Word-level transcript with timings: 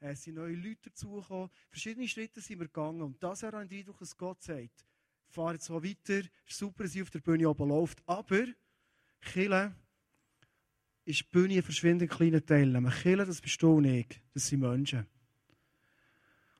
Äh, 0.00 0.10
es 0.10 0.22
sind 0.22 0.34
neue 0.34 0.54
Leute 0.54 0.90
dazugekommen. 0.90 1.50
Verschiedene 1.70 2.08
Schritte 2.08 2.40
sind 2.40 2.58
wir 2.58 2.66
gegangen. 2.66 3.02
Und 3.02 3.22
das 3.22 3.42
ich 3.42 3.50
den 3.50 3.70
Eindruck, 3.70 3.98
dass 3.98 4.16
Gott 4.16 4.42
sagt, 4.42 4.84
fahr 5.28 5.52
jetzt 5.52 5.66
so 5.66 5.82
weiter, 5.82 6.20
ist 6.46 6.58
super, 6.58 6.84
dass 6.84 6.92
sie 6.92 7.02
auf 7.02 7.10
der 7.10 7.20
Bühne 7.20 7.48
oben 7.48 7.68
läuft. 7.68 8.02
Aber, 8.06 8.46
Kille 9.20 9.74
ist 11.04 11.20
die 11.20 11.24
Bühne 11.30 11.54
ein 11.54 11.62
verschwindend 11.62 12.10
kleiner 12.10 12.44
Teil. 12.44 12.66
Nämlich 12.66 13.02
Kille, 13.02 13.24
das 13.24 13.40
bist 13.40 13.60
du 13.62 13.76
und 13.76 13.84
ich. 13.84 14.20
Das 14.34 14.46
sind 14.46 14.60
Menschen. 14.60 15.06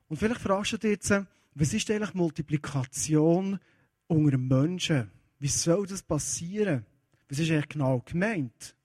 Und 0.08 0.18
vielleicht 0.18 0.40
fragst 0.40 0.72
du 0.72 0.78
dich 0.78 0.90
jetzt, 0.92 1.12
was 1.54 1.72
ist 1.72 1.90
eigentlich 1.90 2.14
Multiplikation 2.14 3.58
unter 4.06 4.38
Menschen? 4.38 5.10
Wie 5.38 5.48
soll 5.48 5.86
das 5.86 6.02
passieren? 6.02 6.86
Was 7.28 7.38
ist 7.38 7.50
eigentlich 7.50 7.68
genau 7.70 8.00
gemeint? 8.00 8.76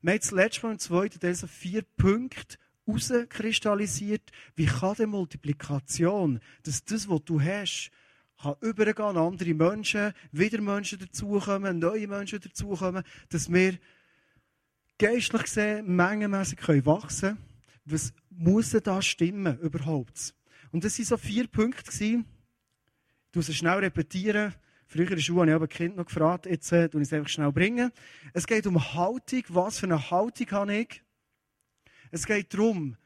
Wir 0.00 0.12
haben 0.12 0.20
das 0.20 0.30
letzte 0.30 0.62
Mal 0.62 0.72
im 0.72 0.78
zweiten 0.78 1.20
Teil 1.20 1.34
so 1.34 1.46
vier 1.46 1.82
Punkte 1.82 2.56
herauskristallisiert. 2.86 4.30
Wie 4.54 4.66
kann 4.66 4.94
die 4.98 5.06
Multiplikation, 5.06 6.40
dass 6.62 6.84
das, 6.84 7.08
was 7.08 7.24
du 7.24 7.40
hast, 7.40 7.90
kann 8.40 8.54
übergehen 8.60 9.06
an 9.06 9.16
andere 9.16 9.54
Menschen, 9.54 10.12
wieder 10.32 10.60
Menschen 10.60 10.98
dazukommen, 10.98 11.78
neue 11.78 12.06
Menschen 12.06 12.40
dazukommen, 12.40 13.02
dass 13.30 13.50
wir 13.52 13.78
geistlich 14.98 15.42
gesehen 15.42 15.94
mengenmässig 15.94 16.58
wachsen 16.84 17.20
können. 17.20 17.38
Was 17.86 18.12
muss 18.30 18.70
da 18.70 19.00
stimmen 19.00 19.58
überhaupt? 19.60 20.34
Und 20.72 20.84
das 20.84 20.98
waren 20.98 21.06
so 21.06 21.16
vier 21.16 21.46
Punkte. 21.46 21.90
Ich 21.90 22.24
muss 23.34 23.48
es 23.48 23.56
schnell 23.56 23.78
repetieren. 23.78 24.54
Früher 24.88 25.08
in 25.08 25.16
der 25.16 25.22
Schule 25.22 25.40
habe 25.40 25.50
ich 25.50 25.54
aber 25.54 25.68
Kind 25.68 25.96
noch 25.96 26.06
gefragt, 26.06 26.46
jetzt 26.46 26.70
äh, 26.72 26.86
ich 26.86 26.94
es 26.94 27.12
einfach 27.12 27.28
schnell 27.28 27.52
bringen. 27.52 27.90
Es 28.32 28.46
geht 28.46 28.66
um 28.66 28.94
Haltung. 28.94 29.42
Was 29.48 29.78
für 29.80 29.86
eine 29.86 30.10
Haltung 30.10 30.50
habe 30.52 30.74
ich? 30.76 31.02
Es 32.16 32.24
geht 32.24 32.54
darum, 32.54 32.96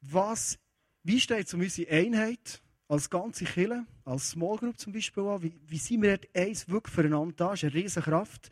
was, 0.00 0.58
wie 1.02 1.20
steht 1.20 1.46
es 1.46 1.52
um 1.52 1.60
unsere 1.60 1.90
Einheit 1.90 2.62
als 2.88 3.10
ganze 3.10 3.44
Kirche, 3.44 3.84
als 4.06 4.30
Small 4.30 4.56
Group 4.56 4.78
zum 4.78 4.94
Beispiel 4.94 5.24
an? 5.24 5.42
Wie, 5.42 5.52
wie 5.66 5.76
sind 5.76 6.00
wir 6.00 6.16
dort 6.16 6.34
eins 6.34 6.66
wirklich 6.66 6.94
füreinander 6.94 7.34
da? 7.36 7.50
Das 7.50 7.62
ist 7.62 7.64
eine 7.64 7.74
riesige 7.74 8.10
Kraft. 8.10 8.48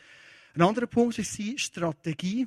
Ein 0.55 0.61
anderer 0.61 0.89
Punkt 0.89 1.19
ist 1.19 1.39
die 1.39 1.59
Strategie 1.59 2.47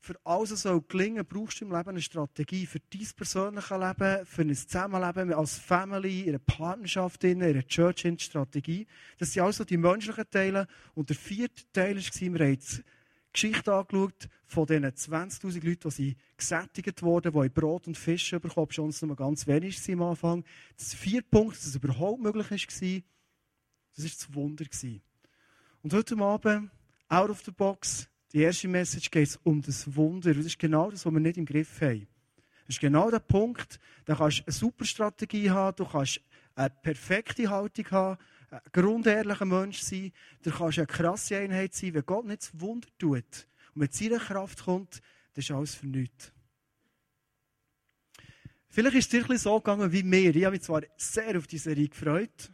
für 0.00 0.16
alles, 0.24 0.50
was 0.50 0.62
soll 0.62 0.82
gelingen 0.88 1.24
brauchst 1.24 1.60
du 1.60 1.64
im 1.64 1.72
Leben 1.72 1.90
eine 1.90 2.02
Strategie. 2.02 2.66
Für 2.66 2.80
dein 2.80 3.06
persönliche 3.16 3.78
Leben, 3.78 4.26
für 4.26 4.42
ein 4.42 4.54
Zusammenleben 4.54 5.32
als 5.34 5.58
Family, 5.58 6.22
in 6.22 6.30
einer 6.30 6.38
Partnerschaft, 6.40 7.22
in 7.22 7.40
einer 7.40 7.66
Church, 7.68 8.04
in 8.04 8.18
Strategie. 8.18 8.88
Das 9.18 9.32
sind 9.32 9.44
also 9.44 9.62
die 9.62 9.76
menschlichen 9.76 10.28
Teile. 10.28 10.66
Und 10.96 11.08
der 11.08 11.16
vierte 11.16 11.62
Teil 11.72 11.96
war, 11.96 12.20
wir 12.20 12.46
haben 12.46 12.58
die 12.58 12.84
Geschichte 13.32 13.72
angeschaut 13.72 14.28
von 14.48 14.66
diesen 14.66 14.86
20.000 14.86 15.64
Leuten, 15.64 15.90
die 15.90 16.16
gesättigt 16.36 17.02
wurden, 17.02 17.32
die 17.32 17.48
Brot 17.50 17.86
und 17.86 17.98
Fisch 17.98 18.30
bekommen, 18.30 18.72
schon 18.72 18.92
nur 19.02 19.14
ganz 19.14 19.46
wenig 19.46 19.78
am 19.92 20.02
Anfang. 20.02 20.44
Das 20.76 20.94
vierte 20.94 21.28
Punkt, 21.30 21.56
dass 21.56 21.66
es 21.66 21.76
überhaupt 21.76 22.22
möglich 22.22 22.50
war, 22.50 23.02
das 23.94 24.04
war 24.04 24.10
das 24.10 24.34
Wunder. 24.34 24.64
Und 25.82 25.92
heute 25.92 26.18
Abend, 26.18 26.70
out 27.10 27.30
of 27.30 27.42
the 27.44 27.50
box, 27.50 28.08
die 28.32 28.40
erste 28.40 28.68
Message 28.68 29.10
geht 29.10 29.38
um 29.42 29.60
das 29.60 29.94
Wunder. 29.94 30.32
Das 30.32 30.46
ist 30.46 30.58
genau 30.58 30.90
das, 30.90 31.04
was 31.04 31.12
wir 31.12 31.20
nicht 31.20 31.36
im 31.36 31.44
Griff 31.44 31.80
haben. 31.82 32.08
Das 32.66 32.76
ist 32.76 32.80
genau 32.80 33.10
der 33.10 33.20
Punkt. 33.20 33.78
Da 34.06 34.14
kannst 34.14 34.38
du 34.38 34.44
eine 34.46 34.52
super 34.52 34.84
Strategie 34.86 35.50
haben, 35.50 35.76
du 35.76 35.84
kannst 35.84 36.22
eine 36.54 36.70
perfekte 36.70 37.50
Haltung 37.50 37.90
haben, 37.90 38.18
ein 38.50 38.60
grundehrlicher 38.72 39.44
Mensch 39.44 39.80
sein, 39.80 40.10
du 40.42 40.50
kannst 40.50 40.78
eine 40.78 40.86
krasse 40.86 41.36
Einheit 41.36 41.74
sein, 41.74 41.92
wenn 41.92 42.06
Gott 42.06 42.24
nicht 42.24 42.42
das 42.42 42.58
Wunder 42.58 42.88
tut 42.98 43.46
und 43.78 43.82
mit 43.82 43.94
seiner 43.94 44.18
Kraft 44.18 44.64
kommt, 44.64 45.00
dann 45.34 45.40
ist 45.40 45.50
alles 45.52 45.74
für 45.76 45.86
nichts. 45.86 46.32
Vielleicht 48.68 48.96
ist 48.96 49.14
es 49.14 49.26
dir 49.26 49.38
so 49.38 49.60
gegangen 49.60 49.92
wie 49.92 50.02
mir. 50.02 50.34
Ich 50.34 50.44
habe 50.44 50.56
mich 50.56 50.62
zwar 50.62 50.82
sehr 50.96 51.38
auf 51.38 51.46
diese 51.46 51.70
Serie 51.70 51.88
gefreut, 51.88 52.50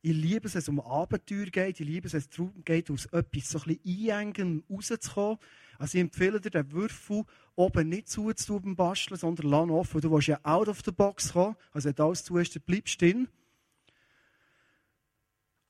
ich 0.00 0.12
liebe 0.14 0.46
es, 0.46 0.54
wenn 0.54 0.60
es 0.60 0.68
um 0.68 0.80
Abenteuer 0.80 1.46
geht. 1.46 1.80
Ich 1.80 1.86
liebe 1.86 2.06
es, 2.06 2.12
wenn 2.12 2.20
es 2.20 2.28
darum 2.30 2.64
geht, 2.64 2.90
aus 2.90 3.06
etwas 3.06 3.50
so 3.50 3.58
ein 3.58 3.64
bisschen 3.64 4.10
einengen 4.10 4.64
rauszukommen. 4.70 5.38
Also 5.76 5.98
ich 5.98 6.02
empfehle 6.02 6.40
dir, 6.40 6.50
den 6.50 6.70
Würfel 6.72 7.24
oben 7.56 7.88
nicht 7.88 8.08
zuzutun 8.08 8.62
beim 8.62 8.76
Basteln, 8.76 9.18
sondern 9.18 9.50
lass 9.50 9.68
offen. 9.68 10.00
Du 10.00 10.10
willst 10.12 10.28
ja 10.28 10.38
out 10.44 10.68
of 10.68 10.82
the 10.84 10.92
box 10.92 11.32
kommen. 11.32 11.56
Also 11.72 11.88
wenn 11.88 11.96
du 11.96 12.04
alles 12.04 12.24
tust, 12.24 12.54
dann 12.54 12.62
bleibst 12.64 13.02
du 13.02 13.06
drin. 13.06 13.28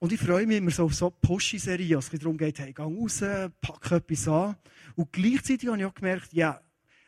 Und 0.01 0.13
ich 0.13 0.21
freue 0.21 0.47
mich 0.47 0.59
immer 0.59 0.71
so 0.71 0.85
auf 0.85 0.95
so 0.95 1.11
Pushy-Serien, 1.11 1.97
als 1.97 2.13
es 2.13 2.21
darum 2.21 2.39
geht, 2.39 2.61
hey, 2.61 2.73
geh 2.73 2.83
raus, 2.83 3.21
pack 3.61 3.91
etwas 3.91 4.29
an. 4.29 4.57
Und 4.95 5.13
gleichzeitig 5.13 5.69
habe 5.69 5.79
ich 5.79 5.85
auch 5.85 5.95
gemerkt, 5.95 6.33
ja, 6.33 6.61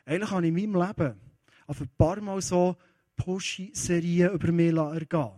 eigentlich 0.04 0.30
habe 0.30 0.42
ich 0.44 0.48
in 0.48 0.72
meinem 0.72 0.88
Leben 0.88 1.20
auf 1.68 1.80
ein 1.80 1.88
paar 1.96 2.20
Mal 2.20 2.42
so 2.42 2.76
Pushy-Serien 3.14 4.32
über 4.32 4.50
mich 4.50 4.74
ergehen 4.74 5.30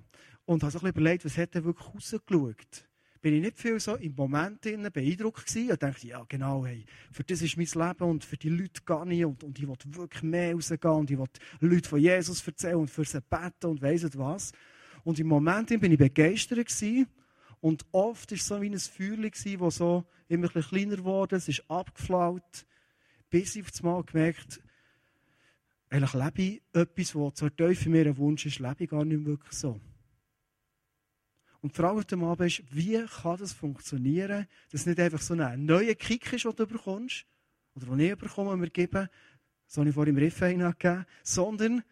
und 0.46 0.62
habe 0.62 0.72
so 0.72 0.80
ein 0.80 0.86
überlegt, 0.86 1.26
was 1.26 1.36
hat 1.36 1.54
er 1.54 1.64
wirklich 1.64 1.86
rausgeschaut. 1.94 2.88
Bin 3.20 3.34
ich 3.34 3.42
nicht 3.42 3.58
viel 3.58 3.78
so 3.78 3.96
im 3.96 4.14
Moment 4.14 4.62
beeindruckt 4.62 5.46
gewesen 5.46 5.70
und 5.70 5.82
dachte, 5.82 6.06
ja 6.06 6.24
genau, 6.26 6.64
hey, 6.64 6.86
für 7.12 7.22
das 7.22 7.42
ist 7.42 7.58
mein 7.58 7.66
Leben 7.66 8.04
und 8.04 8.24
für 8.24 8.38
die 8.38 8.48
Leute 8.48 8.80
gehe 8.84 9.12
ich 9.12 9.24
und, 9.26 9.44
und 9.44 9.58
ich 9.58 9.68
will 9.68 9.76
wirklich 9.88 10.22
mehr 10.22 10.54
rausgehen 10.54 10.94
und 10.94 11.10
ich 11.10 11.18
will 11.18 11.28
Leute 11.60 11.88
von 11.88 12.00
Jesus 12.00 12.44
erzählen 12.44 12.76
und 12.76 12.90
für 12.90 13.04
sie 13.04 13.20
beten 13.20 13.66
und 13.66 13.82
weiss 13.82 14.02
nicht 14.02 14.18
was. 14.18 14.52
Und 15.04 15.20
im 15.20 15.26
Moment 15.26 15.68
bin 15.68 15.92
ich 15.92 15.98
begeistert 15.98 16.66
gewesen 16.66 17.06
und 17.62 17.86
oft 17.92 18.30
war 18.30 18.36
es 18.36 18.46
so 18.46 18.60
wie 18.60 18.68
ein 18.68 18.78
Feuer, 18.78 19.16
das 19.16 19.76
so 19.76 20.04
immer 20.28 20.54
ein 20.54 20.62
kleiner 20.62 21.02
wurde, 21.04 21.36
es 21.36 21.48
ist 21.48 21.64
abgeflaut, 21.70 22.66
bis 23.30 23.56
ich 23.56 23.64
auf 23.64 23.70
einmal 23.82 24.02
gemerkt 24.02 24.60
lebe 26.00 26.42
ich 26.42 26.62
etwas, 26.72 27.14
was 27.14 27.34
zur 27.34 27.54
Teufel 27.54 27.90
mir 27.90 28.06
ein 28.06 28.16
Wunsch 28.16 28.46
ist, 28.46 28.58
lebe 28.58 28.84
ich 28.84 28.90
gar 28.90 29.04
nicht 29.04 29.24
wirklich 29.24 29.52
so. 29.52 29.80
Und 31.60 31.72
die 31.72 31.76
Frage 31.76 31.98
heute 31.98 32.16
Abend 32.16 32.46
ist, 32.46 32.62
wie 32.74 33.04
kann 33.04 33.38
das 33.38 33.52
funktionieren, 33.52 34.46
dass 34.70 34.80
es 34.80 34.86
nicht 34.86 34.98
einfach 34.98 35.20
so 35.20 35.34
ein 35.34 35.64
neuer 35.64 35.94
Kick 35.94 36.32
ist, 36.32 36.44
den 36.44 36.56
du 36.56 36.66
bekommst, 36.66 37.26
oder 37.74 37.86
den 37.86 38.00
ich 38.00 38.16
bekomme, 38.16 38.58
wir 38.60 38.70
geben, 38.70 39.08
so 39.66 39.80
habe 39.80 39.90
ich 39.90 39.94
vorhin 39.94 40.16
im 40.16 40.22
Riff 40.22 40.40
gegeben, 40.40 41.06
sondern, 41.22 41.84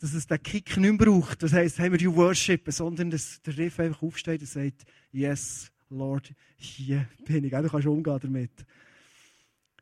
dass 0.00 0.14
es 0.14 0.26
den 0.26 0.42
Kick 0.42 0.76
nicht 0.78 0.98
mehr 0.98 1.06
braucht. 1.06 1.42
Das 1.42 1.52
heisst, 1.52 1.78
haben 1.78 1.92
wir 1.92 1.98
die 1.98 2.14
Worship, 2.14 2.72
sondern 2.72 3.10
dass 3.10 3.40
der 3.42 3.56
Riff 3.56 3.78
einfach 3.78 4.02
aufsteht 4.02 4.40
und 4.40 4.46
sagt, 4.48 4.84
yes, 5.12 5.70
Lord, 5.90 6.32
hier 6.56 7.06
bin 7.26 7.44
ich. 7.44 7.50
Du 7.50 7.68
kannst 7.68 7.86
umgehen 7.86 8.18
damit. 8.20 8.50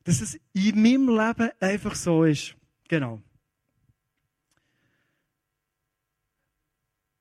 Dass 0.03 0.21
es 0.21 0.39
in 0.53 0.83
meinem 0.83 1.09
Leben 1.09 1.51
einfach 1.61 1.95
so 1.95 2.25
ist. 2.25 2.57
Genau. 2.89 3.23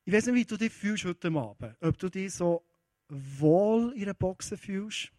Ich 0.06 0.14
weiß 0.14 0.28
nicht, 0.28 0.36
wie 0.36 0.46
du 0.46 0.58
dich 0.58 0.72
fühlst 0.72 1.06
heute 1.06 1.28
Abend. 1.28 1.76
Ob 1.82 1.98
du 2.00 2.10
dich 2.10 2.34
so 2.34 2.64
wohl 3.10 3.94
in 3.94 4.04
einer 4.04 4.14
Box 4.14 4.54
fühlst, 4.58 5.12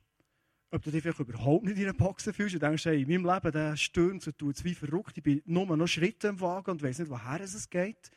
ob 0.70 0.82
du 0.82 0.90
dich 0.90 1.02
vielleicht 1.02 1.20
überhaupt 1.20 1.64
nicht 1.64 1.78
in 1.78 1.84
einer 1.84 1.94
Box 1.94 2.24
fühlst 2.24 2.54
und 2.54 2.62
denkst, 2.62 2.84
hey, 2.84 3.02
in 3.02 3.08
meinem 3.08 3.34
Leben 3.34 3.52
der 3.52 3.76
stöhnt 3.76 4.26
und 4.26 4.38
tut 4.38 4.56
es 4.56 4.64
wie 4.64 4.74
verrückt, 4.74 5.16
ich 5.16 5.22
bin 5.22 5.42
nur 5.46 5.76
noch 5.76 5.86
Schritte 5.86 6.28
im 6.28 6.40
Wagen 6.40 6.72
und 6.72 6.82
weiß 6.82 6.98
nicht, 6.98 7.10
woher 7.10 7.40
es 7.40 7.70
geht. 7.70 8.10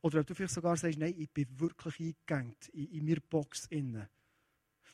Oder 0.00 0.20
ob 0.20 0.26
du 0.26 0.34
vielleicht 0.34 0.54
sogar 0.54 0.76
sagst, 0.76 0.98
nein, 0.98 1.14
ich 1.16 1.30
bin 1.30 1.46
wirklich 1.60 2.00
eingegangen 2.00 2.56
in, 2.72 2.90
in 2.90 3.04
meiner 3.04 3.20
Box 3.20 3.66
innen. 3.66 4.08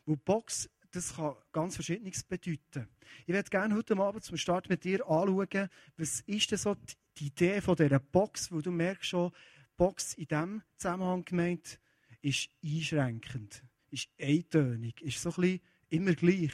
Weil 0.05 0.17
Box, 0.17 0.69
das 0.91 1.17
kann 1.17 1.35
ganz 1.51 1.77
Verschiedenes 1.77 2.23
bedeuten. 2.23 2.89
Ich 3.27 3.33
werde 3.33 3.49
gerne 3.49 3.75
heute 3.75 3.97
Abend 3.97 4.25
zum 4.25 4.37
Start 4.37 4.69
mit 4.69 4.85
dir 4.85 5.01
anschauen, 5.09 5.69
was 5.97 6.21
ist 6.21 6.51
denn 6.51 6.59
so 6.59 6.77
die 7.17 7.27
Idee 7.27 7.61
von 7.63 7.77
dieser 7.77 7.99
Box, 7.99 8.53
wo 8.53 8.61
du 8.61 8.71
merkst 8.71 9.09
schon, 9.09 9.33
Box 9.77 10.15
in 10.15 10.27
diesem 10.27 10.63
Zusammenhang 10.77 11.25
gemeint 11.25 11.79
ist 12.21 12.51
einschränkend, 12.65 13.63
ist 13.91 14.09
eintönig, 14.21 15.01
ist 15.03 15.23
so 15.23 15.31
ein 15.31 15.35
bisschen 15.37 15.61
immer 15.89 16.15
gleich. 16.15 16.53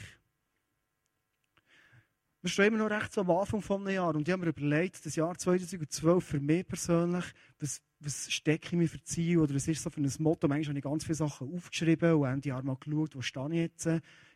Wir 2.45 2.51
stehen 2.51 2.65
immer 2.65 2.77
noch 2.77 2.91
recht 2.91 3.11
so 3.11 3.21
am 3.21 3.31
Anfang 3.31 3.59
des 3.59 3.95
Jahres 3.95 4.17
und 4.17 4.27
ich 4.27 4.31
habe 4.31 4.45
mir 4.45 4.49
überlegt, 4.51 5.03
das 5.03 5.15
Jahr 5.15 5.35
2012 5.35 6.23
für 6.23 6.39
mich 6.39 6.67
persönlich, 6.67 7.25
was, 7.59 7.81
was 7.99 8.31
stecke 8.31 8.67
ich 8.67 8.73
mir 8.73 8.87
für 8.87 9.03
Ziel 9.03 9.39
oder 9.39 9.55
was 9.55 9.67
ist 9.67 9.81
so 9.81 9.89
für 9.89 9.99
ein 9.99 10.11
Motto? 10.19 10.47
Manchmal 10.47 10.73
habe 10.73 10.77
ich 10.77 10.83
ganz 10.83 11.03
viele 11.03 11.15
Sachen 11.15 11.51
aufgeschrieben 11.55 12.13
und 12.13 12.27
Ende 12.27 12.49
Jahr 12.49 12.61
mal 12.61 12.75
geschaut, 12.75 13.15
wo 13.15 13.23
stehe 13.23 13.47
ich 13.47 13.53
jetzt, 13.55 13.89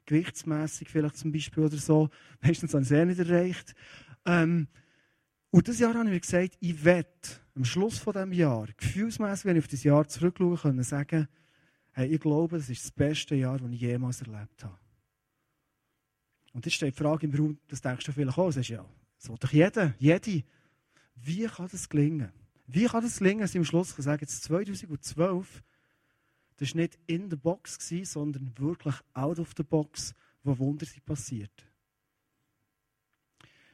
gewichtsmässig 0.08 0.90
vielleicht 0.90 1.18
zum 1.18 1.32
Beispiel 1.32 1.66
oder 1.66 1.78
so. 1.78 2.10
Meistens 2.42 2.74
habe 2.74 2.82
ich 2.82 2.90
es 2.90 2.98
eh 2.98 3.06
nicht 3.06 3.20
erreicht. 3.20 3.76
Ähm, 4.26 4.70
und 5.52 5.68
dieses 5.68 5.80
Jahr 5.80 5.94
habe 5.94 6.06
ich 6.06 6.14
mir 6.14 6.20
gesagt, 6.20 6.58
ich 6.62 6.84
werde 6.84 7.10
am 7.54 7.64
Schluss 7.64 8.00
von 8.00 8.14
diesem 8.14 8.34
Jahr, 8.34 8.70
gefühlsmässig, 8.76 9.46
wenn 9.46 9.58
ich 9.58 9.66
auf 9.66 9.70
das 9.70 9.84
Jahr 9.84 10.08
zurückschaue, 10.08 10.58
können 10.58 10.82
sagen, 10.82 11.28
hey, 11.92 12.08
ich 12.08 12.20
glaube, 12.20 12.58
das 12.58 12.72
ist 12.72 12.86
das 12.86 12.92
beste 12.92 13.36
Jahr, 13.36 13.60
das 13.60 13.70
ich 13.70 13.82
jemals 13.82 14.20
erlebt 14.24 14.64
habe. 14.64 14.80
Und 16.60 16.66
jetzt 16.66 16.76
steht 16.76 16.94
die 16.94 17.02
Frage 17.02 17.26
im 17.26 17.34
Raum, 17.34 17.58
das 17.70 17.80
denkst 17.80 18.06
du 18.06 18.12
vielleicht 18.12 18.38
auch, 18.38 18.48
das 18.48 18.58
ist 18.58 18.68
ja, 18.68 18.84
das 19.18 19.30
will 19.30 19.38
doch 19.40 19.54
jeder, 19.54 19.94
jede. 19.98 20.44
Wie 21.16 21.46
kann 21.46 21.70
das 21.72 21.88
gelingen? 21.88 22.34
Wie 22.68 22.86
kann 22.86 23.02
das 23.02 23.20
gelingen, 23.20 23.40
dass 23.40 23.52
ich 23.52 23.60
am 23.60 23.64
Schluss 23.64 23.96
sagen, 23.96 24.20
jetzt 24.20 24.44
2012, 24.44 25.64
das 26.58 26.76
war 26.76 26.82
nicht 26.82 27.00
in 27.08 27.30
der 27.30 27.38
Box, 27.38 27.78
sondern 28.04 28.52
wirklich 28.58 28.96
out 29.14 29.40
of 29.40 29.54
the 29.56 29.64
box, 29.64 30.14
wo 30.44 30.58
Wunder 30.58 30.86
sind 30.86 31.06
passiert. 31.06 31.66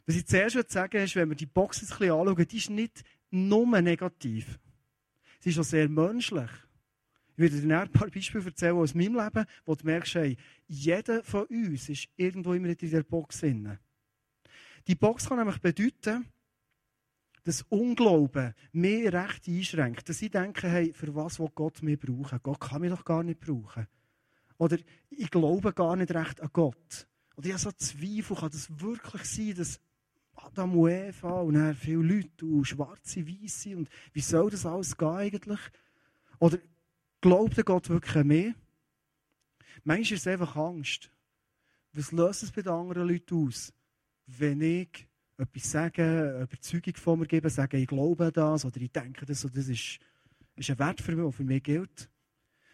Was 0.05 0.15
ich 0.15 0.27
zuerst 0.27 0.71
sagen 0.71 1.01
ist, 1.01 1.15
wenn 1.15 1.29
wir 1.29 1.35
die 1.35 1.47
Box 1.47 1.81
ein 1.81 1.87
bisschen 1.87 2.11
anschauen, 2.11 2.47
die 2.47 2.57
ist 2.57 2.69
nicht 2.69 3.03
nur 3.31 3.81
negativ. 3.81 4.59
Sie 5.39 5.49
ist 5.49 5.57
auch 5.57 5.63
sehr 5.63 5.89
menschlich. 5.89 6.51
Ich 7.35 7.41
werde 7.41 7.59
dir 7.59 7.81
ein 7.81 7.91
paar 7.91 8.09
Beispiele 8.09 8.45
erzählen 8.45 8.75
aus 8.75 8.95
meinem 8.95 9.15
Leben, 9.15 9.45
wo 9.65 9.75
du 9.75 9.85
merkst, 9.85 10.15
hey, 10.15 10.37
jeder 10.67 11.21
von 11.23 11.45
uns 11.45 11.89
ist 11.89 12.07
irgendwo 12.15 12.53
immer 12.53 12.69
in 12.69 12.77
dieser 12.77 13.03
Box 13.03 13.41
drin. 13.41 13.77
Die 14.87 14.95
Box 14.95 15.27
kann 15.27 15.39
nämlich 15.39 15.59
bedeuten, 15.59 16.25
dass 17.43 17.63
Unglauben 17.63 18.53
mehr 18.71 19.13
Recht 19.13 19.47
einschränkt. 19.47 20.07
Dass 20.07 20.21
ich 20.21 20.31
denke, 20.31 20.67
hey, 20.67 20.93
für 20.93 21.13
was 21.13 21.39
will 21.39 21.51
Gott 21.53 21.81
mich 21.83 21.99
brauchen? 21.99 22.39
Gott 22.41 22.59
kann 22.59 22.81
mich 22.81 22.91
doch 22.91 23.05
gar 23.05 23.23
nicht 23.23 23.39
brauchen. 23.39 23.87
Oder 24.57 24.77
ich 25.09 25.29
glaube 25.29 25.73
gar 25.73 25.95
nicht 25.95 26.13
recht 26.13 26.41
an 26.41 26.49
Gott. 26.53 27.07
Oder 27.35 27.47
ich 27.47 27.53
habe 27.53 27.61
so 27.61 27.71
Zweifel, 27.71 28.37
kann 28.37 28.49
das 28.49 28.79
wirklich 28.79 29.23
sein, 29.25 29.55
dass 29.55 29.79
Adam 30.35 30.77
und 30.77 30.89
Eva 30.89 31.41
und 31.41 31.55
dann 31.55 31.75
viele 31.75 32.01
Leute 32.01 32.45
und 32.45 32.65
schwarze, 32.65 33.27
weiße 33.27 33.75
und 33.75 33.89
wie 34.13 34.21
soll 34.21 34.49
das 34.49 34.65
alles 34.65 34.97
gehen 34.97 35.07
eigentlich? 35.07 35.59
Oder 36.39 36.59
glaubt 37.25 37.65
Gott 37.65 37.89
wirklich 37.89 38.15
an 38.17 38.27
mich? 38.27 38.53
Manchmal 39.83 40.01
ist 40.01 40.11
es 40.11 40.27
einfach 40.27 40.55
Angst. 40.55 41.09
Was 41.93 42.11
löst 42.11 42.43
es 42.43 42.51
bei 42.51 42.61
den 42.61 42.71
anderen 42.71 43.07
Leuten 43.07 43.47
aus? 43.47 43.73
Wenn 44.27 44.61
ich 44.61 45.07
etwas 45.35 45.71
sage, 45.71 46.03
eine 46.03 46.43
Überzeugung 46.43 46.95
von 46.95 47.19
mir 47.19 47.25
gebe, 47.25 47.49
sage, 47.49 47.77
ich 47.77 47.87
glaube 47.87 48.31
das 48.31 48.63
oder 48.63 48.79
ich 48.79 48.91
denke 48.91 49.25
das, 49.25 49.43
oder 49.43 49.55
das 49.55 49.67
ist, 49.69 49.97
ist 50.55 50.69
ein 50.69 50.77
Wert 50.77 51.01
für 51.01 51.15
mich, 51.15 51.23
der 51.23 51.31
für 51.31 51.43
mich 51.43 51.63
gilt. 51.63 52.09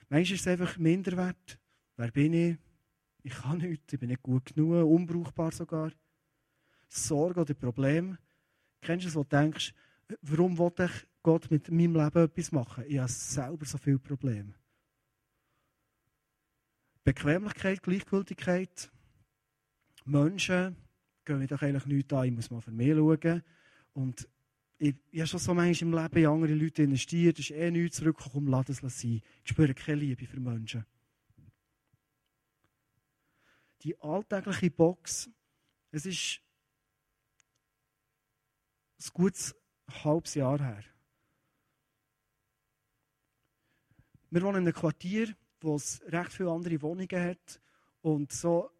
Manchmal 0.09 0.35
ist 0.35 0.41
es 0.41 0.47
einfach 0.47 0.77
Minderwert. 0.77 1.57
Wer 1.95 2.11
bin 2.11 2.33
ich? 2.33 2.57
Ich 3.23 3.33
kann 3.33 3.59
nichts, 3.59 3.93
ich 3.93 3.99
bin 3.99 4.09
nicht 4.09 4.21
gut 4.21 4.53
genug, 4.53 4.85
unbrauchbar 4.85 5.53
sogar. 5.53 5.93
Sorge 6.89 7.39
oder 7.39 7.53
Problem. 7.53 8.17
Kennst 8.81 9.05
du 9.05 9.09
es, 9.09 9.15
wo 9.15 9.23
du 9.23 9.29
denkst, 9.29 9.73
warum 10.21 10.57
will 10.57 10.73
ich 10.85 11.07
Gott 11.23 11.49
mit 11.51 11.69
meinem 11.69 11.95
Leben 11.95 12.23
etwas 12.23 12.51
machen? 12.51 12.83
Ich 12.87 12.97
habe 12.97 13.09
selber 13.09 13.65
so 13.65 13.77
viele 13.77 13.99
Probleme. 13.99 14.53
Bequemlichkeit, 17.03 17.81
Gleichgültigkeit, 17.81 18.91
Menschen 20.05 20.75
gehen 21.25 21.39
mir 21.39 21.47
doch 21.47 21.61
eigentlich 21.61 21.85
nichts 21.85 22.13
an, 22.13 22.25
ich 22.25 22.31
muss 22.31 22.51
mal 22.51 22.61
für 22.61 22.71
mich 22.71 22.93
schauen. 22.93 23.43
Und 23.93 24.27
ich, 24.77 24.95
ich 25.11 25.19
habe 25.19 25.27
schon 25.27 25.39
so 25.39 25.53
manchmal 25.53 25.89
im 25.89 26.03
Leben 26.03 26.17
in 26.17 26.25
andere 26.27 26.53
Leute 26.53 26.83
investiert, 26.83 27.39
es 27.39 27.49
ist 27.49 27.57
eh 27.57 27.71
nichts 27.71 27.97
zurückgekommen, 27.97 28.47
lass 28.47 28.69
es 28.69 28.79
sein. 28.79 29.21
Ich 29.43 29.49
spüre 29.51 29.73
keine 29.73 30.01
Liebe 30.01 30.25
für 30.25 30.39
Menschen. 30.39 30.85
Die 33.83 33.99
alltägliche 33.99 34.69
Box, 34.69 35.29
es 35.91 36.05
ist 36.05 36.41
ein 38.99 39.09
gutes 39.13 39.55
halbes 40.03 40.35
Jahr 40.35 40.59
her. 40.59 40.83
Wir 44.29 44.41
wohnen 44.41 44.61
in 44.61 44.67
einem 44.67 44.73
Quartier, 44.73 45.35
wo 45.59 45.75
es 45.75 46.01
recht 46.07 46.33
viele 46.33 46.51
andere 46.51 46.81
Wohnungen 46.81 47.21
hat. 47.21 47.61
Und 48.01 48.31
so, 48.31 48.71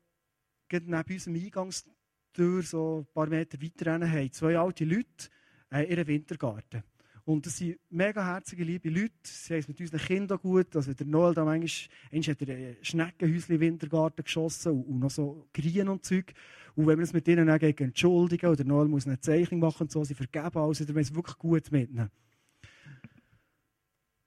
neben 0.71 0.93
unserem 0.93 1.35
Eingangstür, 1.35 2.63
so 2.63 2.99
ein 2.99 3.13
paar 3.13 3.27
Meter 3.27 3.61
weiter 3.61 3.91
haben 3.91 4.31
zwei 4.31 4.57
alte 4.57 4.85
Leute 4.85 5.29
äh, 5.71 5.83
ihren 5.83 6.07
Wintergarten. 6.07 6.83
Und 7.23 7.45
das 7.45 7.57
sind 7.57 7.79
mega 7.89 8.25
herzige, 8.25 8.63
liebe 8.63 8.89
Leute. 8.89 9.13
Sie 9.23 9.53
haben 9.53 9.59
es 9.59 9.68
mit 9.68 9.79
unseren 9.79 10.00
Kindern 10.00 10.39
gut. 10.39 10.75
Also 10.75 10.94
der 10.94 11.06
Noel 11.06 11.33
da 11.33 11.45
manchmal, 11.45 12.21
hat 12.21 12.41
er 12.41 12.56
ein 12.56 12.77
Schneckenhäuschen 12.81 13.59
Wintergarten 13.59 14.23
geschossen 14.23 14.71
und, 14.71 14.83
und 14.85 15.00
noch 15.00 15.12
so 15.12 15.47
Grien 15.53 15.88
und 15.89 16.03
Zeug. 16.03 16.33
Und 16.75 16.88
wenn 16.88 16.97
wir 16.97 17.03
es 17.03 17.13
mit 17.13 17.27
ihnen 17.27 17.47
dann 17.47 17.59
entschuldigen 17.59 18.50
oder 18.50 18.63
Noel 18.63 18.88
muss 18.88 19.06
eine 19.06 19.19
Zeichnung 19.19 19.59
machen 19.59 19.83
und 19.83 19.91
so, 19.91 20.03
sie 20.03 20.15
vergeben 20.15 20.57
alles, 20.57 20.79
dann 20.79 20.95
wir 20.95 21.01
es 21.01 21.13
wirklich 21.13 21.38
gut 21.38 21.71
mit 21.71 21.89
ihnen. 21.89 22.09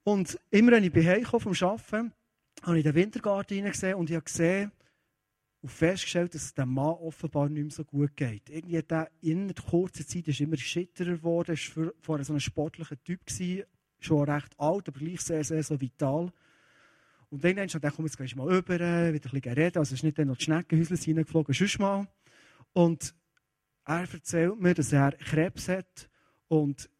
Und 0.03 0.39
immer 0.51 0.73
wenn 0.73 0.83
ich 0.83 0.93
bei 0.93 1.03
Hause 1.03 1.39
vom 1.39 1.53
Arbeiten 1.53 2.13
habe 2.61 2.77
ich 2.77 2.83
den 2.83 2.95
Wintergarten 2.95 3.55
hineingesehen 3.55 3.95
und 3.95 4.09
ich 4.09 4.15
habe 4.15 4.23
gesehen 4.23 4.71
und 5.65 5.71
festgestellt, 5.71 6.35
dass 6.35 6.43
es 6.43 6.53
dem 6.53 6.75
Mann 6.75 6.93
offenbar 6.93 7.49
nicht 7.49 7.63
mehr 7.63 7.71
so 7.71 7.83
gut 7.83 8.15
geht. 8.15 8.51
Irgendwie 8.51 8.77
hat 8.77 8.91
er 8.91 9.09
in 9.21 9.51
kurzer 9.55 10.05
Zeit 10.05 10.27
ist 10.27 10.39
immer 10.39 10.57
schitterer 10.57 11.17
geworden, 11.17 11.57
war 11.57 11.91
vorher 12.01 12.23
so 12.23 12.33
ein 12.33 12.39
sportlicher 12.39 13.03
Typ, 13.03 13.25
gewesen, 13.25 13.63
schon 13.99 14.29
recht 14.29 14.53
alt, 14.59 14.87
aber 14.87 14.99
gleich 14.99 15.21
sehr, 15.21 15.43
sehr 15.43 15.63
so 15.63 15.81
vital. 15.81 16.31
Und 17.31 17.43
dann 17.43 17.55
habe 17.55 17.65
ich 17.65 17.73
gedacht, 17.73 17.95
komm, 17.95 18.05
jetzt 18.05 18.15
gehst 18.15 18.33
du 18.33 18.37
mal 18.37 18.47
rüber, 18.47 18.75
wieder 18.75 19.07
ein 19.07 19.19
bisschen 19.19 19.53
reden. 19.53 19.79
Also 19.79 19.95
ist 19.95 20.03
nicht 20.03 20.19
dann 20.19 20.27
noch 20.27 20.37
die 20.37 20.43
Schneckenhäuser 20.43 20.97
hineingeflogen, 20.97 21.55
sonst 21.55 21.79
mal. 21.79 22.07
Und 22.73 23.15
er 23.85 24.13
erzählt 24.13 24.59
mir, 24.59 24.75
dass 24.75 24.93
er 24.93 25.13
Krebs 25.13 25.67
hat 25.67 26.07
und 26.47 26.91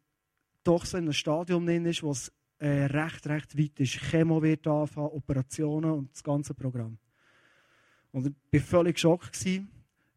doch 0.64 0.84
so 0.84 0.98
in 0.98 1.04
einem 1.04 1.12
Stadium 1.12 1.64
drin 1.64 1.86
ist, 1.86 2.02
wo 2.02 2.10
es 2.10 2.32
äh, 2.58 2.86
recht, 2.86 3.28
recht 3.28 3.56
weit 3.56 3.78
ist. 3.78 4.00
Chemo 4.10 4.42
wird 4.42 4.66
anfangen, 4.66 5.10
Operationen 5.10 5.92
und 5.92 6.12
das 6.12 6.24
ganze 6.24 6.52
Programm. 6.52 6.98
Und 8.16 8.34
ich 8.50 8.62
war 8.62 8.66
völlig 8.66 8.94
geschockt. 8.94 9.44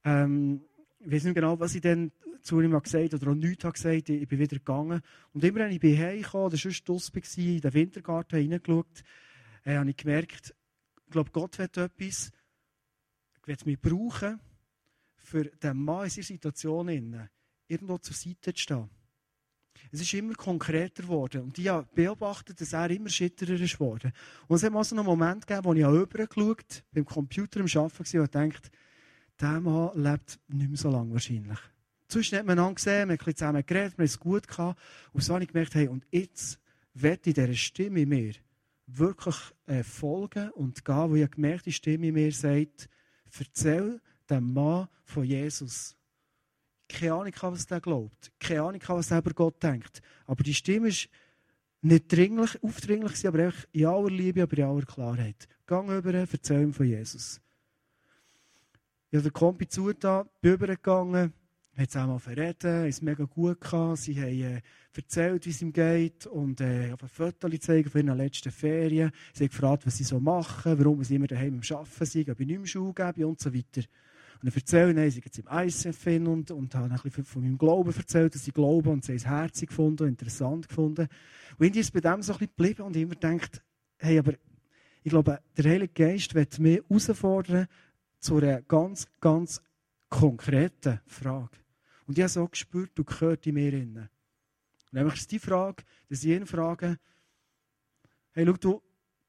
Ähm, 0.05 0.61
ich 1.01 1.11
weiß 1.11 1.25
nicht 1.25 1.35
genau, 1.35 1.59
was 1.59 1.75
ich 1.75 1.81
dann 1.81 2.13
zu 2.41 2.61
ihm 2.61 2.71
gesagt 2.71 3.13
oder 3.13 3.31
auch 3.31 3.35
nichts 3.35 3.65
habe 3.65 3.73
gesagt. 3.73 4.07
Ich, 4.07 4.25
bin 4.25 4.39
wieder 4.39 4.57
gegangen. 4.57 5.01
Und 5.33 5.43
immer, 5.43 5.59
wenn 5.59 5.73
ich 5.73 5.81
bin 5.81 5.97
heimgekommen 5.97 6.47
oder 6.47 6.55
sonst 6.55 6.87
draussen 6.87 7.13
war, 7.13 7.37
in 7.37 7.59
den 7.59 7.73
Wintergarten 7.73 8.39
hineingeschaut, 8.39 9.03
äh, 9.65 9.75
habe 9.75 9.89
ich 9.89 9.97
gemerkt, 9.97 10.55
ich 11.07 11.11
glaube, 11.11 11.31
Gott 11.31 11.59
will 11.59 11.65
etwas, 11.65 12.31
er 13.45 13.47
will 13.47 13.57
mich 13.65 13.81
brauchen, 13.81 14.39
für 15.15 15.43
den 15.43 15.77
Mann 15.83 16.05
in 16.05 16.09
dieser 16.09 16.23
Situation 16.23 17.27
irgendwo 17.67 17.97
zur 17.97 18.15
Seite 18.15 18.53
zu 18.53 18.61
stehen. 18.61 18.89
Es 19.91 20.01
ist 20.01 20.13
immer 20.13 20.35
konkreter 20.35 21.03
geworden. 21.03 21.43
Und 21.43 21.57
ich 21.57 21.67
habe 21.67 21.87
beobachtet, 21.93 22.61
dass 22.61 22.73
er 22.73 22.89
immer 22.91 23.09
schitterer 23.09 23.59
ist 23.59 23.73
geworden. 23.73 24.11
Und 24.47 24.57
es 24.57 24.63
hat 24.63 24.71
mal 24.71 24.83
so 24.83 24.95
einen 24.95 25.05
Moment 25.05 25.47
gegeben, 25.47 25.65
wo 25.65 25.73
ich 25.73 25.85
rübergeschaut 25.85 26.83
beim 26.91 27.05
Computer 27.05 27.59
am 27.59 27.65
Arbeiten 27.65 28.13
war 28.13 28.21
und 28.21 28.35
dachte, 28.35 28.69
der 29.39 29.59
Mann 29.59 29.91
lebt 29.95 30.39
nicht 30.47 30.69
mehr 30.69 30.77
so 30.77 30.89
lange 30.89 31.13
wahrscheinlich. 31.13 31.59
Sonst 32.07 32.33
hat 32.33 32.45
man 32.45 32.59
ihn 32.59 32.75
gesehen, 32.75 33.09
wir 33.09 33.17
haben 33.17 33.35
zusammen 33.35 33.65
geredet, 33.65 33.97
wir 33.97 34.03
haben 34.03 34.05
es 34.05 34.19
gut 34.19 34.47
gehabt. 34.47 34.79
Und 35.13 35.23
so 35.23 35.33
habe 35.33 35.43
ich 35.43 35.51
gemerkt, 35.51 35.75
hey, 35.75 35.87
und 35.87 36.05
jetzt 36.11 36.59
werde 36.93 37.29
ich 37.29 37.35
dieser 37.35 37.53
Stimme 37.53 38.01
in 38.01 38.09
mir 38.09 38.33
wirklich 38.87 39.35
äh, 39.67 39.83
folgen 39.83 40.49
und 40.51 40.83
gehen, 40.83 41.09
wo 41.09 41.15
ich 41.15 41.29
gemerkt 41.29 41.67
die 41.67 41.71
Stimme 41.71 42.07
in 42.07 42.15
mir 42.15 42.31
sagt, 42.31 42.89
erzähl 43.37 44.01
dem 44.29 44.53
Mann 44.53 44.87
von 45.03 45.23
Jesus 45.23 45.95
keine 46.89 47.13
Ahnung, 47.13 47.33
was 47.41 47.67
der 47.67 47.79
glaubt. 47.79 48.31
Keine 48.39 48.63
Ahnung, 48.63 48.81
was 48.87 49.11
er 49.11 49.19
über 49.19 49.31
Gott 49.31 49.61
denkt. 49.61 50.01
Aber 50.25 50.43
die 50.43 50.53
Stimme 50.53 50.89
ist 50.89 51.07
nicht 51.81 52.11
dringlich, 52.11 52.61
aufdringlich, 52.61 53.25
aber 53.25 53.45
einfach 53.45 53.65
in 53.71 53.85
aller 53.85 54.09
Liebe, 54.09 54.43
aber 54.43 54.57
in 54.57 54.63
aller 54.63 54.85
Klarheit. 54.85 55.47
Gang 55.65 55.89
über, 55.89 56.13
erzähl 56.13 56.63
ihm 56.63 56.73
von 56.73 56.85
Jesus. 56.85 57.39
Ich 59.11 59.17
habe 59.17 59.23
den 59.23 59.33
Kompi 59.33 59.67
zugetan, 59.67 60.27
bin 60.41 60.53
übergegangen, 60.53 61.33
hat 61.75 61.89
es 61.89 61.95
auch 61.95 62.07
mal 62.07 62.19
verreden, 62.19 62.87
ist 62.87 63.01
mega 63.01 63.23
gut 63.23 63.61
gehabt. 63.61 63.99
Sie 63.99 64.19
haben 64.19 64.57
äh, 64.57 64.61
erzählt, 64.93 65.45
wie 65.45 65.49
es 65.49 65.61
ihm 65.61 65.71
geht 65.71 66.25
und 66.25 66.59
äh, 66.59 66.91
auf 66.91 67.01
ein 67.01 67.09
Foto 67.09 67.49
zeigen 67.57 67.89
von 67.89 68.05
ihren 68.05 68.17
letzten 68.17 68.51
Ferien. 68.51 69.11
Sie 69.33 69.45
haben 69.45 69.49
gefragt, 69.49 69.85
was 69.85 69.97
sie 69.97 70.03
so 70.03 70.19
machen, 70.19 70.77
warum 70.77 71.03
sie 71.03 71.15
immer 71.15 71.27
daheim 71.27 71.61
am 71.61 71.77
Arbeiten 71.77 72.05
sind, 72.05 72.29
ob 72.29 72.39
ich 72.39 72.47
nicht 72.47 72.57
mehr 72.57 72.67
Schule 72.67 72.93
gebe 72.93 73.27
und 73.27 73.39
so 73.39 73.53
weiter. 73.53 73.87
Und 74.41 74.55
erzählen, 74.55 74.95
nein, 74.95 75.11
sie 75.11 75.21
jetzt 75.23 75.37
im 75.37 75.47
ICF 75.51 76.05
und, 76.27 76.51
und 76.51 76.75
haben 76.75 76.91
ein 76.91 76.99
bisschen 77.03 77.25
von 77.25 77.43
meinem 77.43 77.57
Glauben 77.57 77.93
erzählt, 77.93 78.33
dass 78.33 78.45
sie 78.45 78.51
glauben 78.51 78.89
und 78.89 79.03
sie 79.03 79.13
es 79.13 79.25
herzig 79.25 79.69
gefunden, 79.69 80.07
interessant 80.07 80.69
gefunden. 80.69 81.07
Und 81.57 81.65
irgendwie 81.65 81.81
ist 81.81 81.91
bei 81.91 81.99
dem 81.99 82.21
so 82.21 82.31
ein 82.31 82.39
bisschen 82.39 82.55
geblieben 82.55 82.83
und 82.83 82.95
immer 82.95 83.15
gedacht, 83.15 83.61
hey, 83.97 84.17
aber 84.17 84.33
ich 85.03 85.09
glaube, 85.09 85.41
der 85.57 85.71
Heilige 85.71 85.93
Geist 85.93 86.33
wird 86.35 86.57
mich 86.59 86.81
herausfordern 86.89 87.67
zu 88.19 88.37
einer 88.37 88.61
ganz, 88.61 89.07
ganz 89.19 89.61
konkreten 90.09 91.01
Frage. 91.05 91.57
Und 92.07 92.17
ich 92.17 92.23
habe 92.23 92.29
so 92.29 92.47
gespürt, 92.47 92.91
du 92.95 93.03
gehört 93.03 93.45
in 93.45 93.55
mir. 93.55 93.73
Und 93.73 94.09
nämlich 94.91 95.15
ist 95.15 95.31
die 95.31 95.39
Frage, 95.39 95.83
dass 96.07 96.23
ich 96.23 96.31
ihn 96.31 96.45
frage, 96.45 96.97
hey, 98.31 98.45
schau, 98.45 98.53
du 98.53 98.81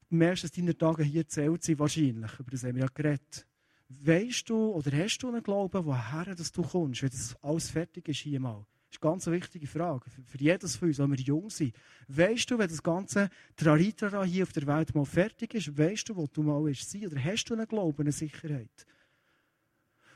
merkst, 0.09 0.45
dass 0.45 0.53
deine 0.53 0.77
Tage 0.77 1.03
hier 1.03 1.27
zählt 1.27 1.63
sind, 1.63 1.79
wahrscheinlich. 1.79 2.39
Über 2.39 2.51
das 2.51 2.65
haben 2.65 2.77
wir 2.77 2.83
ja 2.83 2.89
geredet. 2.93 3.47
Weißt 3.93 4.49
du 4.49 4.71
oder 4.71 4.97
hast 4.97 5.19
du 5.19 5.29
einen 5.29 5.43
Glauben, 5.43 5.85
woher 5.85 6.37
dass 6.37 6.53
du 6.53 6.63
kommst, 6.63 7.03
wenn 7.03 7.11
das 7.11 7.35
alles 7.43 7.71
fertig 7.71 8.09
ist 8.09 8.21
hier 8.21 8.39
mal? 8.39 8.65
Das 8.89 8.97
ist 8.97 9.03
eine 9.03 9.11
ganz 9.11 9.27
wichtige 9.27 9.67
Frage 9.67 10.09
für 10.09 10.39
jedes 10.39 10.77
von 10.77 10.89
uns, 10.89 10.99
wenn 11.01 11.11
wir 11.11 11.19
jung 11.19 11.51
sind. 11.51 11.75
Weißt 12.07 12.49
du, 12.49 12.59
wenn 12.59 12.69
das 12.69 12.85
ganze 12.85 13.29
Traritara 13.57 14.23
hier 14.23 14.45
auf 14.45 14.53
der 14.53 14.69
Welt 14.69 14.95
mal 14.95 15.05
fertig 15.05 15.55
ist, 15.55 15.77
weißt 15.77 16.09
du, 16.09 16.17
wo 16.17 16.29
du 16.29 16.45
mal 16.45 16.63
bist 16.63 16.95
Oder 16.95 17.25
hast 17.25 17.47
du 17.47 17.55
einen 17.55 17.67
Glauben, 17.67 18.03
eine 18.03 18.13
Sicherheit? 18.13 18.87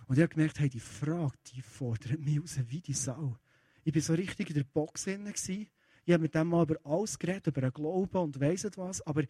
Und 0.07 0.19
ich 0.19 0.23
habe 0.23 0.35
gemerkt, 0.35 0.61
hey, 0.61 0.69
die 0.69 0.79
Frage, 0.79 1.35
die 1.53 1.61
fordert 1.61 2.21
mich 2.21 2.41
raus 2.41 2.61
wie 2.69 2.81
die 2.81 2.93
Sau. 2.93 3.39
Ich 3.83 3.93
war 3.93 4.03
so 4.03 4.15
richtig 4.15 4.51
in 4.51 4.55
der 4.55 4.65
Box 4.65 5.05
drin. 5.05 5.27
Ich 5.27 6.13
habe 6.13 6.23
mit 6.23 6.35
dem 6.35 6.47
mal 6.47 6.63
über 6.63 6.79
alles 6.85 7.19
geredet, 7.19 7.49
über 7.49 7.63
einen 7.63 7.73
Glauben 7.73 8.19
und 8.19 8.41
weiss 8.41 8.69
was. 8.77 9.05
Aber 9.05 9.25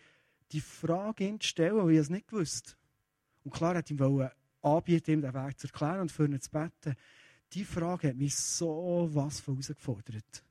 die 0.52 0.60
Frage 0.60 1.38
zu 1.38 1.48
stellen, 1.48 1.76
weil 1.78 1.92
ich 1.92 1.98
es 1.98 2.10
nicht 2.10 2.28
gewusst 2.28 2.76
und 3.44 3.52
klar 3.52 3.76
hat 3.76 3.90
ihm 3.90 4.28
anbieten, 4.62 5.10
ihm 5.12 5.20
den 5.22 5.34
Weg 5.34 5.58
zu 5.58 5.66
erklären 5.66 6.00
und 6.00 6.12
für 6.12 6.24
ihn 6.24 6.40
zu 6.40 6.50
beten. 6.50 6.96
Die 7.52 7.64
Frage 7.64 8.08
hat 8.08 8.16
mich 8.16 8.34
so 8.34 9.08
was 9.12 9.40
von 9.40 9.54
herausgefordert. 9.54 10.44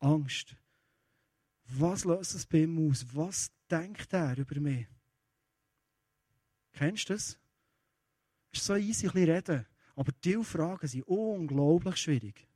Angst. 0.00 0.56
Was 1.64 2.04
löst 2.04 2.34
es 2.34 2.44
bei 2.44 2.58
ihm 2.58 2.90
aus? 2.90 3.06
Was 3.14 3.50
denkt 3.70 4.12
er 4.12 4.36
über 4.36 4.60
mich? 4.60 4.86
Kennst 6.72 7.08
du 7.08 7.14
das? 7.14 7.38
Es 8.52 8.60
ist 8.60 8.66
so 8.66 8.74
easy, 8.74 9.06
ein 9.06 9.12
bisschen 9.12 9.30
reden. 9.30 9.66
Aber 9.94 10.12
diese 10.24 10.44
Fragen 10.44 10.86
sind 10.86 11.06
unglaublich 11.06 11.96
schwierig. 11.96 12.46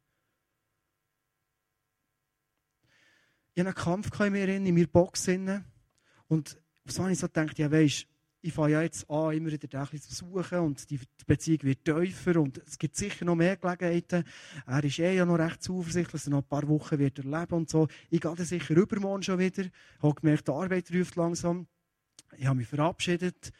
Ich 3.54 3.60
hatte 3.60 3.68
einen 3.68 3.74
Kampf 3.74 4.20
in 4.20 4.32
mir, 4.32 4.48
in 4.48 4.74
meiner 4.74 4.86
Box. 4.86 5.28
Und 6.28 6.60
so 6.84 7.02
habe 7.02 7.12
ich 7.12 7.18
so 7.18 7.26
gedacht, 7.26 7.58
ja 7.58 7.70
weisst, 7.70 8.06
ich 8.46 8.52
fange 8.52 8.72
ja 8.72 8.82
jetzt 8.82 9.10
an, 9.10 9.34
immer 9.34 9.50
wieder 9.50 9.66
den 9.66 10.00
zu 10.00 10.14
suchen 10.14 10.58
und 10.60 10.88
die 10.90 11.00
Beziehung 11.26 11.62
wird 11.64 11.84
tiefer 11.84 12.40
und 12.40 12.58
es 12.58 12.78
gibt 12.78 12.96
sicher 12.96 13.24
noch 13.24 13.34
mehr 13.34 13.56
Gelegenheiten. 13.56 14.24
Er 14.66 14.84
ist 14.84 14.98
eh 14.98 15.16
ja 15.16 15.26
noch 15.26 15.38
recht 15.38 15.62
zuversichtlich, 15.62 16.12
dass 16.12 16.26
er 16.28 16.30
noch 16.30 16.42
ein 16.42 16.48
paar 16.48 16.68
Wochen 16.68 16.98
wird 16.98 17.18
erleben 17.18 17.54
und 17.54 17.68
so. 17.68 17.88
Ich 18.08 18.20
gehe 18.20 18.34
dann 18.34 18.46
sicher 18.46 18.76
übermorgen 18.76 19.24
schon 19.24 19.38
wieder. 19.38 19.64
Ich 19.64 20.02
habe 20.02 20.14
gemerkt, 20.14 20.46
die 20.46 20.52
Arbeit 20.52 20.92
ruft 20.94 21.16
langsam. 21.16 21.66
Ich 22.36 22.46
habe 22.46 22.56
mich 22.56 22.68
verabschiedet 22.68 23.52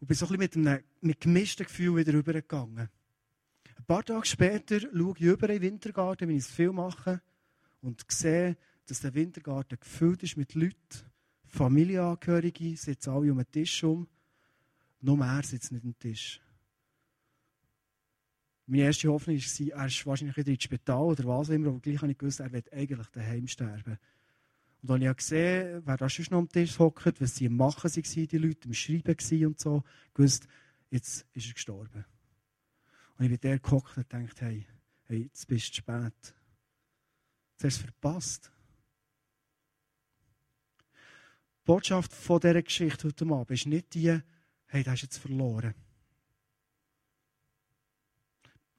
und 0.00 0.08
bin 0.08 0.16
so 0.16 0.26
ein 0.26 0.38
bisschen 0.38 0.62
mit 0.62 0.68
einem 0.68 0.84
mit 1.00 1.20
gemischten 1.20 1.64
Gefühl 1.64 1.96
wieder 1.96 2.12
rübergegangen. 2.12 2.90
Ein 3.76 3.84
paar 3.86 4.04
Tage 4.04 4.26
später 4.26 4.80
schaue 4.80 5.14
ich 5.16 5.22
über 5.22 5.48
in 5.48 5.60
den 5.60 5.62
Wintergarten, 5.62 6.28
wenn 6.28 6.36
ich 6.36 6.44
es 6.44 6.50
viel 6.50 6.72
mache, 6.72 7.20
und 7.80 8.02
sehe, 8.08 8.56
dass 8.86 9.00
der 9.00 9.14
Wintergarten 9.14 9.78
gefüllt 9.78 10.22
ist 10.22 10.36
mit 10.36 10.54
Leuten, 10.54 10.76
Familienangehörige, 11.44 12.76
sitzen 12.76 13.10
alle 13.10 13.30
um 13.30 13.38
den 13.38 13.50
Tisch 13.50 13.84
um. 13.84 14.08
Noch 15.04 15.16
mehr 15.16 15.42
sitzen 15.42 15.74
nicht 15.74 15.84
am 15.84 15.98
Tisch. 15.98 16.40
Meine 18.64 18.84
erste 18.84 19.08
Hoffnung 19.08 19.36
war, 19.36 19.78
er 19.78 19.86
ist 19.86 20.06
wahrscheinlich 20.06 20.36
wieder 20.38 20.52
ins 20.52 20.62
Spital 20.62 21.02
oder 21.02 21.24
was 21.24 21.50
immer, 21.50 21.68
aber 21.68 21.80
gleich 21.80 22.00
habe 22.00 22.12
ich 22.12 22.16
gewusst, 22.16 22.40
er 22.40 22.50
wird 22.50 22.72
eigentlich 22.72 23.08
daheim 23.08 23.46
sterben. 23.46 23.98
Und 24.80 24.90
als 24.90 25.02
ich 25.02 25.16
gesehen 25.16 25.82
wer 25.84 25.96
da 25.98 26.08
schon 26.08 26.24
noch 26.30 26.38
am 26.38 26.48
Tisch 26.48 26.78
hockt, 26.78 27.20
was 27.20 27.36
sie 27.36 27.48
am 27.48 27.56
Machen 27.56 27.90
waren, 27.90 28.28
die 28.28 28.38
Leute, 28.38 28.66
am 28.66 28.72
Schreiben 28.72 29.46
und 29.46 29.60
so, 29.60 29.84
gewusst, 30.14 30.48
jetzt 30.88 31.26
ist 31.34 31.48
er 31.48 31.52
gestorben. 31.52 32.06
Und 33.18 33.24
ich 33.26 33.30
bin 33.30 33.40
der 33.40 33.58
gehockt 33.58 33.98
und 33.98 34.08
gedacht, 34.08 34.40
hey, 34.40 34.66
hey, 35.02 35.24
jetzt 35.24 35.46
bist 35.46 35.68
du 35.68 35.74
spät. 35.74 36.14
Jetzt 36.22 36.34
hast 37.56 37.62
du 37.62 37.66
es 37.66 37.76
verpasst. 37.76 38.50
Die 40.78 41.66
Botschaft 41.66 42.10
von 42.10 42.40
dieser 42.40 42.62
Geschichte 42.62 43.08
heute 43.08 43.26
Abend 43.26 43.50
ist 43.50 43.66
nicht 43.66 43.92
die, 43.92 44.22
hey, 44.74 44.82
du 44.82 44.90
hast 44.90 45.02
jetzt 45.02 45.18
verloren. 45.18 45.74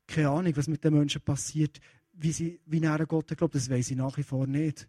Keine 0.07 0.29
Ahnung, 0.29 0.55
was 0.55 0.67
mit 0.67 0.83
den 0.83 0.93
Menschen 0.93 1.21
passiert, 1.21 1.79
wie 2.13 2.31
sie 2.31 2.59
wie 2.65 2.79
näher 2.79 3.05
Gott 3.05 3.35
glaubt, 3.35 3.55
das 3.55 3.69
weiß 3.69 3.91
ich 3.91 3.97
nach 3.97 4.17
wie 4.17 4.23
vor 4.23 4.47
nicht. 4.47 4.87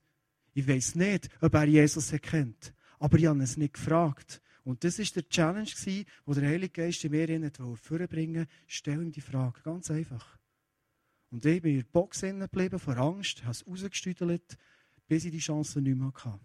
Ich 0.52 0.66
weiß 0.66 0.94
nicht, 0.96 1.28
ob 1.40 1.54
er 1.54 1.64
Jesus 1.64 2.12
erkennt. 2.12 2.72
Aber 2.98 3.18
ich 3.18 3.26
habe 3.26 3.42
es 3.42 3.56
nicht 3.56 3.74
gefragt. 3.74 4.40
Und 4.64 4.82
das 4.82 4.98
war 4.98 5.06
der 5.14 5.28
Challenge, 5.28 6.04
wo 6.24 6.34
der 6.34 6.48
Heilige 6.48 6.82
Geist 6.82 7.04
in 7.04 7.12
mir 7.12 7.50
vorbringen 7.76 8.36
wollte. 8.36 8.52
Stell 8.66 9.02
ihm 9.02 9.12
die 9.12 9.20
Frage. 9.20 9.60
Ganz 9.62 9.90
einfach. 9.90 10.38
Und 11.30 11.44
ich 11.44 11.62
bin 11.62 11.72
in 11.72 11.80
der 11.80 11.88
Box 11.90 12.20
geblieben, 12.22 12.78
vor 12.78 12.96
Angst, 12.96 13.42
habe 13.42 13.52
es 13.52 13.66
rausgestüdelt, 13.66 14.56
bis 15.06 15.24
ich 15.24 15.30
die 15.30 15.38
Chance 15.38 15.80
nicht 15.80 15.96
mehr 15.96 16.12
hatte. 16.12 16.40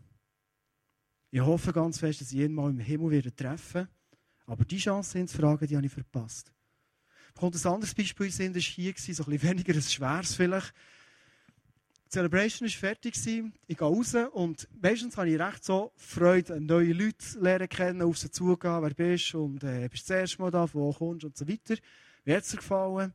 Ich 1.31 1.39
hoffe 1.39 1.71
ganz 1.71 1.99
fest, 1.99 2.21
dass 2.21 2.31
ich 2.31 2.39
ihn 2.39 2.53
mal 2.53 2.69
im 2.69 2.79
Himmel 2.79 3.21
treffen 3.31 3.73
werde. 3.73 3.89
Aber 4.51 4.65
die 4.65 4.79
Chance 4.79 5.25
zu 5.27 5.37
fragen, 5.37 5.65
die 5.65 5.77
habe 5.77 5.85
ich 5.85 5.93
verpasst. 5.93 6.51
Kommt 7.39 7.55
ein 7.55 7.71
anderes 7.71 7.95
Beispiel 7.95 8.25
in 8.25 8.51
das 8.53 8.55
war 8.55 8.61
hier, 8.61 8.93
so 8.97 9.23
ein 9.23 9.29
bisschen 9.29 9.43
weniger 9.43 9.73
ein 9.73 9.81
schweres 9.81 10.35
vielleicht. 10.35 10.73
Die 12.07 12.09
Celebration 12.09 12.67
war 12.67 12.77
fertig, 12.77 13.15
ich 13.15 13.77
gehe 13.77 13.79
raus 13.79 14.13
und 14.33 14.67
meistens 14.81 15.15
habe 15.15 15.29
ich 15.29 15.39
recht 15.39 15.63
so 15.63 15.93
Freude, 15.95 16.59
neue 16.59 16.91
Leute 16.91 17.39
lernen 17.39 17.69
kennen, 17.69 18.01
auf 18.01 18.17
sie 18.17 18.29
zugehen, 18.29 18.83
wer 18.83 18.93
bist 18.93 19.33
und 19.35 19.63
äh, 19.63 19.87
bist 19.87 20.09
du 20.09 20.13
das 20.13 20.19
erste 20.19 20.41
Mal 20.41 20.51
da, 20.51 20.67
wo 20.73 20.91
kommst 20.91 21.23
und 21.23 21.37
so 21.37 21.47
weiter. 21.47 21.75
Wie 22.25 22.35
hat 22.35 22.43
es 22.43 22.49
dir 22.49 22.57
gefallen? 22.57 23.13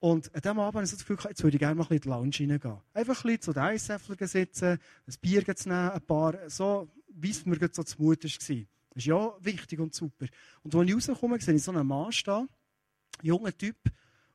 Und 0.00 0.34
an 0.34 0.40
diesem 0.40 0.58
Abend 0.58 0.74
habe 0.74 0.84
ich 0.84 0.90
so 0.90 0.96
das 0.96 1.06
Gefühl, 1.06 1.30
jetzt 1.30 1.44
würde 1.44 1.56
ich 1.58 1.60
gerne 1.60 1.76
mal 1.76 1.86
in 1.90 2.00
die 2.00 2.08
Lounge 2.08 2.34
reingehen. 2.40 2.78
Einfach 2.92 3.24
ein 3.24 3.28
bisschen 3.28 3.40
zu 3.40 3.52
den 3.52 3.62
Eisäffeln 3.62 4.26
sitzen, 4.26 4.80
ein 5.06 5.14
Bier 5.20 5.54
zu 5.54 5.68
nehmen, 5.68 5.90
ein 5.90 6.00
paar, 6.00 6.50
so 6.50 6.88
wie 7.14 7.30
es 7.30 7.46
mir 7.46 7.56
so 7.70 7.84
zumute 7.84 8.26
war. 8.26 8.66
Das 8.94 9.04
ist 9.04 9.06
ja 9.06 9.32
wichtig 9.40 9.80
und 9.80 9.94
super. 9.94 10.26
Und 10.62 10.74
als 10.74 10.88
ich 10.88 10.94
rauskomme, 10.94 11.40
sehe 11.40 11.54
ich 11.54 11.62
so 11.62 11.72
einen 11.72 11.86
Mann 11.86 12.12
stehen, 12.12 12.48
junger 13.22 13.56
Typ, 13.56 13.76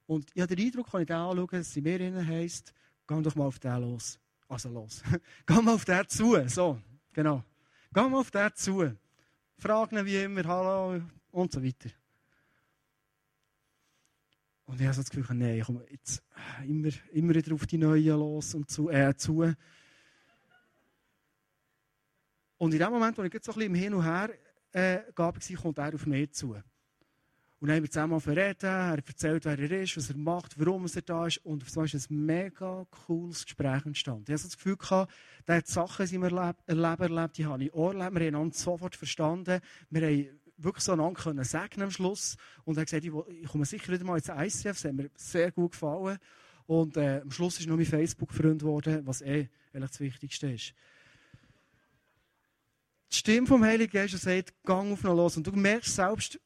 und 0.07 0.31
ich 0.33 0.41
habe 0.41 0.55
den 0.55 0.65
Eindruck, 0.65 0.91
wenn 0.93 1.01
ich 1.01 1.07
den 1.07 1.15
anschaue, 1.17 1.47
dass 1.47 1.73
sie 1.73 1.81
mir 1.81 1.99
innen 1.99 2.25
heisst, 2.25 2.73
geh 3.07 3.21
doch 3.21 3.35
mal 3.35 3.45
auf 3.45 3.59
den 3.59 3.81
los. 3.81 4.17
Also 4.47 4.69
los. 4.69 5.03
geh 5.45 5.61
mal 5.61 5.75
auf 5.75 5.83
den 5.83 6.07
zu. 6.07 6.47
So, 6.47 6.79
genau. 7.13 7.43
Geh 7.93 8.01
mal 8.01 8.19
auf 8.19 8.31
den 8.31 8.49
zu. 8.55 8.95
Frag 9.57 9.91
ihn 9.91 10.05
wie 10.05 10.23
immer, 10.23 10.43
hallo 10.45 11.01
und 11.31 11.51
so 11.51 11.61
weiter. 11.61 11.89
Und 14.65 14.79
ich 14.79 14.85
habe 14.85 14.95
so 14.95 15.01
das 15.01 15.09
Gefühl, 15.09 15.35
nein, 15.35 15.59
ich 15.59 15.65
komme 15.65 15.85
jetzt 15.89 16.23
immer, 16.65 16.89
immer 17.11 17.35
wieder 17.35 17.53
auf 17.53 17.67
die 17.67 17.77
Neuen 17.77 18.19
los 18.19 18.53
und 18.55 18.69
zu. 18.71 18.89
Äh, 18.89 19.15
zu. 19.15 19.53
Und 22.57 22.73
in 22.73 22.79
dem 22.79 22.89
Moment, 22.89 23.17
wo 23.17 23.23
ich 23.23 23.33
jetzt 23.33 23.45
so 23.45 23.51
ein 23.51 23.55
bisschen 23.55 23.75
im 23.75 23.81
Hin 23.81 23.93
und 23.93 24.03
Her 24.03 24.29
äh, 24.77 25.01
war, 25.15 25.33
kommt 25.33 25.77
er 25.77 25.93
auf 25.93 26.05
mich 26.05 26.31
zu. 26.31 26.55
Und 27.59 27.69
dann 27.69 27.77
haben 27.77 27.83
wir 27.83 27.89
zusammen 27.89 28.21
verreden, 28.21 28.67
er 28.67 28.97
erzählt, 28.97 29.45
wer 29.45 29.57
er 29.57 29.71
ist, 29.81 29.97
was 29.97 30.11
er 30.11 30.17
macht, 30.17 30.59
warum 30.59 30.85
er 30.85 31.01
da 31.01 31.25
ist. 31.25 31.43
Und 31.43 31.67
so 31.67 31.81
ist 31.81 31.95
ein 31.95 32.25
mega 32.25 32.85
cooles 32.91 33.45
Gespräch 33.45 33.83
entstanden. 33.83 34.25
Ich 34.27 34.33
hatte 34.33 34.43
das 34.43 34.57
Gefühl, 34.57 34.77
gehabt, 34.77 35.11
der 35.47 35.55
hat 35.55 35.67
Sachen 35.67 36.03
in 36.03 36.07
seinem 36.07 36.23
Leben 36.29 37.01
erlebt, 37.01 37.37
die 37.37 37.45
habe 37.47 37.63
ich 37.63 37.73
auch 37.73 37.93
erlebt. 37.93 38.19
Wir 38.19 38.27
haben 38.27 38.35
uns 38.35 38.61
sofort 38.61 38.95
verstanden. 38.95 39.59
Wir 39.89 40.01
haben 40.07 40.39
wirklich 40.57 40.83
so 40.83 40.91
einander 40.91 41.19
können 41.19 41.43
sagen 41.43 41.81
am 41.81 41.89
Schluss. 41.89 42.37
Und 42.63 42.77
er 42.77 42.81
hat 42.81 42.87
gesagt, 42.87 43.05
ich, 43.05 43.49
komme 43.49 43.65
sicher 43.65 43.91
wieder 43.91 44.05
mal 44.05 44.17
ins 44.17 44.29
ICF. 44.29 44.63
Das 44.63 44.85
hat 44.85 44.93
mir 44.93 45.09
sehr 45.15 45.51
gut 45.51 45.71
gefallen. 45.71 46.19
Und 46.67 46.95
äh, 46.97 47.21
am 47.21 47.31
Schluss 47.31 47.59
ist 47.59 47.67
noch 47.67 47.77
mein 47.77 47.85
Facebook-Freund 47.85 48.59
geworden, 48.59 49.01
was 49.05 49.21
eh 49.23 49.49
eigentlich 49.73 49.89
das 49.89 49.99
Wichtigste 49.99 50.51
ist 50.51 50.75
die 53.11 53.15
Stimme 53.15 53.47
vom 53.47 53.63
Heiligen 53.63 53.91
Geist 53.91 54.17
sagt, 54.17 54.53
gang 54.63 54.91
auf 54.91 55.03
noch 55.03 55.15
los. 55.15 55.37
Und 55.37 55.47
du 55.47 55.51
merkst 55.51 55.95
selbst 55.95 56.39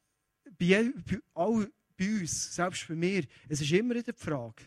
bei, 0.57 0.91
bei, 1.05 1.19
all, 1.33 1.71
bei 1.97 2.19
uns, 2.19 2.55
selbst 2.55 2.87
bei 2.87 2.95
mir, 2.95 3.23
es 3.49 3.61
ist 3.61 3.71
immer 3.71 3.95
wieder 3.95 4.13
die 4.13 4.19
Frage, 4.19 4.63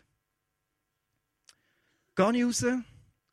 gehe 2.15 2.37
ich 2.37 2.45
raus, 2.45 2.65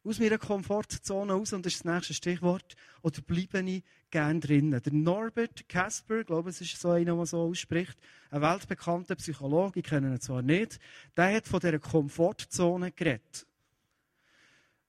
aus 0.04 0.20
meiner 0.20 0.38
Komfortzone 0.38 1.34
raus, 1.34 1.54
und 1.54 1.66
das 1.66 1.74
ist 1.74 1.86
das 1.86 1.94
nächste 1.94 2.14
Stichwort, 2.14 2.76
oder 3.04 3.22
bleibe 3.22 3.62
ich 3.70 3.84
gerne 4.10 4.40
drinnen? 4.40 4.82
Der 4.82 4.94
Norbert 4.94 5.68
Casper, 5.70 6.22
ich 6.22 6.26
glaube, 6.26 6.50
es 6.50 6.62
ist 6.62 6.80
so 6.80 6.90
einer, 6.90 7.16
der 7.16 7.26
so 7.26 7.42
ausspricht, 7.42 7.98
ein 8.32 8.42
weltbekannter 8.42 9.16
Psychologe, 9.16 9.80
ich 9.80 9.86
kenne 9.86 10.14
ihn 10.14 10.20
zwar 10.20 10.42
nicht, 10.42 10.80
der 11.16 11.36
hat 11.36 11.48
von 11.48 11.60
dieser 11.60 11.80
Komfortzone 11.80 12.92
geredet. 12.92 13.46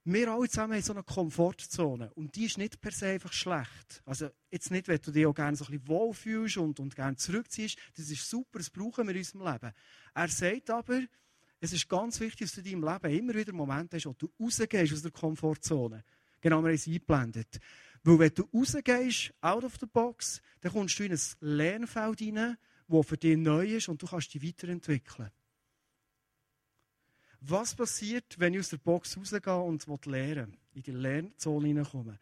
Wir 0.05 0.33
alle 0.33 0.49
zusammen 0.49 0.75
haben 0.75 0.83
so 0.83 0.93
eine 0.93 1.05
Komfortzone. 1.05 2.13
Und 2.15 2.35
die 2.35 2.47
ist 2.47 2.59
nicht 2.59 2.81
per 2.81 2.91
se 2.91 3.07
einfach 3.07 3.33
schlecht. 3.33 4.03
Also, 4.05 4.31
jetzt 4.51 4.73
nicht, 4.73 4.89
wenn 4.89 5.01
du 5.01 5.13
dich 5.13 5.27
auch 5.27 5.35
gerne 5.35 5.57
so 5.57 5.65
ein 5.65 5.71
bisschen 5.71 5.89
wohlfühlst 5.89 6.57
und, 6.57 6.81
und 6.81 6.97
gerne 6.97 7.17
zurückziehst. 7.17 7.79
Das 7.97 8.11
ist 8.11 8.29
super, 8.29 8.59
das 8.59 8.71
brauchen 8.71 9.07
wir 9.07 9.15
in 9.15 9.21
unserem 9.21 9.53
Leben. 9.53 9.73
Er 10.15 10.29
sagt 10.29 10.71
aber, 10.71 11.03
es 11.61 11.73
ist 11.73 11.89
ganz 11.89 12.19
wichtig, 12.19 12.51
dass 12.51 12.55
du 12.55 12.69
in 12.69 12.81
deinem 12.81 12.93
Leben 12.93 13.19
immer 13.19 13.35
wieder 13.35 13.53
Momente 13.53 13.97
hast, 13.97 14.07
wo 14.07 14.15
du 14.15 14.29
rausgehst 14.41 14.93
aus 14.93 15.03
der 15.03 15.13
Komfortzone. 15.13 16.03
Genau, 16.41 16.61
wir 16.61 16.69
haben 16.69 16.75
es 16.75 16.89
eingeblendet. 16.89 17.61
Weil 18.03 18.19
wenn 18.19 18.35
du 18.35 18.43
rausgehst, 18.53 19.33
out 19.41 19.63
of 19.63 19.77
the 19.79 19.87
box, 19.87 20.43
dann 20.61 20.73
kommst 20.73 20.99
du 20.99 21.05
in 21.05 21.13
ein 21.13 21.21
Lernfeld 21.41 22.19
hinein, 22.19 22.57
das 22.89 23.07
für 23.07 23.17
dich 23.17 23.37
neu 23.37 23.77
ist 23.77 23.89
und 23.89 24.03
du 24.03 24.07
kannst 24.07 24.35
dich 24.35 24.43
weiterentwickeln. 24.43 25.31
Was 27.45 27.75
passiert, 27.75 28.39
wenn 28.39 28.55
ich 28.55 28.61
aus 28.61 28.69
der 28.69 28.77
Box 28.77 29.17
rausgehe 29.17 29.57
und 29.57 30.07
lernen 30.07 30.57
in 30.75 30.83
die 30.83 30.93
Lernzone 30.93 31.67
hineinkomme? 31.67 32.17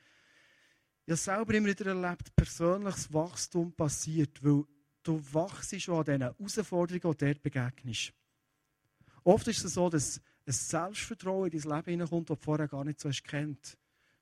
Ich 1.05 1.13
habe 1.13 1.17
selber 1.17 1.55
immer 1.55 1.69
wieder 1.69 1.87
erlebt, 1.87 2.35
persönliches 2.35 3.13
Wachstum 3.13 3.71
passiert, 3.73 4.43
weil 4.43 4.65
du 5.03 5.23
wachst 5.33 5.79
schon 5.79 5.99
an 5.99 6.05
diesen 6.05 6.23
Herausforderungen, 6.23 7.19
die 7.19 7.25
dir 7.27 7.35
begegnest. 7.35 8.15
Oft 9.23 9.47
ist 9.49 9.63
es 9.63 9.75
so, 9.75 9.91
dass 9.91 10.23
ein 10.47 10.53
Selbstvertrauen 10.53 11.51
in 11.51 11.61
dein 11.61 11.71
Leben 11.71 11.91
hineinkommt, 11.91 12.31
das 12.31 12.39
du 12.39 12.45
vorher 12.45 12.69
gar 12.69 12.85
nicht 12.85 13.01
so 13.01 13.11
hast 13.11 13.23
kennt. 13.23 13.77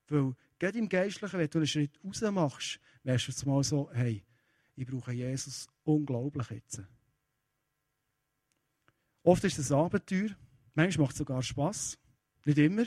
Weil, 0.08 0.34
gerade 0.58 0.78
im 0.78 0.88
Geistlichen, 0.88 1.38
wenn 1.38 1.50
du 1.50 1.58
einen 1.58 1.66
Schritt 1.68 2.00
raus 2.02 2.20
machst, 2.32 2.80
wärst 3.04 3.28
du 3.28 3.30
jetzt 3.30 3.46
mal 3.46 3.62
so, 3.62 3.88
hey, 3.92 4.24
ich 4.74 4.86
brauche 4.86 5.12
Jesus 5.12 5.68
unglaublich 5.84 6.50
jetzt. 6.50 6.82
Oft 9.22 9.44
ist 9.44 9.58
es 9.58 9.70
ein 9.70 9.78
Abenteuer, 9.78 10.30
Manchmal 10.78 11.06
macht 11.06 11.14
es 11.14 11.18
sogar 11.18 11.42
Spass. 11.42 11.98
Nicht 12.44 12.58
immer. 12.58 12.84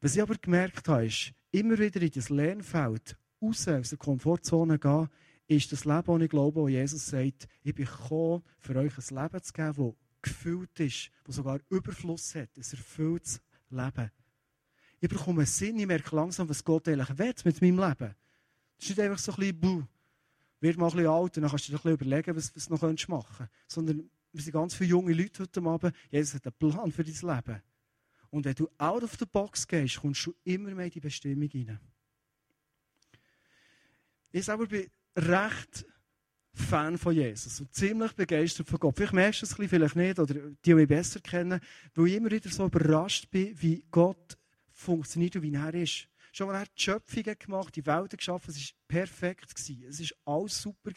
Was 0.00 0.14
ich 0.14 0.22
aber 0.22 0.36
gemerkt 0.36 0.86
habe, 0.86 1.06
ist, 1.06 1.32
immer 1.50 1.76
wieder 1.76 2.00
in 2.00 2.12
das 2.12 2.28
Lernfeld 2.28 3.16
raus 3.42 3.66
aus 3.66 3.88
der 3.88 3.98
Komfortzone 3.98 4.78
gehen, 4.78 5.08
ist 5.48 5.72
das 5.72 5.84
Leben, 5.84 6.04
das 6.06 6.22
ich 6.22 6.30
glaube, 6.30 6.60
wo 6.60 6.68
Jesus 6.68 7.06
sagt, 7.06 7.48
ich 7.64 7.74
bin 7.74 7.86
gekommen, 7.86 8.44
für 8.60 8.76
euch 8.76 8.92
ein 8.96 9.16
Leben 9.20 9.42
zu 9.42 9.52
geben, 9.52 9.74
das 9.74 9.94
gefüllt 10.22 10.78
ist, 10.78 11.10
das 11.24 11.34
sogar 11.34 11.58
Überfluss 11.70 12.36
hat, 12.36 12.50
ein 12.56 12.62
erfülltes 12.62 13.40
Leben. 13.70 14.12
ich 15.00 15.08
bekomme 15.08 15.40
einen 15.40 15.46
Sinn, 15.46 15.80
ich 15.80 15.86
merke 15.88 16.14
langsam, 16.14 16.48
was 16.48 16.62
Gott 16.62 16.86
eigentlich 16.86 17.18
will 17.18 17.34
mit 17.46 17.62
meinem 17.62 17.80
Leben. 17.80 18.14
Das 18.76 18.88
ist 18.88 18.90
nicht 18.90 19.00
einfach 19.00 19.18
so 19.18 19.32
ein 19.32 19.38
bisschen, 19.38 19.58
buh, 19.58 19.82
wird 20.60 20.78
mal 20.78 20.86
ein 20.86 20.92
bisschen 20.92 21.08
alt 21.08 21.36
und 21.36 21.42
dann 21.42 21.50
kannst 21.50 21.66
du 21.66 21.72
dir 21.72 21.78
ein 21.78 21.82
bisschen 21.82 22.06
überlegen, 22.06 22.36
was, 22.36 22.54
was 22.54 22.66
du 22.66 22.74
noch 22.74 23.08
machen 23.08 23.36
könntest. 23.38 23.50
Sondern 23.66 24.08
wir 24.34 24.42
sind 24.42 24.52
ganz 24.52 24.74
viele 24.74 24.90
junge 24.90 25.12
Leute 25.12 25.44
heute 25.44 25.62
Abend. 25.62 25.94
Jesus 26.10 26.34
hat 26.34 26.46
einen 26.46 26.70
Plan 26.70 26.90
für 26.90 27.04
dein 27.04 27.14
Leben. 27.14 27.62
Und 28.30 28.44
wenn 28.44 28.54
du 28.54 28.68
out 28.78 29.04
of 29.04 29.14
the 29.18 29.26
box 29.26 29.66
gehst, 29.66 30.00
kommst 30.00 30.26
du 30.26 30.34
immer 30.42 30.74
mehr 30.74 30.86
in 30.86 30.90
die 30.90 31.00
Bestimmung 31.00 31.48
hinein. 31.48 31.78
Ich 34.32 34.44
selber 34.44 34.66
bin 34.66 34.90
recht 35.16 35.86
Fan 36.52 36.98
von 36.98 37.14
Jesus 37.14 37.60
und 37.60 37.72
ziemlich 37.72 38.12
begeistert 38.12 38.68
von 38.68 38.78
Gott. 38.78 38.96
Vielleicht 38.96 39.12
merkst 39.12 39.42
du 39.42 39.46
es 39.46 39.54
vielleicht 39.54 39.96
nicht 39.96 40.18
oder 40.18 40.34
die, 40.34 40.56
die 40.64 40.74
mich 40.74 40.88
besser 40.88 41.20
kennen, 41.20 41.60
weil 41.94 42.06
ich 42.08 42.14
immer 42.14 42.30
wieder 42.30 42.50
so 42.50 42.66
überrascht 42.66 43.30
bin, 43.30 43.60
wie 43.60 43.84
Gott 43.90 44.36
funktioniert 44.72 45.36
und 45.36 45.42
wie 45.42 45.54
er 45.54 45.74
ist. 45.74 46.08
Schon 46.32 46.50
als 46.50 46.68
er 46.68 46.74
die 46.76 46.82
Schöpfungen 46.82 47.38
gemacht, 47.38 47.76
die 47.76 47.86
Welt 47.86 48.16
geschaffen, 48.16 48.50
es 48.50 48.56
war 48.56 48.74
perfekt. 48.88 49.52
Es 49.56 50.00
war 50.00 50.34
alles 50.34 50.60
super. 50.60 50.90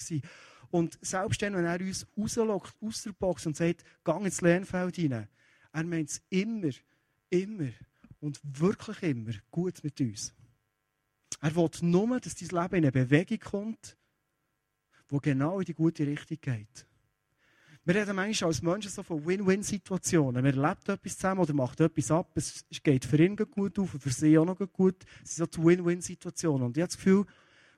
Und 0.69 0.97
selbst 1.01 1.41
dann, 1.41 1.55
wenn 1.55 1.65
er 1.65 1.79
uns 1.79 2.05
rauslockt, 2.17 2.75
aus 2.81 3.03
der 3.03 3.13
Box 3.13 3.45
und 3.45 3.55
sagt, 3.55 3.83
geh 4.03 4.23
ins 4.23 4.41
Lernfeld 4.41 4.99
rein, 4.99 5.27
er 5.71 5.83
meint 5.83 6.09
es 6.09 6.21
immer, 6.29 6.71
immer 7.29 7.69
und 8.19 8.39
wirklich 8.43 9.03
immer 9.03 9.33
gut 9.51 9.83
mit 9.83 9.99
uns. 10.01 10.33
Er 11.41 11.55
will 11.55 11.69
nur, 11.81 12.19
dass 12.19 12.35
dein 12.35 12.49
Leben 12.49 12.75
in 12.75 12.83
eine 12.83 12.91
Bewegung 12.91 13.39
kommt, 13.39 13.97
die 15.11 15.19
genau 15.19 15.59
in 15.59 15.65
die 15.65 15.73
gute 15.73 16.05
Richtung 16.05 16.37
geht. 16.41 16.85
Wir 17.85 17.95
reden 17.95 18.17
manchmal 18.17 18.49
als 18.49 18.61
Menschen 18.61 18.91
so 18.91 19.01
von 19.01 19.25
Win-Win-Situationen. 19.25 20.43
Man 20.43 20.45
erlebt 20.45 20.89
etwas 20.89 21.15
zusammen 21.15 21.39
oder 21.39 21.53
macht 21.53 21.79
etwas 21.79 22.11
ab. 22.11 22.31
Es 22.35 22.65
geht 22.83 23.05
für 23.05 23.17
ihn 23.17 23.37
gut 23.37 23.79
auf 23.79 23.93
und 23.93 24.03
für 24.03 24.09
sie 24.09 24.37
auch 24.37 24.43
noch 24.43 24.59
gut. 24.73 25.05
Es 25.23 25.37
sind 25.37 25.53
so 25.53 25.63
Win-Win-Situationen. 25.63 26.63
Und 26.63 26.75
ich 26.75 26.81
habe 26.81 26.89
das 26.89 26.97
Gefühl, 26.97 27.25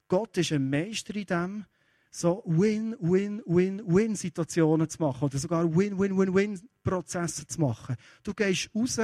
Gott 0.08 0.36
ist 0.38 0.52
ein 0.52 0.68
Meister 0.68 1.16
in 1.16 1.26
dem, 1.28 1.66
so 2.10 2.42
Win-Win-Win-Win-Situationen 2.46 4.90
zu 4.90 5.02
machen 5.02 5.26
oder 5.26 5.38
sogar 5.38 5.76
Win-Win-Win-Win-Prozesse 5.76 7.48
zu 7.48 7.62
machen. 7.62 7.96
Du 8.24 8.34
gehst 8.34 8.70
raus, 8.74 9.00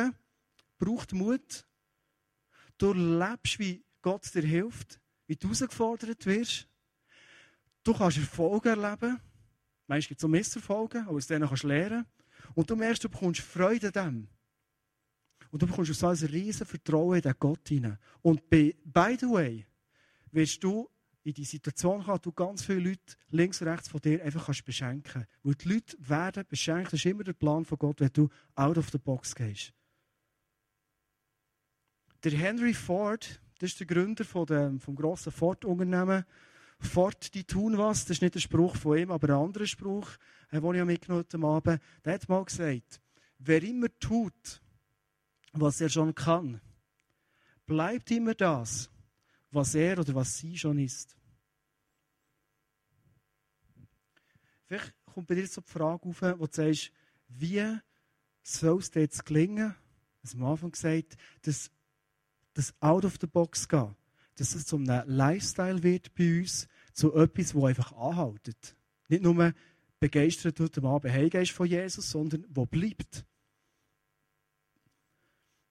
braucht 0.78 1.14
Mut. 1.14 1.66
Du 2.78 2.94
lebst, 2.94 3.60
wie 3.60 3.84
Gott 4.02 4.34
dir 4.34 4.44
hilft, 4.44 5.00
wie 5.28 5.36
du 5.36 5.48
herausgefordert 5.48 6.26
wirst. 6.26 6.68
Du 7.84 7.94
kannst 7.94 8.18
Erfolge 8.18 8.70
erleben. 8.70 9.20
Manchmal 9.88 10.10
gibt 10.10 10.20
es 10.20 10.26
auch 10.26 10.30
Misserfolge, 10.30 11.02
aber 11.02 11.18
aus 11.18 11.28
denen 11.28 11.48
kannst 11.48 11.64
du 11.64 11.68
lernen. 11.68 12.06
Und 12.56 12.70
du 12.70 12.76
merkst, 12.76 13.04
du 13.04 13.10
bekommst 13.10 13.42
Freude 13.42 13.88
an 13.88 13.94
dem. 13.94 14.28
Und 15.52 15.62
du 15.62 15.68
bekommst 15.68 15.94
so 15.94 16.08
ein 16.08 16.18
riesen 16.18 16.66
Vertrauen 16.66 17.18
in 17.18 17.22
den 17.22 17.36
Gott 17.40 17.70
hinein. 17.70 18.00
Und 18.22 18.50
by, 18.50 18.76
by 18.84 19.16
the 19.20 19.28
way, 19.28 19.66
wirst 20.32 20.64
du 20.64 20.90
in 21.26 21.34
die 21.34 21.44
Situation 21.44 22.04
kommen, 22.04 22.20
du 22.22 22.32
ganz 22.32 22.64
viele 22.64 22.90
Leute 22.90 23.16
links 23.32 23.60
und 23.60 23.68
rechts 23.68 23.90
von 23.90 24.00
dir 24.00 24.24
einfach 24.24 24.46
kannst 24.46 24.64
beschenken. 24.64 25.26
Weil 25.42 25.56
die 25.56 25.70
Leute 25.74 25.98
werden 26.00 26.46
beschenkt. 26.48 26.94
Das 26.94 27.00
ist 27.00 27.06
immer 27.06 27.24
der 27.24 27.34
Plan 27.34 27.66
von 27.66 27.80
Gott, 27.80 28.00
wenn 28.00 28.14
du 28.14 28.30
out 28.54 28.78
of 28.78 28.92
the 28.92 29.00
box 29.00 29.34
gehst. 29.34 29.74
Der 32.24 32.32
Henry 32.32 32.76
Ford, 32.76 33.42
das 33.58 33.72
ist 33.72 33.80
der 33.80 33.88
Gründer 33.88 34.24
von 34.24 34.46
dem, 34.46 34.80
vom 34.80 34.96
grossen 34.96 35.32
Ford-Unternehmen. 35.32 36.26
Ford, 36.80 37.34
die 37.34 37.44
tun 37.44 37.76
was. 37.76 38.06
Das 38.06 38.18
ist 38.18 38.22
nicht 38.22 38.36
ein 38.36 38.42
Spruch 38.42 38.76
von 38.76 38.98
ihm, 38.98 39.10
aber 39.10 39.30
ein 39.30 39.46
anderer 39.46 39.66
Spruch, 39.66 40.10
äh, 40.52 40.62
den 40.62 40.76
ich 40.76 40.86
mitgenommen 40.86 41.26
habe. 41.44 41.80
Der 42.04 42.14
hat 42.14 42.30
mal 42.30 42.46
gesagt, 42.46 43.02
wer 43.40 43.64
immer 43.64 43.88
tut, 44.00 44.62
was 45.54 45.82
er 45.82 45.90
schon 45.90 46.14
kann, 46.14 46.62
bleibt 47.66 48.12
immer 48.12 48.36
das, 48.36 48.92
was 49.56 49.76
er 49.76 50.00
oder 50.00 50.14
was 50.14 50.38
sie 50.38 50.58
schon 50.58 50.78
ist. 50.80 51.16
Vielleicht 54.66 54.94
kommt 55.06 55.28
bei 55.28 55.36
dir 55.36 55.48
so 55.48 55.62
die 55.62 55.72
Frage 55.72 56.08
auf, 56.08 56.22
wo 56.22 56.46
du 56.46 56.52
sagst, 56.52 56.92
wie 57.28 57.78
soll 58.44 58.80
es 58.80 58.92
dir 58.92 59.02
jetzt 59.02 59.26
gelingen, 59.26 59.76
das 60.22 60.36
am 60.36 60.44
Anfang 60.44 60.72
gesagt, 60.72 61.18
dass 61.44 61.72
das 62.54 62.74
out 62.82 63.06
of 63.06 63.18
the 63.20 63.28
box 63.28 63.68
gehen, 63.68 63.96
dass 64.36 64.56
es 64.56 64.66
zu 64.66 64.78
einem 64.78 65.08
Lifestyle 65.08 65.84
wird 65.84 66.14
bei 66.16 66.40
uns, 66.40 66.68
zu 66.94 67.14
etwas, 67.16 67.54
wo 67.54 67.66
einfach 67.66 67.92
anhaltet. 67.94 68.76
Nicht 69.08 69.24
nur 69.24 69.54
begeistert 70.00 70.60
heute 70.60 70.84
Abend 70.84 71.14
heimgehst 71.14 71.52
von 71.52 71.68
Jesus, 71.68 72.10
sondern 72.10 72.46
wo 72.50 72.66
bleibt. 72.66 73.26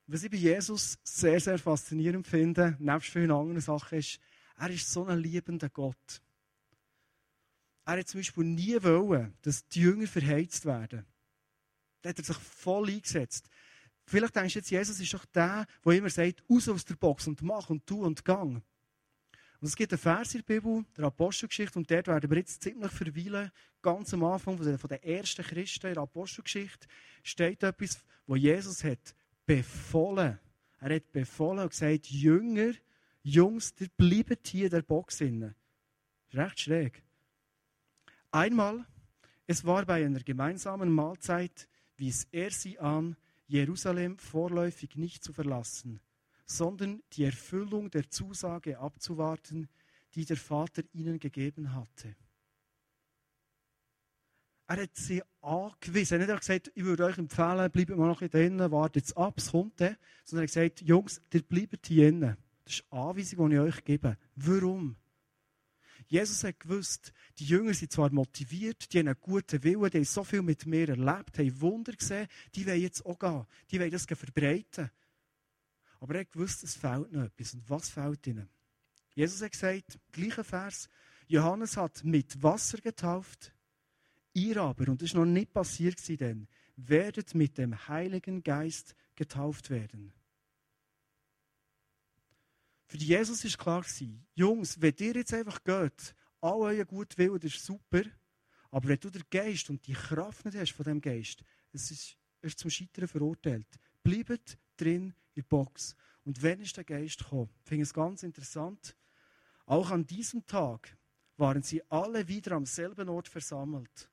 Was 0.06 0.22
ich 0.22 0.30
bei 0.30 0.36
Jesus 0.36 0.98
sehr, 1.02 1.40
sehr 1.40 1.58
faszinierend 1.58 2.26
finde, 2.26 2.76
nebst 2.78 3.08
vielen 3.08 3.30
anderen 3.30 3.60
Sachen, 3.60 3.98
ist, 3.98 4.20
er 4.56 4.70
ist 4.70 4.90
so 4.90 5.06
ein 5.06 5.18
liebender 5.18 5.70
Gott. 5.70 6.20
Er 7.86 7.98
hat 7.98 8.08
zum 8.08 8.20
Beispiel 8.20 8.44
nie 8.44 8.82
wollen, 8.82 9.34
dass 9.42 9.66
die 9.68 9.80
Jünger 9.80 10.06
verheizt 10.06 10.66
werden. 10.66 11.06
Da 12.02 12.10
hat 12.10 12.18
er 12.18 12.24
sich 12.24 12.36
voll 12.36 12.90
eingesetzt. 12.90 13.48
Vielleicht 14.06 14.36
denkst 14.36 14.52
du 14.52 14.58
jetzt, 14.58 14.70
Jesus 14.70 15.00
ist 15.00 15.14
doch 15.14 15.24
der, 15.26 15.66
der 15.84 15.92
immer 15.92 16.10
sagt, 16.10 16.42
raus 16.50 16.68
aus 16.68 16.84
der 16.84 16.96
Box 16.96 17.26
und 17.26 17.40
mach 17.40 17.70
und 17.70 17.86
tu 17.86 18.04
und 18.04 18.24
gang. 18.24 18.62
Und 19.60 19.68
es 19.68 19.76
gibt 19.76 19.92
einen 19.92 19.98
Vers 19.98 20.34
in 20.34 20.42
der 20.46 20.54
Bibel, 20.54 20.84
der 20.94 21.06
Apostelgeschichte, 21.06 21.78
und 21.78 21.90
dort 21.90 22.08
werden 22.08 22.28
wir 22.28 22.36
jetzt 22.36 22.62
ziemlich 22.62 22.92
verweilen. 22.92 23.50
Ganz 23.80 24.12
am 24.12 24.24
Anfang 24.24 24.58
von 24.58 24.88
den 24.88 25.02
ersten 25.02 25.42
Christen 25.42 25.86
in 25.86 25.94
der 25.94 26.02
Apostelgeschichte 26.02 26.86
steht 27.22 27.62
etwas, 27.62 28.04
wo 28.26 28.36
Jesus 28.36 28.84
hat 28.84 29.14
befohlen. 29.46 30.38
Er 30.80 30.94
hat 30.96 31.12
befohlen 31.12 31.60
und 31.60 31.70
gesagt, 31.70 32.10
Jünger, 32.10 32.72
Jungs, 33.22 33.74
ihr 33.78 33.88
bleibt 33.96 34.46
hier 34.48 34.66
in 34.66 34.70
der 34.70 34.82
Box 34.82 35.20
inne. 35.20 35.54
Recht 36.32 36.60
schräg. 36.60 37.02
Einmal, 38.30 38.84
es 39.46 39.64
war 39.64 39.86
bei 39.86 40.04
einer 40.04 40.20
gemeinsamen 40.20 40.92
Mahlzeit, 40.92 41.68
wies 41.96 42.26
er 42.32 42.50
sie 42.50 42.78
an, 42.78 43.16
Jerusalem 43.46 44.18
vorläufig 44.18 44.96
nicht 44.96 45.22
zu 45.22 45.32
verlassen, 45.32 46.00
sondern 46.46 47.02
die 47.12 47.24
Erfüllung 47.24 47.90
der 47.90 48.10
Zusage 48.10 48.78
abzuwarten, 48.78 49.68
die 50.14 50.24
der 50.24 50.36
Vater 50.36 50.82
ihnen 50.92 51.18
gegeben 51.18 51.74
hatte. 51.74 52.16
Er 54.66 54.82
hat 54.82 54.96
sie 54.96 55.22
angewiesen. 55.42 56.20
Er 56.20 56.22
hat 56.22 56.28
nicht 56.28 56.40
gesagt, 56.40 56.72
ich 56.74 56.84
würde 56.84 57.04
euch 57.04 57.18
empfehlen, 57.18 57.70
bleibt 57.70 57.90
mal 57.90 58.08
noch 58.08 58.22
drinnen, 58.22 58.70
wartet 58.70 59.14
ab, 59.16 59.34
es 59.36 59.50
kommt 59.50 59.80
dann. 59.80 59.96
Sondern 60.24 60.46
er 60.46 60.48
hat 60.48 60.54
gesagt, 60.54 60.88
Jungs, 60.88 61.20
ihr 61.32 61.42
bleibt 61.42 61.86
hier 61.86 62.10
drinnen. 62.10 62.36
Das 62.64 62.74
ist 62.74 62.84
eine 62.90 63.02
Anweisung, 63.02 63.50
die 63.50 63.56
ich 63.56 63.60
euch 63.60 63.84
gebe. 63.84 64.16
Warum? 64.36 64.96
Jesus 66.06 66.44
hat 66.44 66.60
gewusst, 66.60 67.12
die 67.38 67.46
Jünger 67.46 67.74
sind 67.74 67.92
zwar 67.92 68.10
motiviert, 68.12 68.92
die 68.92 68.98
haben 68.98 69.08
einen 69.08 69.20
guten 69.20 69.62
Willen, 69.62 69.90
die 69.90 69.98
haben 69.98 70.04
so 70.04 70.22
viel 70.24 70.42
mit 70.42 70.66
mir 70.66 70.88
erlebt, 70.88 71.38
haben 71.38 71.60
Wunder 71.60 71.92
gesehen, 71.92 72.28
die 72.54 72.66
wollen 72.66 72.80
jetzt 72.80 73.04
auch 73.06 73.18
gehen, 73.18 73.46
die 73.70 73.80
wollen 73.80 73.90
das 73.90 74.04
verbreiten. 74.04 74.90
Aber 76.00 76.14
er 76.14 76.20
hat 76.20 76.32
gewusst, 76.32 76.62
es 76.62 76.76
fehlt 76.76 77.10
noch 77.12 77.24
etwas. 77.24 77.54
Und 77.54 77.68
was 77.70 77.88
fehlt 77.88 78.26
ihnen? 78.26 78.48
Jesus 79.14 79.40
hat 79.42 79.52
gesagt, 79.52 79.98
gleicher 80.12 80.44
Vers, 80.44 80.88
Johannes 81.26 81.76
hat 81.76 82.04
mit 82.04 82.42
Wasser 82.42 82.78
getauft, 82.78 83.54
ihr 84.34 84.58
aber, 84.58 84.88
und 84.88 85.00
das 85.00 85.10
ist 85.10 85.14
noch 85.14 85.24
nicht 85.24 85.52
passiert 85.52 85.98
denn, 86.20 86.46
werdet 86.76 87.34
mit 87.34 87.56
dem 87.58 87.88
Heiligen 87.88 88.42
Geist 88.42 88.94
getauft 89.14 89.70
werden. 89.70 90.12
Für 92.86 92.98
Jesus 92.98 93.44
ist 93.44 93.58
klar 93.58 93.82
gewesen, 93.82 94.26
Jungs, 94.34 94.80
wenn 94.80 94.94
ihr 94.98 95.14
jetzt 95.14 95.32
einfach 95.32 95.62
geht, 95.64 96.14
all 96.40 96.60
euer 96.60 96.84
gut 96.84 97.16
Willen, 97.16 97.40
das 97.40 97.54
ist 97.54 97.64
super, 97.64 98.02
aber 98.70 98.88
wenn 98.88 99.00
du 99.00 99.10
den 99.10 99.24
Geist 99.30 99.70
und 99.70 99.86
die 99.86 99.92
Kraft 99.92 100.44
nicht 100.44 100.56
hast 100.56 100.72
von 100.72 100.84
dem 100.84 101.00
Geist, 101.00 101.42
es 101.72 101.90
ist, 101.90 102.16
ist 102.42 102.58
zum 102.58 102.70
Scheitern 102.70 103.08
verurteilt. 103.08 103.68
Bleibt 104.02 104.58
drin 104.76 105.14
in 105.34 105.42
der 105.42 105.42
Box. 105.42 105.96
Und 106.24 106.42
wenn 106.42 106.60
ist 106.60 106.76
der 106.76 106.84
Geist 106.84 107.18
gekommen? 107.18 107.50
Ich 107.62 107.68
finde 107.68 107.82
es 107.84 107.94
ganz 107.94 108.22
interessant. 108.22 108.96
Auch 109.66 109.90
an 109.90 110.06
diesem 110.06 110.44
Tag 110.46 110.96
waren 111.36 111.62
sie 111.62 111.82
alle 111.90 112.26
wieder 112.28 112.52
am 112.52 112.66
selben 112.66 113.08
Ort 113.08 113.28
versammelt. 113.28 114.10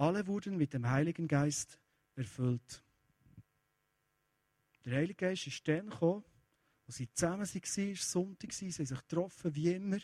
Alle 0.00 0.26
wurden 0.26 0.56
mit 0.56 0.72
dem 0.72 0.88
Heiligen 0.88 1.28
Geist 1.28 1.78
erfüllt. 2.14 2.82
Der 4.86 4.94
Heilige 4.94 5.26
Geist 5.26 5.46
ist 5.46 5.68
dann 5.68 5.90
gekommen, 5.90 6.24
als 6.86 6.96
sie 6.96 7.12
zusammen 7.12 7.46
waren, 7.46 7.94
Sonntag, 7.96 8.52
sie 8.54 8.72
haben 8.72 8.86
sich 8.86 8.98
getroffen, 8.98 9.54
wie 9.54 9.74
immer, 9.74 9.98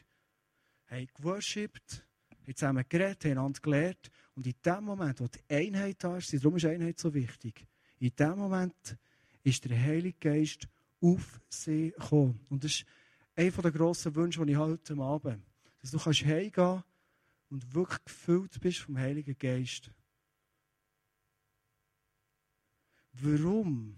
haben 0.88 1.09
geworshipped, 1.14 2.04
haben 2.30 2.54
zusammen 2.54 2.85
geredet, 2.87 3.24
haben 3.24 3.30
einander 3.38 3.61
gelehrt. 3.62 4.11
Und 4.35 4.46
in 4.46 4.54
dem 4.62 4.85
Moment, 4.85 5.18
wo 5.18 5.28
die 5.28 5.40
Einheit 5.48 6.04
da 6.04 6.18
ist, 6.18 6.30
darum 6.35 6.56
ist 6.56 6.66
Einheit 6.66 6.98
so 6.98 7.14
wichtig, 7.14 7.66
in 7.98 8.14
dem 8.14 8.37
Moment 8.37 8.98
ist 9.44 9.64
der 9.64 9.80
Heilige 9.80 10.18
Geist 10.18 10.68
auf 11.00 11.40
sie 11.48 11.92
gekommen. 11.92 12.38
Und 12.50 12.64
das 12.64 12.72
ist 12.72 12.87
einer 13.35 13.62
der 13.62 13.72
grossen 13.72 14.14
Wünsche, 14.14 14.44
die 14.44 14.52
ich 14.52 14.59
heute 14.59 14.92
Abend 14.92 15.32
habe. 15.32 15.42
Dass 15.80 15.90
du 15.90 15.98
kannst 15.98 16.22
heimgehen 16.22 16.85
und 17.50 17.74
wirklich 17.74 18.04
gefüllt 18.04 18.61
bist 18.61 18.78
vom 18.78 18.98
Heiligen 18.98 19.37
Geist. 19.38 19.90
Warum? 23.12 23.96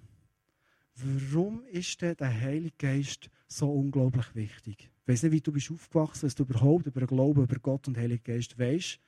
warum 1.00 1.64
ist 1.66 2.00
denn 2.02 2.16
der 2.16 2.40
Heilige 2.40 2.74
Geist 2.76 3.30
so 3.46 3.70
unglaublich 3.70 4.34
wichtig? 4.34 4.90
Ich 5.02 5.08
weiß 5.08 5.22
nicht, 5.24 5.32
wie 5.32 5.40
du 5.40 5.52
bist 5.52 5.70
aufgewachsen, 5.70 6.26
dass 6.26 6.34
du 6.34 6.42
überhaupt 6.42 6.86
über 6.86 7.00
den 7.00 7.06
Glauben, 7.06 7.42
über 7.42 7.58
Gott 7.58 7.88
und 7.88 7.96
den 7.96 8.02
Heiligen 8.02 8.24
Geist 8.24 8.58
weißt. 8.58 8.98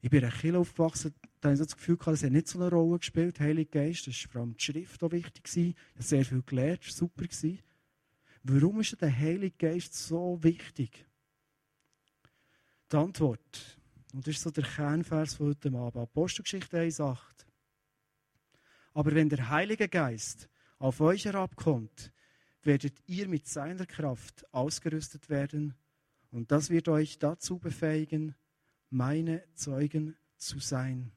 Ich 0.00 0.10
bin 0.10 0.22
in 0.22 0.30
Kirche 0.30 0.58
aufgewachsen, 0.58 1.14
da 1.40 1.48
habe 1.48 1.54
ich 1.54 1.60
das 1.60 1.76
Gefühl 1.76 1.96
gehabt, 1.96 2.16
es 2.16 2.22
hat 2.22 2.30
nicht 2.30 2.48
so 2.48 2.60
eine 2.60 2.70
Rolle 2.70 2.98
gespielt, 2.98 3.40
Heilige 3.40 3.70
Geist. 3.70 4.06
Das 4.06 4.24
war 4.24 4.30
vor 4.30 4.40
allem 4.42 4.56
die 4.56 4.62
Schrift 4.62 5.02
auch 5.02 5.10
wichtig. 5.10 5.44
Ich 5.56 5.74
habe 5.94 6.02
sehr 6.02 6.24
viel 6.24 6.42
gelernt, 6.42 6.84
super. 6.84 7.24
Warum 8.44 8.80
ist 8.80 9.00
der 9.00 9.16
Heilige 9.16 9.56
Geist 9.58 9.94
so 9.94 10.38
wichtig? 10.42 11.04
Die 12.90 12.96
Antwort, 12.96 13.78
und 14.14 14.26
das 14.26 14.36
ist 14.36 14.42
so 14.44 14.50
der 14.50 14.64
Kernvers 14.64 15.34
von 15.34 15.48
heute 15.48 15.68
Abend, 15.76 15.96
Apostelgeschichte 15.96 16.78
1,8. 16.78 17.18
Aber 18.94 19.14
wenn 19.14 19.28
der 19.28 19.50
Heilige 19.50 19.90
Geist 19.90 20.48
auf 20.78 21.02
euch 21.02 21.26
herabkommt, 21.26 22.10
werdet 22.62 22.96
ihr 23.06 23.28
mit 23.28 23.46
seiner 23.46 23.84
Kraft 23.84 24.46
ausgerüstet 24.54 25.28
werden 25.28 25.74
und 26.30 26.50
das 26.50 26.70
wird 26.70 26.88
euch 26.88 27.18
dazu 27.18 27.58
befähigen, 27.58 28.34
meine 28.88 29.44
Zeugen 29.52 30.16
zu 30.38 30.58
sein. 30.58 31.12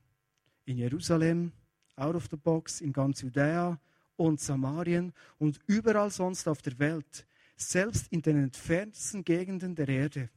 In 0.66 0.76
Jerusalem, 0.76 1.54
out 1.96 2.16
of 2.16 2.28
the 2.30 2.36
box, 2.36 2.82
in 2.82 2.92
ganz 2.92 3.22
Judäa 3.22 3.80
und 4.18 4.42
Samarien 4.42 5.14
und 5.38 5.58
überall 5.68 6.12
sonst 6.12 6.50
auf 6.50 6.62
der 6.62 6.78
Welt, 6.80 7.26
selbst 7.56 8.12
in 8.12 8.22
den 8.22 8.44
entferntesten 8.44 9.24
Gegenden 9.24 9.74
der 9.74 9.88
Erde. 9.88 10.30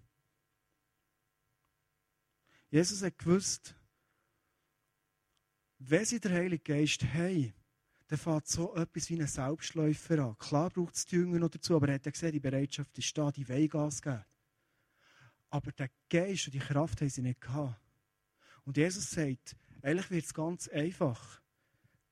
Jesus 2.70 3.03
hat 3.03 3.18
gewusst, 3.18 3.74
wenn 5.79 6.05
sie 6.05 6.20
den 6.20 6.33
Heiligen 6.33 6.64
Geist 6.64 7.05
haben, 7.05 7.55
dann 8.09 8.18
fängt 8.18 8.46
so 8.46 8.74
etwas 8.74 9.09
wie 9.11 9.20
ein 9.20 9.27
Selbstläufer 9.27 10.18
an. 10.18 10.38
Klar 10.38 10.70
braucht 10.70 10.94
es 10.94 11.07
die 11.07 11.16
Jünger 11.16 11.38
noch 11.38 11.50
dazu, 11.50 11.77
aber 11.77 11.88
er 11.88 11.94
hat 11.94 12.07
ja 12.07 12.12
gesehen, 12.12 12.33
die 12.33 12.40
Bereitschaft 12.40 12.96
ist 12.98 13.16
da, 13.16 13.31
die 13.31 13.48
wollen 13.48 13.68
Gas 13.68 14.03
geben. 14.03 14.24
Aber 15.50 15.72
der 15.72 15.90
Geist 16.09 16.46
und 16.46 16.55
die 16.55 16.59
Kraft 16.59 17.00
haben 17.00 17.09
sie 17.09 17.22
nicht 17.22 17.40
gehabt. 17.40 17.81
Und 18.64 18.77
Jesus 18.77 19.11
sagt, 19.11 19.57
eigentlich 19.83 20.11
wird 20.11 20.24
es 20.24 20.35
ganz 20.35 20.68
einfach. 20.68 21.40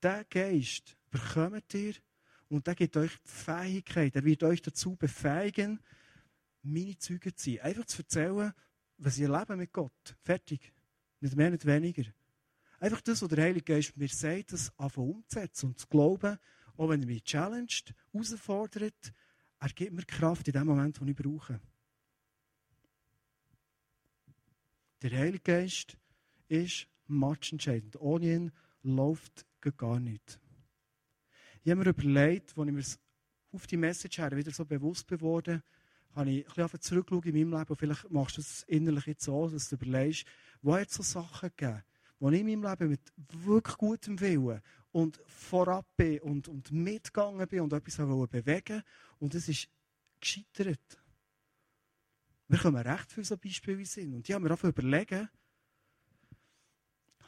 Der 0.02 0.24
Geist 0.24 0.96
bekommt 1.10 1.72
ihr 1.74 1.94
und 2.48 2.66
der 2.66 2.74
gibt 2.74 2.96
euch 2.96 3.12
die 3.12 3.30
Fähigkeit, 3.30 4.14
er 4.14 4.24
wird 4.24 4.42
euch 4.42 4.60
dazu 4.60 4.96
befähigen, 4.96 5.80
meine 6.62 6.98
Zeugen 6.98 7.34
zu 7.36 7.50
sein. 7.50 7.60
Einfach 7.60 7.86
zu 7.86 8.02
erzählen, 8.02 8.52
was 9.04 9.18
ihr 9.18 9.28
leben 9.28 9.58
mit 9.58 9.72
Gott. 9.72 10.16
Fertig. 10.22 10.72
Nicht 11.20 11.36
mehr, 11.36 11.50
nicht 11.50 11.66
weniger. 11.66 12.04
Einfach 12.78 13.00
das, 13.00 13.22
was 13.22 13.28
der 13.28 13.44
Heilige 13.44 13.74
Geist 13.74 13.96
mir 13.96 14.08
sagt, 14.08 14.52
das 14.52 14.76
anfangen 14.78 15.10
umzusetzen 15.10 15.66
und 15.66 15.78
zu 15.78 15.86
glauben, 15.86 16.38
auch 16.76 16.88
wenn 16.88 17.00
er 17.00 17.06
mich 17.06 17.24
challenged, 17.24 17.94
herausfordert, 18.12 19.12
er 19.58 19.68
gibt 19.68 19.92
mir 19.92 20.04
Kraft 20.04 20.48
in 20.48 20.52
dem 20.54 20.66
Moment, 20.66 21.00
den 21.00 21.08
ich 21.08 21.16
brauche. 21.16 21.60
Der 25.02 25.10
Heilige 25.10 25.42
Geist 25.42 25.96
ist 26.48 26.88
matchentscheidend. 27.06 28.00
Ohne 28.00 28.34
ihn 28.34 28.52
läuft 28.82 29.46
gar 29.76 30.00
nicht. 30.00 30.40
Ich 31.62 31.70
habe 31.70 31.84
mir 31.84 31.90
überlegt, 31.90 32.56
als 32.58 32.68
ich 32.68 32.72
mir 32.72 32.84
auf 33.52 33.66
die 33.66 33.76
Message 33.76 34.18
her 34.18 34.36
wieder 34.36 34.50
so 34.50 34.64
bewusst 34.64 35.06
geworden 35.06 35.62
habe 36.14 36.30
ich 36.30 36.46
ein 36.46 36.54
bisschen 36.54 36.80
zurückschauen 36.80 37.22
in 37.24 37.34
meinem 37.34 37.58
Leben 37.58 37.70
und 37.70 37.76
vielleicht 37.76 38.10
machst 38.10 38.36
du 38.36 38.40
es 38.40 38.62
innerlich 38.64 39.06
jetzt 39.06 39.24
so, 39.24 39.48
dass 39.48 39.68
du 39.68 39.76
überlegst, 39.76 40.26
wo 40.60 40.76
hat 40.76 40.88
es 40.88 40.94
so 40.94 41.02
Sachen 41.02 41.50
gegeben, 41.56 41.82
wo 42.18 42.30
ich 42.30 42.40
in 42.40 42.46
meinem 42.46 42.70
Leben 42.70 42.90
mit 42.90 43.00
wirklich 43.44 43.76
gutem 43.76 44.20
Willen 44.20 44.60
und 44.92 45.20
vorab 45.26 45.86
bin 45.96 46.20
und, 46.20 46.48
und 46.48 46.70
mitgegangen 46.70 47.48
bin 47.48 47.60
und 47.60 47.72
etwas 47.72 47.96
bewegen 47.96 48.82
und 49.18 49.34
es 49.34 49.48
ist 49.48 49.68
gescheitert. 50.20 51.02
Wir 52.48 52.58
kommen 52.58 52.86
recht 52.86 53.10
viele 53.10 53.24
so 53.24 53.36
Beispiele 53.38 53.86
sind. 53.86 54.14
Und 54.14 54.28
ich 54.28 54.34
habe 54.34 54.44
mir 54.44 54.50
einfach 54.50 54.68
überlegen, 54.68 55.28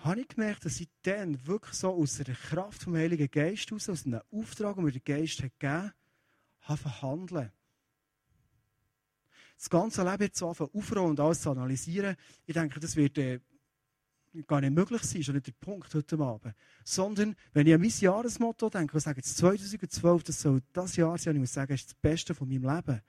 habe 0.01 0.21
ich 0.21 0.29
gemerkt, 0.29 0.67
dass 0.67 0.81
ich 0.81 0.91
dann 1.03 1.47
wirklich 1.47 1.75
so 1.75 1.95
aus 1.95 2.19
der 2.19 2.35
Kraft 2.35 2.83
vom 2.83 2.95
Heiligen 2.95 3.31
Geist 3.31 3.73
aus, 3.73 3.89
aus 3.89 4.05
einem 4.05 4.21
Auftrag, 4.31 4.75
den 4.75 4.85
mir 4.85 4.93
der 4.93 5.01
Geist 5.01 5.43
hat 5.43 5.59
gegeben 5.59 5.93
hat, 6.61 6.79
verhandeln. 6.79 7.51
Das 9.65 9.71
ganze 9.71 10.03
Leben 10.03 10.25
jetzt 10.25 10.43
aufräumen 10.43 11.09
und 11.09 11.21
alles 11.21 11.41
zu 11.41 11.51
analysieren, 11.51 12.17
ich 12.45 12.53
denke, 12.53 12.79
das 12.81 12.97
wird 12.97 13.17
äh, 13.17 13.41
gar 14.47 14.61
nicht 14.61 14.75
möglich 14.75 15.03
sein, 15.05 15.23
ist 15.23 15.33
nicht 15.33 15.47
der 15.47 15.53
Punkt 15.53 15.95
heute 15.95 16.19
Abend. 16.19 16.55
Sondern, 16.85 17.35
wenn 17.55 17.67
ich 17.67 17.73
an 17.73 17.81
mein 17.81 17.91
Jahresmotto 17.99 18.69
denke 18.69 18.93
und 18.93 19.01
sage, 19.01 19.21
jetzt 19.21 19.39
2012, 19.39 20.23
das 20.23 20.43
soll 20.43 20.61
das 20.75 20.97
Jahr 20.97 21.17
sein, 21.17 21.37
ich 21.37 21.41
muss 21.41 21.55
sagen, 21.55 21.73
ist 21.73 21.87
das 21.87 21.95
Beste 21.95 22.35
von 22.35 22.47
meinem 22.47 22.65
Leben, 22.65 23.01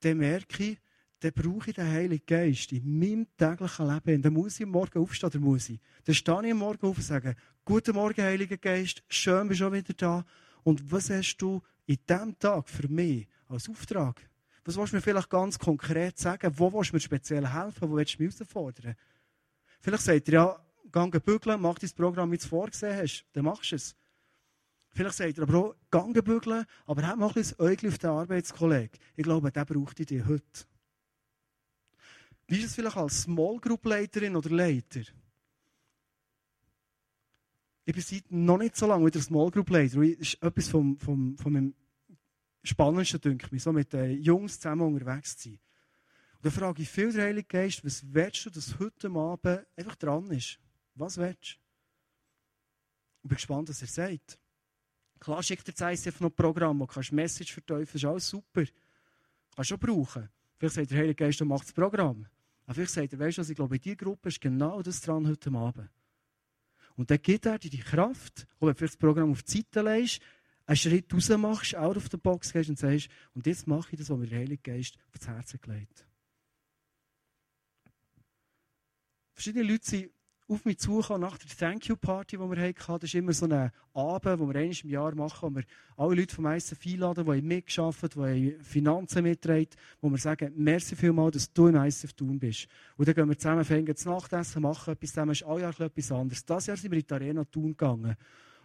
dann 0.00 0.18
merke 0.18 0.64
ich, 0.64 0.78
dann 1.20 1.32
brauche 1.32 1.70
ich 1.70 1.76
den 1.76 1.86
Heiligen 1.86 2.26
Geist 2.26 2.72
in 2.72 2.98
meinem 2.98 3.28
täglichen 3.36 3.86
Leben. 3.86 4.22
Dann 4.22 4.32
muss 4.32 4.58
ich 4.58 4.66
Morgen 4.66 4.98
aufstehen, 4.98 5.28
oder 5.28 5.38
muss 5.38 5.68
ich. 5.68 5.78
Dann 6.06 6.14
stehe 6.16 6.44
ich 6.44 6.50
am 6.50 6.58
Morgen 6.58 6.84
auf 6.88 6.96
und 6.96 7.04
sage, 7.04 7.36
Guten 7.64 7.94
Morgen, 7.94 8.20
Heiliger 8.20 8.56
Geist, 8.56 9.04
schön 9.08 9.46
bist 9.46 9.60
du 9.60 9.64
schon 9.66 9.74
wieder 9.74 9.94
da. 9.94 10.24
Und 10.64 10.90
was 10.90 11.08
hast 11.08 11.36
du 11.36 11.62
in 11.86 11.98
diesem 12.08 12.36
Tag 12.36 12.68
für 12.68 12.88
mich 12.88 13.28
als 13.46 13.68
Auftrag? 13.68 14.29
Was 14.64 14.76
willst 14.76 14.92
du 14.92 14.96
mir 14.96 15.02
vielleicht 15.02 15.30
ganz 15.30 15.58
konkret 15.58 16.18
sagen? 16.18 16.52
Wo 16.56 16.72
willst 16.72 16.90
du 16.90 16.96
mir 16.96 17.00
speziell 17.00 17.46
helfen? 17.46 17.90
Wo 17.90 17.96
willst 17.96 18.18
du 18.18 18.22
mich 18.22 18.34
herausfordern? 18.34 18.94
Vielleicht 19.80 20.04
sagt 20.04 20.28
er 20.28 20.34
ja, 20.34 20.60
geh 20.92 21.18
bügeln, 21.18 21.60
mach 21.60 21.78
dein 21.78 21.90
Programm, 21.90 22.30
wie 22.30 22.36
du 22.36 22.42
es 22.42 22.48
vorgesehen 22.48 22.96
hast. 22.96 23.24
Dann 23.32 23.44
machst 23.44 23.72
du 23.72 23.76
es. 23.76 23.96
Vielleicht 24.92 25.16
sagt 25.16 25.38
er 25.38 25.44
aber 25.44 25.74
auch, 25.90 26.12
geh 26.12 26.20
bügeln, 26.20 26.66
aber 26.86 27.06
hab 27.06 27.18
mal 27.18 27.28
ein 27.28 27.34
bisschen 27.34 27.60
Äugel 27.60 27.88
auf 27.90 27.98
den 27.98 28.10
Arbeitskollegen. 28.10 28.98
Ich 29.16 29.24
glaube, 29.24 29.50
der 29.50 29.64
braucht 29.64 29.98
dich 29.98 30.24
heute. 30.24 30.66
Wie 32.48 32.58
ist 32.58 32.66
es 32.66 32.74
vielleicht 32.74 32.96
als 32.96 33.22
Small 33.22 33.58
Group 33.60 33.86
Leiterin 33.86 34.34
oder 34.34 34.50
Leiter? 34.50 35.02
Ich 37.84 37.94
bin 37.94 38.02
seit 38.02 38.30
noch 38.30 38.58
nicht 38.58 38.76
so 38.76 38.86
lange 38.86 39.06
wieder 39.06 39.20
Small 39.20 39.50
Group 39.50 39.70
Leiter. 39.70 40.00
Das 40.00 40.08
ist 40.18 40.42
etwas 40.42 40.68
vom, 40.68 40.98
vom, 40.98 41.38
vom 41.38 41.52
meinem 41.52 41.74
Spannendsten, 42.62 43.20
denke 43.20 43.48
ich, 43.54 43.62
so 43.62 43.72
mit 43.72 43.92
den 43.92 44.20
Jungs 44.22 44.60
zusammen 44.60 44.82
unterwegs 44.82 45.36
zu 45.36 45.48
sein. 45.48 45.58
Und 46.36 46.46
dann 46.46 46.52
frage 46.52 46.82
ich 46.82 46.88
viel 46.88 47.12
den 47.12 47.20
Heiligen 47.22 47.48
Geist, 47.48 47.84
was 47.84 48.02
willst 48.12 48.46
du, 48.46 48.50
dass 48.50 48.78
heute 48.78 49.10
Abend 49.10 49.66
einfach 49.76 49.96
dran 49.96 50.30
ist? 50.30 50.58
Was 50.94 51.16
willst 51.16 51.54
du? 51.54 51.58
Ich 53.22 53.28
bin 53.28 53.36
gespannt, 53.36 53.68
was 53.68 53.82
er 53.82 53.88
sagt. 53.88 54.38
Klar 55.18 55.42
schickt 55.42 55.68
er 55.68 55.74
das 55.74 56.06
ICF 56.06 56.20
noch 56.20 56.30
Programm, 56.30 56.80
wo 56.80 56.86
kannst 56.86 57.12
Message 57.12 57.52
verteufeln, 57.52 57.96
ist 57.96 58.04
alles 58.04 58.28
super. 58.28 58.64
Kannst 59.54 59.70
du 59.70 59.74
auch 59.74 59.78
brauchen. 59.80 60.28
Vielleicht 60.58 60.74
sagt 60.74 60.90
der 60.90 60.98
Heilige 60.98 61.14
Geist, 61.16 61.40
du 61.40 61.44
machst 61.44 61.68
das 61.68 61.74
Programm. 61.74 62.26
Aber 62.64 62.74
vielleicht 62.74 62.92
sagt 62.92 63.12
er, 63.12 63.18
weißt 63.18 63.38
du 63.38 63.40
was, 63.42 63.50
ich 63.50 63.56
glaube, 63.56 63.76
in 63.76 63.82
dieser 63.82 63.96
Gruppe 63.96 64.28
ist 64.28 64.40
genau 64.40 64.82
das 64.82 65.00
dran 65.00 65.26
heute 65.26 65.50
Abend. 65.52 65.90
Und 66.96 67.10
dann 67.10 67.20
gibt 67.20 67.46
er 67.46 67.58
dir 67.58 67.70
die 67.70 67.78
Kraft, 67.78 68.46
und 68.58 68.68
wenn 68.68 68.74
du 68.74 68.86
das 68.86 68.96
Programm 68.96 69.32
auf 69.32 69.42
die 69.42 69.58
Seite 69.58 69.82
legst, 69.82 70.20
einen 70.70 70.76
Schritt 70.76 71.12
raus 71.12 71.28
machst, 71.30 71.74
out 71.74 71.96
of 71.96 72.06
the 72.12 72.16
box 72.16 72.52
gehst 72.52 72.70
und 72.70 72.78
sagst, 72.78 73.08
und 73.34 73.44
jetzt 73.44 73.66
mache 73.66 73.88
ich 73.90 73.98
das, 73.98 74.08
was 74.08 74.16
mir 74.16 74.28
der 74.28 74.38
Heilige 74.38 74.62
Geist 74.62 74.96
aufs 75.12 75.26
Herz 75.26 75.56
gelegt 75.60 76.06
Verschiedene 79.34 79.64
Leute 79.64 79.84
sind 79.84 80.10
auf 80.46 80.64
mich 80.64 80.78
zugekommen 80.78 81.22
nach 81.22 81.38
der 81.38 81.48
Thank 81.48 81.88
You 81.88 81.96
Party, 81.96 82.36
die 82.36 82.42
wir 82.42 82.60
hatten. 82.60 83.00
Das 83.00 83.04
ist 83.04 83.14
immer 83.14 83.32
so 83.32 83.46
ein 83.46 83.72
Abend, 83.94 84.40
den 84.40 84.48
wir 84.48 84.60
einmal 84.60 84.76
im 84.82 84.90
Jahr 84.90 85.14
machen, 85.14 85.50
wo 85.50 85.56
wir 85.56 85.64
alle 85.96 86.14
Leute 86.14 86.34
vom 86.34 86.46
ICF 86.46 86.86
einladen, 86.86 87.24
die 87.24 87.42
mitgearbeitet 87.42 88.16
haben, 88.16 88.34
die 88.34 88.56
Finanzen 88.60 89.22
mittragen, 89.22 89.68
wo 90.00 90.10
wir 90.10 90.18
sagen, 90.18 90.52
merci 90.56 90.94
vielmals, 90.94 91.32
dass 91.34 91.52
du 91.52 91.68
im 91.68 91.76
ICF 91.76 92.12
tun 92.12 92.38
bist. 92.38 92.68
Und 92.96 93.08
dann 93.08 93.14
gehen 93.14 93.28
wir 93.28 93.38
zusammen, 93.38 93.64
fangen 93.64 93.96
zu 93.96 94.08
Nachtessen, 94.08 94.62
machen 94.62 94.92
etwas 94.92 95.10
zusammen, 95.10 95.32
ist 95.32 95.42
alle 95.42 95.62
Jahr 95.62 95.80
etwas 95.80 96.12
anderes. 96.12 96.44
Das 96.44 96.66
Jahr 96.66 96.76
sind 96.76 96.90
wir 96.90 96.98
in 96.98 97.06
die 97.06 97.14
Arena 97.14 97.44
tun 97.44 97.68
gegangen. 97.68 98.16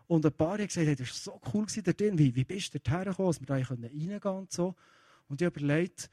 Und 0.08 0.26
ein 0.26 0.32
paar 0.34 0.58
haben 0.58 0.68
gesagt, 0.68 0.88
hey, 0.88 0.96
das 0.96 1.26
war 1.26 1.34
so 1.34 1.42
cool 1.54 1.66
dort 1.84 2.00
drin. 2.00 2.18
Wie, 2.18 2.36
wie 2.36 2.44
bist 2.44 2.74
du 2.74 2.80
dort 2.80 2.98
hergekommen, 2.98 3.32
dass 3.32 3.40
wir 3.40 3.48
da 3.48 3.54
reingehen 3.56 4.20
können 4.20 4.38
und 4.38 4.52
so. 4.52 4.76
Und 5.28 5.42
ich 5.42 5.46
habe 5.46 5.60
überlegt, 5.60 6.10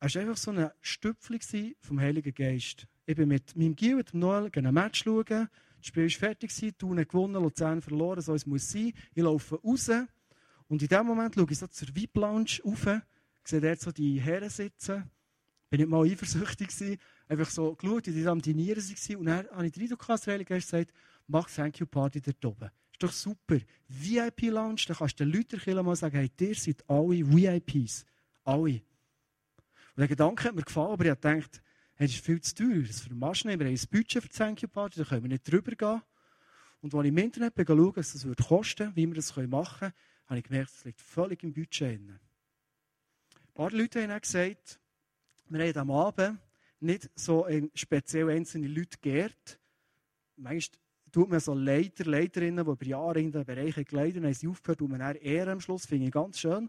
es 0.00 0.14
war 0.14 0.22
einfach 0.22 0.36
so 0.36 0.50
ein 0.50 0.70
Stüpfchen 0.82 1.74
vom 1.80 2.00
Heiligen 2.00 2.34
Geist. 2.34 2.86
Ich 3.06 3.16
bin 3.16 3.28
mit 3.28 3.56
meinem 3.56 3.74
Gil, 3.74 3.96
mit 3.96 4.12
dem 4.12 4.20
Noel, 4.20 4.50
ein 4.54 4.74
Match 4.74 5.04
schauen. 5.04 5.24
Das 5.24 5.48
Spiel 5.80 6.04
war 6.04 6.10
fertig, 6.10 6.52
Thun 6.78 6.98
hat 6.98 7.08
gewonnen, 7.08 7.42
Luzern 7.42 7.80
verloren, 7.80 8.20
so 8.20 8.34
es 8.34 8.46
muss 8.46 8.70
sein. 8.70 8.92
Ich 9.14 9.22
laufe 9.22 9.60
raus 9.62 9.90
und 10.68 10.82
in 10.82 10.88
dem 10.88 11.06
Moment 11.06 11.34
schaue 11.34 11.46
ich 11.48 11.58
so 11.58 11.66
zur 11.68 11.88
VIP-Lounge 11.94 12.60
rauf, 12.64 12.88
sehe 13.44 13.60
dort 13.60 13.80
so 13.80 13.92
die 13.92 14.20
Herren 14.20 14.50
sitzen. 14.50 15.10
Bin 15.70 15.80
nicht 15.80 15.88
mal 15.88 16.04
eifersüchtig 16.04 16.68
gewesen. 16.68 16.98
Einfach 17.28 17.50
so 17.50 17.74
geschaut, 17.74 18.06
wie 18.06 18.12
die 18.12 18.26
am 18.26 18.40
Dinieren 18.40 18.82
waren. 18.82 19.16
Und 19.16 19.26
dann 19.26 19.48
habe 19.50 19.66
ich 19.66 19.72
den 19.72 19.82
Eindruck, 19.82 20.06
dass 20.06 20.20
der 20.22 20.34
Heilige 20.34 20.54
Geist 20.54 20.92
mach 21.26 21.50
Thank 21.50 21.80
You 21.80 21.86
Party 21.86 22.20
dort 22.20 22.44
oben. 22.44 22.70
Ist 22.92 23.02
doch 23.02 23.12
super. 23.12 23.58
VIP-Lounge, 23.88 24.82
da 24.86 24.94
kannst 24.94 25.20
du 25.20 25.24
den 25.24 25.34
Leuten 25.34 25.84
mal 25.84 25.96
sagen, 25.96 26.16
hey, 26.16 26.30
ihr 26.40 26.54
seid 26.54 26.88
alle 26.88 27.26
VIPs. 27.26 28.06
Alle. 28.44 28.80
Und 29.96 29.98
der 29.98 30.08
Gedanke 30.08 30.44
hat 30.44 30.54
mir 30.54 30.62
gefallen, 30.62 30.92
aber 30.92 31.04
ich 31.04 31.10
habe 31.10 31.20
gedacht, 31.20 31.62
hey, 31.94 32.06
das 32.06 32.16
ist 32.16 32.24
viel 32.24 32.40
zu 32.40 32.54
teuer. 32.54 32.82
Das 32.82 33.00
vermachst 33.00 33.44
nicht. 33.44 33.58
Wir 33.58 33.66
haben 33.66 33.74
ein 33.74 33.88
Budget 33.90 34.22
für 34.22 34.28
die 34.28 34.36
Thank 34.36 34.62
You 34.62 34.68
Party, 34.68 35.00
da 35.00 35.04
können 35.04 35.22
wir 35.22 35.28
nicht 35.28 35.50
drüber 35.50 35.72
gehen. 35.72 36.02
Und 36.80 36.94
als 36.94 37.04
ich 37.04 37.08
im 37.08 37.18
Internet 37.18 37.54
schaue, 37.56 37.96
was 37.96 38.12
das 38.12 38.24
würde 38.24 38.42
kosten, 38.42 38.94
wie 38.94 39.06
wir 39.06 39.14
das 39.14 39.34
machen 39.36 39.78
können, 39.78 39.92
habe 40.26 40.38
ich 40.38 40.44
gemerkt, 40.44 40.70
es 40.70 40.84
liegt 40.84 41.00
völlig 41.00 41.42
im 41.42 41.52
Budget. 41.52 42.00
Ein 42.00 42.20
paar 43.54 43.70
Leute 43.70 44.06
haben 44.06 44.20
gesagt, 44.20 44.80
wir 45.48 45.66
haben 45.66 45.78
am 45.78 45.90
Abend 45.90 46.38
nicht 46.80 47.10
so 47.14 47.46
speziell 47.74 48.30
einzelne 48.30 48.68
Leute 48.68 48.98
geehrt. 49.00 49.58
Manchmal 50.36 50.78
tut 51.12 51.30
man 51.30 51.40
so 51.40 51.54
Leiter, 51.54 52.04
Leiterinnen, 52.04 52.64
die 52.64 52.70
über 52.70 52.84
Jahre 52.84 53.20
in 53.20 53.32
den 53.32 53.44
Bereichen 53.44 53.84
geleitet 53.84 54.22
haben, 54.22 54.34
sie 54.34 54.48
aufgehört, 54.48 54.80
tut 54.80 54.90
man 54.90 55.00
dann 55.00 55.16
eher 55.16 55.48
am 55.48 55.60
Schluss, 55.60 55.86
finde 55.86 56.06
ich 56.06 56.12
ganz 56.12 56.38
schön. 56.38 56.68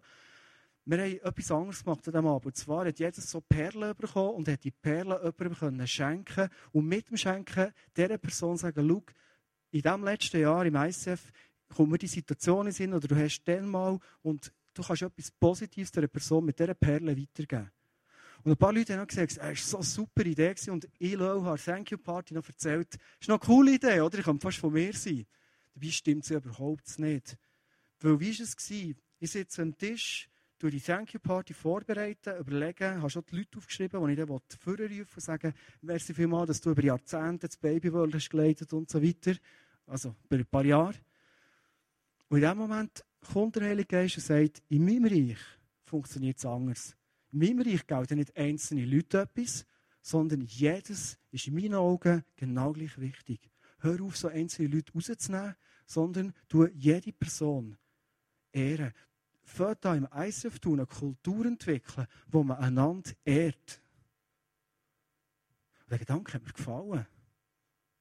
Wir 0.86 1.00
haben 1.00 1.20
etwas 1.22 1.52
anderes 1.52 1.84
gemacht 1.84 2.08
an 2.08 2.14
diesem 2.14 2.28
Abend. 2.28 2.46
Und 2.46 2.56
zwar 2.56 2.86
hat 2.86 2.98
jedes 2.98 3.30
so 3.30 3.42
Perlen 3.42 3.94
bekommen 3.98 4.36
und 4.36 4.48
hat 4.48 4.64
die 4.64 4.72
Perlen 4.72 5.18
jemandem 5.22 5.86
schenken 5.86 6.50
Und 6.72 6.88
mit 6.88 7.10
dem 7.10 7.18
Schenken 7.18 7.74
dieser 7.96 8.18
Person 8.18 8.56
sagen, 8.56 8.88
schau, 8.88 9.04
in 9.72 9.82
diesem 9.82 10.04
letzten 10.06 10.40
Jahr 10.40 10.66
im 10.66 10.76
ICF 10.76 11.30
kommen 11.76 11.92
wir 11.92 11.98
die 11.98 12.08
Situationen 12.08 12.72
sind 12.72 12.94
oder 12.94 13.06
du 13.06 13.18
hast 13.18 13.44
den 13.44 13.68
mal 13.68 14.00
und 14.22 14.54
du 14.74 14.82
kannst 14.82 15.02
etwas 15.02 15.30
Positives 15.32 15.92
dieser 15.92 16.08
Person 16.08 16.46
mit 16.46 16.58
dieser 16.58 16.74
Perle 16.74 17.18
weitergeben. 17.18 17.70
Und 18.44 18.52
ein 18.52 18.58
paar 18.58 18.74
Leute 18.74 18.98
haben 18.98 19.08
gesagt, 19.08 19.32
es 19.32 19.40
war 19.40 19.56
so 19.56 19.78
eine 19.78 19.86
super 19.86 20.26
Idee 20.26 20.56
und 20.70 20.88
ich 21.00 21.18
habe 21.18 21.60
Thank 21.60 21.92
You 21.92 21.98
Party 21.98 22.34
noch 22.34 22.48
erzählt, 22.48 22.88
es 22.96 23.28
ist 23.28 23.30
eine 23.30 23.40
coole 23.40 23.74
Idee, 23.74 24.02
oder? 24.02 24.20
Ich 24.20 24.26
kann 24.26 24.40
fast 24.40 24.58
von 24.58 24.74
mir 24.74 24.94
sein. 24.94 25.26
Dabei 25.74 25.92
stimmt 25.92 26.26
sie 26.26 26.36
überhaupt 26.36 27.00
nicht. 27.00 27.38
Weil, 28.00 28.20
wie 28.20 28.38
war 28.38 28.44
es? 28.44 28.72
Ich 29.20 29.32
sitze 29.32 29.62
am 29.62 29.78
Tisch, 29.78 30.30
durch 30.60 30.74
die 30.74 30.82
Thank 30.82 31.14
You 31.14 31.20
Party 31.20 31.54
vorbereiten, 31.54 32.38
überlegen, 32.40 33.00
habe 33.00 33.10
schon 33.10 33.24
die 33.30 33.38
Leute 33.38 33.58
aufgeschrieben, 33.58 34.04
die 34.06 34.14
ich 34.14 34.18
dann 34.18 34.40
vorrufen 34.60 35.08
und 35.16 35.22
sagen, 35.22 35.54
merci 35.82 36.14
vielmals, 36.14 36.48
dass 36.48 36.62
du 36.62 36.72
über 36.72 36.84
Jahrzehnte 36.84 37.48
das 37.48 37.58
Babyworld 37.58 38.16
hast 38.16 38.30
geleitet 38.30 38.74
und 38.74 38.90
so 38.90 39.02
weiter. 39.02 39.36
Also, 39.86 40.16
über 40.26 40.38
ein 40.38 40.46
paar 40.46 40.66
Jahre. 40.66 40.96
Und 42.30 42.38
in 42.38 42.44
dem 42.44 42.58
Moment 42.58 43.06
kommt 43.32 43.56
der 43.56 43.64
Heilige 43.64 43.88
Geist 43.88 44.18
und 44.18 44.24
sagt, 44.24 44.64
in 44.70 44.84
meinem 44.84 45.06
Reich 45.06 45.38
funktioniert 45.86 46.38
es 46.38 46.46
anders. 46.46 46.96
In 47.32 47.40
meinem 47.40 47.62
Reich 47.62 47.86
gelten 47.86 48.18
nicht 48.18 48.36
einzelne 48.38 48.86
Leute 48.86 49.22
etwas, 49.22 49.66
sondern 50.02 50.42
jedes 50.42 51.18
ist 51.32 51.48
in 51.48 51.56
meinen 51.56 51.74
Augen 51.74 52.24
genau 52.36 52.72
gleich 52.72 52.98
wichtig. 52.98 53.52
Hör 53.80 54.02
auf, 54.02 54.18
so 54.18 54.30
einzelne 54.30 54.70
Leute 54.70 54.94
rauszunehmen, 54.94 55.56
sondern 55.86 56.34
du 56.48 56.68
jede 56.68 57.12
Person 57.12 57.78
ehren. 58.52 58.94
Fängt 59.44 59.84
da 59.86 59.96
im 59.96 60.08
ICF 60.14 60.60
tun, 60.60 60.80
eine 60.80 60.88
Kultur 60.88 61.46
entwickeln, 61.46 62.08
wo 62.28 62.44
man 62.44 62.58
einander 62.58 63.12
ehrt. 63.24 63.82
Und 65.84 65.92
der 65.92 66.00
Gedanke 66.00 66.34
hat 66.34 66.44
mir 66.44 66.54
gefallen. 66.54 67.08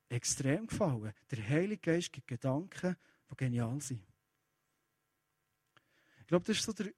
Extrem 0.08 0.66
gefallen. 0.66 1.12
Der 1.30 1.48
Heilige 1.48 1.78
Geist 1.78 2.12
gibt 2.12 2.26
Gedanken, 2.28 2.96
die 3.30 3.36
genial 3.36 3.80
sind. 3.80 4.04
Ich 6.20 6.26
glaube, 6.26 6.44
das 6.44 6.56
ist 6.56 6.64
so 6.64 6.72
der 6.72 6.92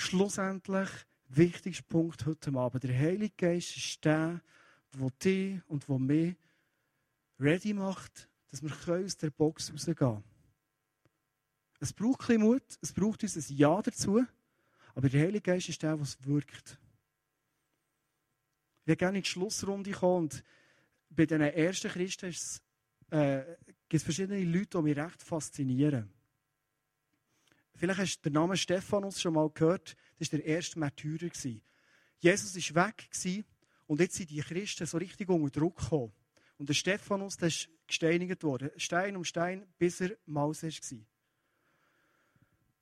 schlussendlich 0.00 0.88
wichtigste 1.28 1.82
Punkt 1.84 2.24
heute 2.26 2.52
Abend. 2.54 2.82
Der 2.82 2.98
Heilige 2.98 3.34
Geist 3.36 3.76
ist 3.76 4.04
der, 4.04 4.40
der 4.94 5.10
dich 5.22 5.60
und 5.66 5.86
der 5.88 5.98
mich 5.98 6.36
ready 7.38 7.74
macht, 7.74 8.28
dass 8.50 8.62
wir 8.62 8.70
aus 8.94 9.16
der 9.16 9.30
Box 9.30 9.72
rausgehen 9.72 9.96
können. 9.96 10.24
Es 11.80 11.92
braucht 11.92 12.30
ein 12.30 12.40
Mut, 12.40 12.62
es 12.80 12.92
braucht 12.92 13.22
uns 13.22 13.36
ein 13.36 13.56
Ja 13.56 13.80
dazu, 13.82 14.24
aber 14.94 15.08
der 15.08 15.20
Heilige 15.20 15.52
Geist 15.52 15.68
ist 15.68 15.82
der, 15.82 15.94
der 15.94 16.02
es 16.02 16.24
wirkt. 16.24 16.78
Ich 18.84 18.96
gerne 18.96 19.18
in 19.18 19.22
die 19.22 19.28
Schlussrunde 19.28 19.90
kommen 19.92 20.24
und 20.24 20.42
bei 21.10 21.26
den 21.26 21.42
ersten 21.42 21.90
Christen 21.90 22.34
äh, 23.10 23.42
gibt 23.88 23.94
es 24.00 24.02
verschiedene 24.02 24.42
Leute, 24.44 24.78
die 24.78 24.82
mich 24.82 24.96
recht 24.96 25.22
faszinieren. 25.22 26.10
Vielleicht 27.78 28.00
hast 28.00 28.18
du 28.18 28.28
den 28.28 28.32
Namen 28.32 28.56
Stephanus 28.56 29.22
schon 29.22 29.34
mal 29.34 29.48
gehört. 29.50 29.96
Das 30.18 30.32
war 30.32 30.40
der 30.40 30.48
erste 30.48 30.80
Märtyrer. 30.80 31.30
Jesus 32.18 32.74
war 32.74 32.88
weg 32.88 33.08
und 33.86 34.00
jetzt 34.00 34.16
sind 34.16 34.30
die 34.30 34.40
Christen 34.40 34.84
so 34.84 34.98
richtig 34.98 35.28
unter 35.28 35.60
Druck 35.60 35.78
gekommen. 35.78 36.12
Und 36.56 36.68
der 36.68 36.74
Stephanus 36.74 37.36
der 37.36 37.48
ist 37.48 37.68
gesteinigt 37.86 38.42
worden. 38.42 38.70
Stein 38.76 39.16
um 39.16 39.22
Stein, 39.22 39.64
bis 39.78 40.00
er 40.00 40.16
Maus 40.26 40.64
war. 40.64 40.98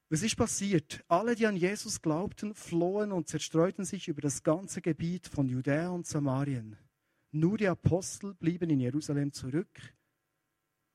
Was 0.09 0.23
ist 0.23 0.37
passiert? 0.37 1.05
Alle, 1.09 1.35
die 1.35 1.47
an 1.47 1.57
Jesus 1.57 2.01
glaubten, 2.01 2.55
flohen 2.55 3.13
und 3.13 3.29
zerstreuten 3.29 3.85
sich 3.85 4.09
über 4.09 4.23
das 4.23 4.43
ganze 4.43 4.81
Gebiet 4.81 5.27
von 5.27 5.47
Judäa 5.47 5.91
und 5.91 6.07
Samarien. 6.07 6.79
Nur 7.33 7.59
die 7.59 7.69
Apostel 7.69 8.33
blieben 8.33 8.71
in 8.71 8.81
Jerusalem 8.81 9.31
zurück 9.31 9.95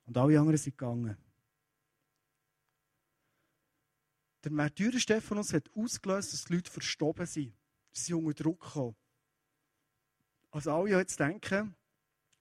und 0.06 0.18
alle 0.18 0.40
anderen 0.40 0.58
sind 0.58 0.76
gegangen. 0.76 1.18
Der 4.43 4.51
Märtyrer 4.51 4.99
Stephanus 4.99 5.54
hat 5.54 5.69
ausgelöst, 5.75 6.34
dass 6.34 6.45
die 6.45 6.56
Leute 6.56 6.71
verstorben 6.71 7.25
sind. 7.25 7.54
Sie 7.91 8.06
sind 8.06 8.15
unter 8.15 8.43
Druck 8.43 8.62
gekommen. 8.62 8.95
Also 10.51 10.73
alle 10.73 10.97
jetzt 10.97 11.19
denken, 11.19 11.75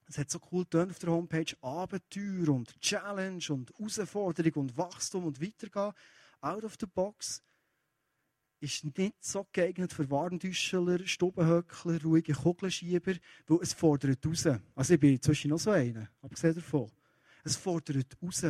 es 0.07 0.19
hat 0.19 0.31
so 0.31 0.41
cool 0.51 0.67
auf 0.75 0.99
der 0.99 1.11
Homepage, 1.11 1.55
Abenteuer 1.61 2.49
und 2.49 2.81
Challenge 2.81 3.45
und 3.51 3.71
Herausforderung 3.79 4.53
und 4.55 4.77
Wachstum 4.77 5.27
und 5.27 5.41
weitergehen. 5.41 5.93
Out 6.41 6.65
of 6.65 6.77
the 6.81 6.87
box 6.87 7.43
ist 8.59 8.85
nicht 8.85 9.25
so 9.25 9.47
geeignet 9.53 9.93
für 9.93 10.11
Warndüscheler, 10.11 11.07
Stubenhöckler, 11.07 12.03
ruhige 12.03 12.33
Kugelschieber, 12.33 13.15
weil 13.47 13.59
es 13.63 13.73
fordert 13.73 14.27
raus. 14.27 14.49
Also 14.75 14.95
ich 14.95 15.01
bin 15.01 15.23
zwischen 15.23 15.51
noch 15.51 15.61
so 15.61 15.71
einer, 15.71 16.11
abgesehen 16.21 16.57
davon. 16.57 16.91
Es 17.45 17.57
fordert 17.57 18.17
raus. 18.21 18.45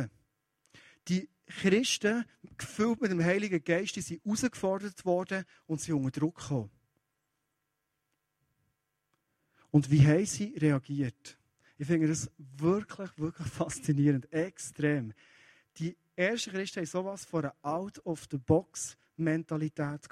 Die 1.07 1.29
Christen, 1.51 2.25
gefüllt 2.57 3.01
mit 3.01 3.11
dem 3.11 3.23
Heiligen 3.23 3.63
Geist, 3.63 3.95
die 3.95 4.01
sind 4.01 4.23
herausgefordert 4.23 5.05
worden 5.05 5.45
und 5.67 5.81
sind 5.81 5.95
unter 5.95 6.19
Druck 6.19 6.37
gekommen. 6.37 6.71
Und 9.71 9.89
wie 9.89 10.05
haben 10.05 10.25
sie 10.25 10.53
reagiert? 10.57 11.37
Ich 11.77 11.87
finde 11.87 12.07
das 12.07 12.29
wirklich, 12.37 13.09
wirklich 13.17 13.47
faszinierend, 13.51 14.29
extrem. 14.31 15.13
Die 15.77 15.97
ersten 16.15 16.51
Christen 16.51 16.81
haben 16.81 16.85
sowas 16.85 17.25
von 17.25 17.45
einer 17.45 17.55
Out-of-the-Box-Mentalität. 17.61 20.07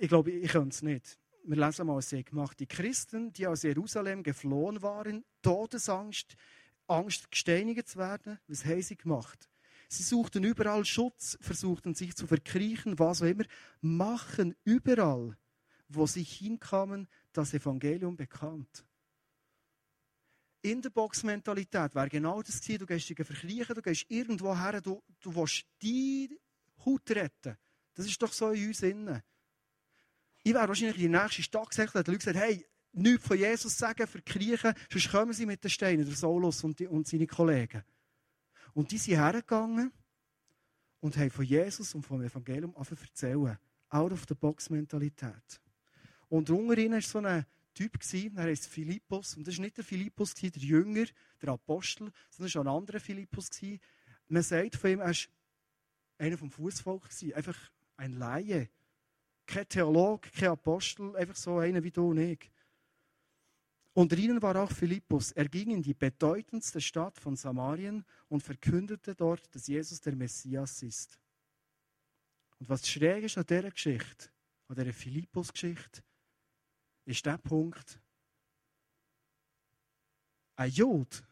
Ich 0.00 0.08
glaube, 0.08 0.30
ich 0.30 0.50
könnte 0.50 0.70
es 0.70 0.80
nicht. 0.82 1.18
Wir 1.44 1.56
lesen 1.56 1.86
mal, 1.86 1.96
was 1.96 2.08
sie 2.08 2.22
gemacht 2.22 2.60
Die 2.60 2.66
Christen, 2.66 3.32
die 3.32 3.48
aus 3.48 3.64
Jerusalem 3.64 4.22
geflohen 4.22 4.80
waren, 4.80 5.24
Todesangst, 5.42 6.36
Angst, 6.92 7.30
gesteinigt 7.30 7.88
zu 7.88 7.98
werden, 7.98 8.38
was 8.46 8.64
haben 8.64 8.82
sie 8.82 8.96
gemacht? 8.96 9.48
Sie 9.88 10.02
suchten 10.02 10.44
überall 10.44 10.84
Schutz, 10.84 11.36
versuchten 11.40 11.94
sich 11.94 12.16
zu 12.16 12.26
verkriechen, 12.26 12.98
was 12.98 13.22
auch 13.22 13.26
immer, 13.26 13.44
machen 13.80 14.54
überall, 14.64 15.36
wo 15.88 16.06
sie 16.06 16.22
hinkamen, 16.22 17.08
das 17.32 17.52
Evangelium 17.52 18.16
bekannt. 18.16 18.86
In 20.62 20.80
der 20.80 20.90
Box-Mentalität 20.90 21.94
wäre 21.94 22.08
genau 22.08 22.40
das 22.40 22.60
gewesen, 22.60 22.78
du 22.78 22.86
gehst 22.86 23.08
dich 23.08 23.16
verkriechen, 23.16 23.74
du 23.74 23.82
gehst 23.82 24.06
irgendwo 24.08 24.56
her, 24.56 24.80
du, 24.80 25.02
du 25.20 25.34
willst 25.34 25.66
die 25.82 26.38
Haut 26.86 27.10
retten. 27.10 27.58
Das 27.94 28.06
ist 28.06 28.22
doch 28.22 28.32
so 28.32 28.50
in 28.50 28.68
uns 28.68 28.82
innen. 28.82 29.22
Ich 30.44 30.54
wäre 30.54 30.68
wahrscheinlich 30.68 30.96
in 30.96 31.12
die 31.12 31.18
nächste 31.18 31.42
Stadt 31.42 31.70
gesagt, 31.70 31.94
hat 31.94 32.06
die 32.06 32.12
Leute 32.12 32.24
gesagt, 32.24 32.38
hey, 32.38 32.66
nichts 32.92 33.26
von 33.26 33.38
Jesus 33.38 33.76
sagen, 33.76 34.06
verkriechen, 34.06 34.74
sonst 34.90 35.10
kommen 35.10 35.32
sie 35.32 35.46
mit 35.46 35.62
den 35.64 35.70
Steinen, 35.70 36.04
der 36.04 36.14
Solus 36.14 36.62
und, 36.64 36.78
die, 36.78 36.86
und 36.86 37.06
seine 37.06 37.26
Kollegen. 37.26 37.82
Und 38.74 38.90
die 38.90 38.98
sind 38.98 39.16
hergegangen 39.16 39.92
und 41.00 41.16
haben 41.16 41.30
von 41.30 41.44
Jesus 41.44 41.94
und 41.94 42.06
vom 42.06 42.22
Evangelium 42.22 42.74
angefangen 42.76 43.02
erzählen. 43.02 43.58
Out-of-the-Box-Mentalität. 43.88 45.60
Und 46.28 46.48
unter 46.48 46.78
ihnen 46.78 46.94
war 46.94 47.02
so 47.02 47.18
ein 47.18 47.44
Typ, 47.74 47.98
er 48.36 48.44
heißt 48.44 48.66
Philippus. 48.66 49.36
Und 49.36 49.46
das 49.46 49.56
war 49.56 49.64
nicht 49.64 49.76
der 49.76 49.84
Philippus, 49.84 50.34
der 50.34 50.50
Jünger, 50.50 51.06
der 51.40 51.48
Apostel, 51.50 52.10
sondern 52.30 52.54
war 52.54 52.62
ein 52.62 52.78
anderer 52.78 53.00
Philippus. 53.00 53.50
Man 54.28 54.42
sagt 54.42 54.76
von 54.76 54.90
ihm, 54.90 55.00
er 55.00 55.08
war 55.08 55.16
einer 56.18 56.38
vom 56.38 56.50
Fußvolk, 56.50 57.08
einfach 57.34 57.58
ein 57.96 58.12
Laie. 58.12 58.68
Kein 59.46 59.68
Theologe, 59.68 60.30
kein 60.30 60.50
Apostel, 60.50 61.16
einfach 61.16 61.36
so 61.36 61.58
einer 61.58 61.82
wie 61.82 61.90
du 61.90 62.10
und 62.10 62.18
ich. 62.18 62.51
Unter 63.94 64.16
ihnen 64.16 64.40
war 64.40 64.56
auch 64.56 64.70
Philippus. 64.70 65.32
Er 65.32 65.48
ging 65.48 65.70
in 65.70 65.82
die 65.82 65.92
bedeutendste 65.92 66.80
Stadt 66.80 67.18
von 67.18 67.36
Samarien 67.36 68.04
und 68.28 68.42
verkündete 68.42 69.14
dort, 69.14 69.54
dass 69.54 69.66
Jesus 69.66 70.00
der 70.00 70.16
Messias 70.16 70.82
ist. 70.82 71.18
Und 72.58 72.68
was 72.68 72.88
schräg 72.88 73.24
ist 73.24 73.36
an 73.36 73.44
dieser 73.44 73.70
Geschichte, 73.70 74.30
an 74.68 74.76
dieser 74.76 74.92
Philippus-Geschichte, 74.94 76.02
ist 77.04 77.26
der 77.26 77.36
Punkt, 77.36 78.00
ein 80.56 80.70
Jod 80.70 81.22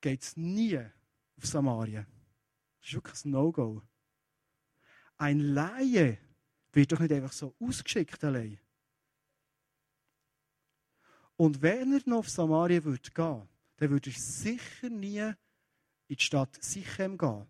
geht 0.00 0.32
nie 0.36 0.78
auf 0.78 1.46
Samarien. 1.46 2.06
Das 2.78 2.88
ist 2.88 2.94
wirklich 2.94 3.24
ein 3.24 3.30
No-Go. 3.32 3.82
Ein 5.16 5.40
Laie 5.40 6.18
wird 6.72 6.92
doch 6.92 7.00
nicht 7.00 7.12
einfach 7.12 7.32
so 7.32 7.54
ausgeschickt 7.58 8.22
allein. 8.24 8.58
Und 11.40 11.62
wenn 11.62 11.94
er 11.94 12.02
noch 12.04 12.18
auf 12.18 12.28
Samaria 12.28 12.84
würde 12.84 13.10
gehen, 13.14 13.48
dann 13.78 13.88
würde 13.88 14.10
er 14.10 14.20
sicher 14.20 14.90
nie 14.90 15.20
in 15.20 15.34
die 16.10 16.22
Stadt 16.22 16.62
Sichem 16.62 17.16
gehen. 17.16 17.46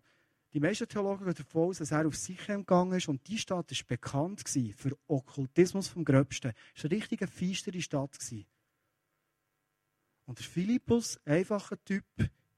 Die 0.53 0.61
meisten 0.61 0.87
Theologen 0.87 1.25
gehen 1.25 1.35
davon 1.35 1.63
aus, 1.63 1.79
dass 1.79 1.91
er 1.91 2.07
auf 2.07 2.15
Sichem 2.15 2.61
gegangen 2.61 2.93
ist 2.93 3.09
und 3.09 3.27
die 3.27 3.37
Stadt 3.37 3.69
war 3.69 3.87
bekannt 3.87 4.47
für 4.47 4.97
Okkultismus 5.07 5.89
vom 5.89 6.05
Gröbsten. 6.05 6.53
Es 6.73 6.85
war 6.85 6.91
eine 6.91 7.01
richtige 7.01 7.27
feistere 7.27 7.81
Stadt. 7.81 8.17
Und 10.25 10.39
der 10.39 10.45
Philippus, 10.45 11.19
einfacher 11.25 11.75
Typ, 11.83 12.05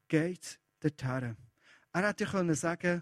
geht 0.08 0.60
dorthin. 0.82 1.36
Er 1.93 2.08
hätte 2.10 2.26
können 2.26 2.54
sagen, 2.54 3.02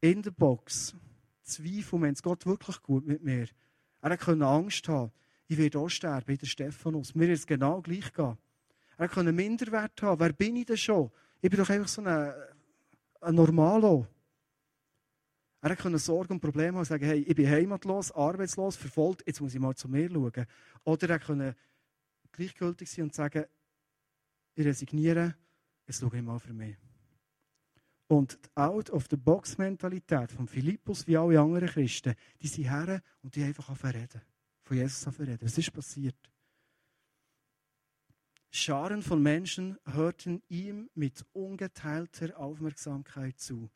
in 0.00 0.22
der 0.22 0.30
Box, 0.30 0.96
Zweifel, 1.42 2.00
wenn 2.00 2.14
es 2.14 2.22
Gott 2.22 2.46
wirklich 2.46 2.80
gut 2.80 3.06
mit 3.06 3.22
mir. 3.22 3.48
Er 4.00 4.10
hätte 4.10 4.46
Angst 4.46 4.88
haben, 4.88 5.12
ich 5.46 5.58
werde 5.58 5.78
auch 5.78 5.88
sterben, 5.88 6.28
wie 6.28 6.36
der 6.36 6.46
Stephanus. 6.46 7.14
Mir 7.14 7.28
wird 7.28 7.38
es 7.38 7.46
genau 7.46 7.80
gleich 7.82 8.12
gehen. 8.12 8.38
Er 8.96 9.08
hätte 9.08 9.32
Minderwert 9.32 10.00
haben. 10.02 10.20
Wer 10.20 10.32
bin 10.32 10.56
ich 10.56 10.66
denn 10.66 10.76
schon? 10.76 11.10
Ich 11.40 11.50
bin 11.50 11.58
doch 11.58 11.68
einfach 11.68 11.88
so 11.88 12.02
ein, 12.02 12.32
ein 13.20 13.34
Normalo. 13.34 14.06
Er 15.60 15.70
hätte 15.70 15.98
Sorgen 15.98 16.34
und 16.34 16.40
Probleme 16.40 16.72
haben 16.72 16.78
und 16.78 16.84
sagen, 16.84 17.04
hey, 17.04 17.20
ich 17.20 17.34
bin 17.34 17.48
heimatlos, 17.48 18.12
arbeitslos, 18.12 18.76
verfolgt, 18.76 19.26
jetzt 19.26 19.40
muss 19.40 19.54
ich 19.54 19.60
mal 19.60 19.74
zu 19.74 19.88
mir 19.88 20.10
schauen. 20.10 20.46
Oder 20.84 21.08
er 21.08 21.18
hätte 21.18 21.56
gleichgültig 22.32 22.90
sein 22.90 23.04
und 23.04 23.14
sagen, 23.14 23.44
ich 24.54 24.64
resigniere, 24.64 25.34
jetzt 25.86 26.00
schaue 26.00 26.16
ich 26.16 26.22
mal 26.22 26.38
für 26.38 26.52
mich. 26.52 26.76
Und 28.06 28.38
die 28.44 28.56
Out-of-the-Box-Mentalität 28.56 30.30
von 30.32 30.46
Philippus 30.46 31.06
wie 31.06 31.16
alle 31.16 31.40
anderen 31.40 31.68
Christen, 31.68 32.14
die 32.40 32.46
sind 32.46 32.70
her 32.70 33.02
und 33.22 33.34
die 33.34 33.42
einfach 33.42 33.70
reden. 33.84 34.20
Von 34.64 34.76
Jesus 34.76 35.06
reden. 35.18 35.38
Was 35.42 35.58
ist 35.58 35.72
passiert? 35.72 36.16
Scharen 38.50 39.02
von 39.02 39.22
Menschen 39.22 39.78
hörten 39.84 40.42
ihm 40.48 40.88
mit 40.94 41.26
ungeteilter 41.32 42.38
Aufmerksamkeit 42.38 43.38
zu. 43.38 43.70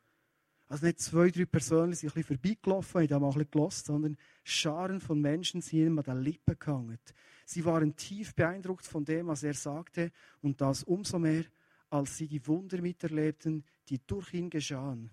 Also 0.69 0.87
nicht 0.87 1.01
zwei, 1.01 1.31
drei 1.31 1.47
Personen 1.47 1.95
sind 1.95 2.11
ein 2.11 2.15
bisschen 2.15 2.37
vorbeigelaufen, 2.37 3.11
haben 3.11 3.23
mal 3.23 3.33
ein 3.33 3.47
bisschen 3.47 3.71
sondern 3.71 4.17
Scharen 4.45 5.01
von 5.01 5.21
Menschen 5.21 5.63
sind 5.63 5.87
ihm 5.87 5.99
an 5.99 6.05
den 6.05 6.23
Lippen 6.23 6.59
gehangen. 6.59 6.99
Sie 7.45 7.65
waren 7.65 7.97
tief 7.97 8.35
beeindruckt 8.35 8.87
von 8.87 9.05
dem, 9.05 9.27
was 9.27 9.43
er 9.43 9.55
sagte 9.55 10.13
und 10.43 10.61
das 10.61 10.85
umso 10.85 11.19
mehr, 11.19 11.45
als 11.91 12.19
sie 12.19 12.29
die 12.29 12.47
Wunder 12.47 12.81
miterlebten, 12.81 13.65
die 13.89 13.99
durch 14.07 14.35
ihn 14.35 14.51
geschahen. 14.51 15.11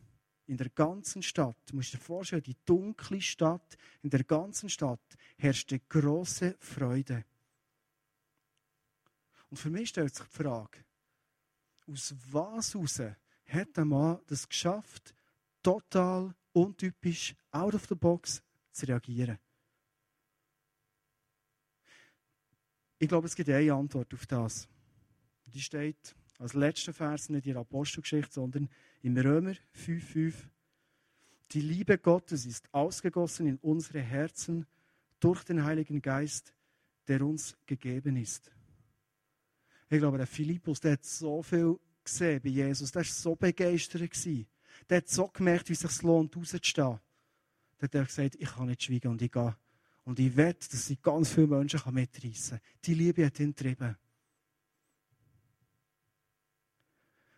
In 0.48 0.58
der 0.58 0.70
ganzen 0.70 1.24
Stadt, 1.24 1.58
du 1.66 1.76
musst 1.76 1.94
dir 1.94 1.98
vorstellen, 1.98 2.44
die 2.44 2.58
dunkle 2.66 3.22
Stadt, 3.22 3.78
in 4.04 4.10
der 4.12 4.24
ganzen 4.24 4.70
Stadt 4.70 5.02
herrschte 5.38 5.80
große 5.80 6.56
Freude. 6.60 7.26
Und 9.50 9.58
für 9.58 9.70
mich 9.70 9.90
stellt 9.90 10.14
sich 10.14 10.26
die 10.26 10.44
Frage, 10.44 10.86
aus 11.88 12.14
was 12.32 12.74
heraus 12.74 13.00
hat 13.48 13.78
der 13.78 13.86
Mann 13.86 14.20
das 14.28 14.48
geschafft, 14.48 15.16
total 15.64 16.36
untypisch, 16.54 17.36
out 17.52 17.74
of 17.74 17.86
the 17.88 17.96
box 17.96 18.44
zu 18.72 18.86
reagieren? 18.86 19.40
Ich 22.98 23.08
glaube, 23.08 23.28
es 23.28 23.36
gibt 23.36 23.50
eine 23.50 23.74
Antwort 23.74 24.14
auf 24.14 24.26
das. 24.26 24.68
Die 25.46 25.62
steht 25.62 26.16
als 26.38 26.54
letzter 26.54 26.94
Vers 26.94 27.30
nicht 27.30 27.46
in 27.46 27.54
der 27.54 27.62
Apostelgeschichte, 27.62 28.34
sondern 28.34 28.70
im 29.02 29.18
Römer 29.18 29.54
5,5. 29.76 30.34
Die 31.52 31.62
Liebe 31.62 31.98
Gottes 31.98 32.46
ist 32.46 32.68
ausgegossen 32.74 33.48
in 33.48 33.58
unsere 33.58 34.02
Herzen 34.02 34.66
durch 35.20 35.44
den 35.44 35.64
Heiligen 35.64 36.02
Geist, 36.02 36.54
der 37.08 37.22
uns 37.22 37.56
gegeben 37.66 38.18
ist. 38.18 38.52
Ich 39.90 40.00
glaube, 40.00 40.18
der 40.18 40.28
Philippus, 40.28 40.80
der 40.80 40.94
hat 40.94 41.06
so 41.06 41.42
viel 41.44 41.80
gesehen 42.04 42.42
bei 42.42 42.50
Jesus, 42.50 42.92
der 42.92 43.02
war 43.02 43.10
so 43.10 43.36
begeistert. 43.36 44.02
Gewesen. 44.02 44.48
Der 44.90 44.98
hat 44.98 45.08
so 45.08 45.28
gemerkt, 45.28 45.70
wie 45.70 45.74
es 45.74 45.80
sich 45.80 46.02
lohnt, 46.02 46.36
rauszustehen. 46.36 47.00
Der 47.80 48.02
hat 48.02 48.08
gesagt, 48.08 48.36
ich 48.36 48.50
kann 48.50 48.68
nicht 48.68 48.84
schweigen 48.84 49.10
und 49.10 49.22
ich 49.22 49.32
gehe. 49.32 49.56
Und 50.04 50.20
ich 50.20 50.36
wette, 50.36 50.70
dass 50.70 50.86
sie 50.86 50.98
ganz 50.98 51.32
viele 51.34 51.48
Menschen 51.48 51.82
mitreißen 51.94 52.58
kann. 52.58 52.68
Die 52.84 52.94
Liebe 52.94 53.26
hat 53.26 53.40
ihn 53.40 53.56
getrieben. 53.56 53.98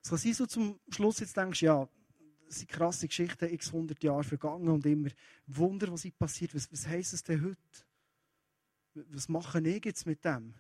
Es 0.08 0.12
kann 0.12 0.20
sein, 0.20 0.34
so 0.36 0.46
zum 0.46 0.80
Schluss 0.88 1.20
jetzt 1.20 1.36
denkst, 1.36 1.64
ja, 1.64 1.86
das 2.46 2.60
sind 2.60 2.70
krasse 2.70 3.10
Geschichten, 3.10 3.54
x 3.54 3.74
hundert 3.74 4.02
Jahre 4.02 4.24
vergangen 4.24 4.70
und 4.70 4.86
immer 4.86 5.10
Wunder, 5.48 5.92
was 5.92 6.10
passiert. 6.12 6.56
Was, 6.56 6.72
was 6.72 6.88
heisst 6.88 7.12
es 7.12 7.24
denn 7.24 7.44
heute? 7.44 7.58
Was 8.94 9.28
mache 9.28 9.60
ich 9.60 9.84
jetzt 9.84 10.06
mit 10.06 10.24
dem? 10.24 10.54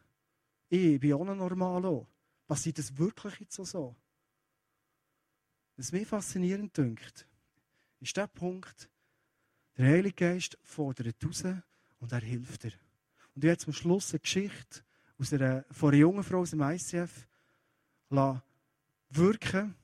Ich 0.68 1.00
bin 1.00 1.14
auch 1.14 1.24
noch 1.24 1.36
normal. 1.36 2.06
Passiert 2.46 2.78
das 2.78 2.98
wirklich 2.98 3.40
jetzt 3.40 3.56
so? 3.56 3.96
Was 5.78 5.94
mich 5.94 6.10
faszinierend 6.10 6.78
dünkt, 6.78 7.26
ist 8.02 8.18
der 8.18 8.28
Punkt, 8.28 8.90
der 9.78 9.86
Heilige 9.86 10.16
Geist 10.16 10.58
fordert 10.62 11.24
raus 11.24 11.46
und 12.00 12.12
er 12.12 12.20
hilft 12.20 12.66
dir. 12.66 12.74
Und 13.34 13.38
ich 13.38 13.44
werde 13.44 13.64
zum 13.64 13.72
Schluss 13.72 14.12
eine 14.12 14.20
Geschichte 14.20 14.82
aus 15.18 15.32
einer, 15.32 15.64
von 15.72 15.92
einer 15.92 16.00
jungen 16.00 16.24
Frau 16.26 16.40
aus 16.40 16.50
dem 16.50 16.60
ICF 16.60 17.26
wirken, 19.10 19.76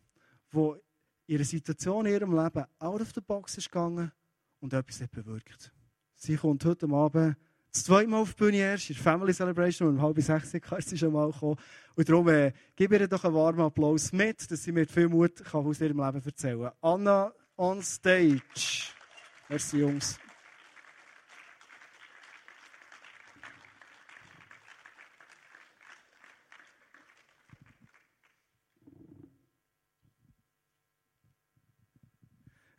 in 0.54 1.36
einer 1.36 1.46
Situation 1.46 2.06
in 2.06 2.14
ihrem 2.14 2.36
Leben 2.36 2.66
out 2.80 3.02
of 3.02 3.12
the 3.16 3.22
box 3.22 3.58
ist 3.58 3.72
gegangen 3.72 4.12
und 4.60 4.74
etwas 4.74 5.02
hat 5.02 5.12
bewirkt. 5.12 5.72
Sie 6.16 6.36
kommt 6.36 6.64
heute 6.66 6.88
Abend 6.90 7.36
das 7.74 7.86
zweite 7.86 8.08
Mal 8.08 8.22
auf 8.22 8.36
die 8.36 8.44
Bühne 8.44 8.58
erst, 8.58 8.92
in 8.92 8.96
der 8.96 9.04
Family 9.04 9.34
Celebration, 9.34 9.90
um 9.90 10.02
halb 10.02 10.22
sechs 10.22 10.52
kann 10.62 10.82
sie 10.82 10.96
schon 10.96 11.12
mal 11.12 11.32
kommen. 11.32 11.58
Und 11.96 12.08
darum 12.08 12.28
äh, 12.30 12.54
gebe 12.76 12.98
ihr 12.98 13.08
doch 13.08 13.24
einen 13.24 13.34
warmen 13.34 13.62
Applaus 13.62 14.14
mit, 14.14 14.50
dass 14.52 14.64
sie 14.64 14.72
mit 14.72 14.92
viel 14.92 15.10
Mut 15.10 15.44
kann 15.44 15.66
aus 15.66 15.82
ihrem 15.82 16.00
Leben 16.00 16.22
erzählen 16.24 16.62
kann. 16.62 16.72
Anna 16.82 17.34
on 17.58 17.82
stage. 17.82 18.94
Merci, 19.50 19.80
Jungs. 19.80 20.20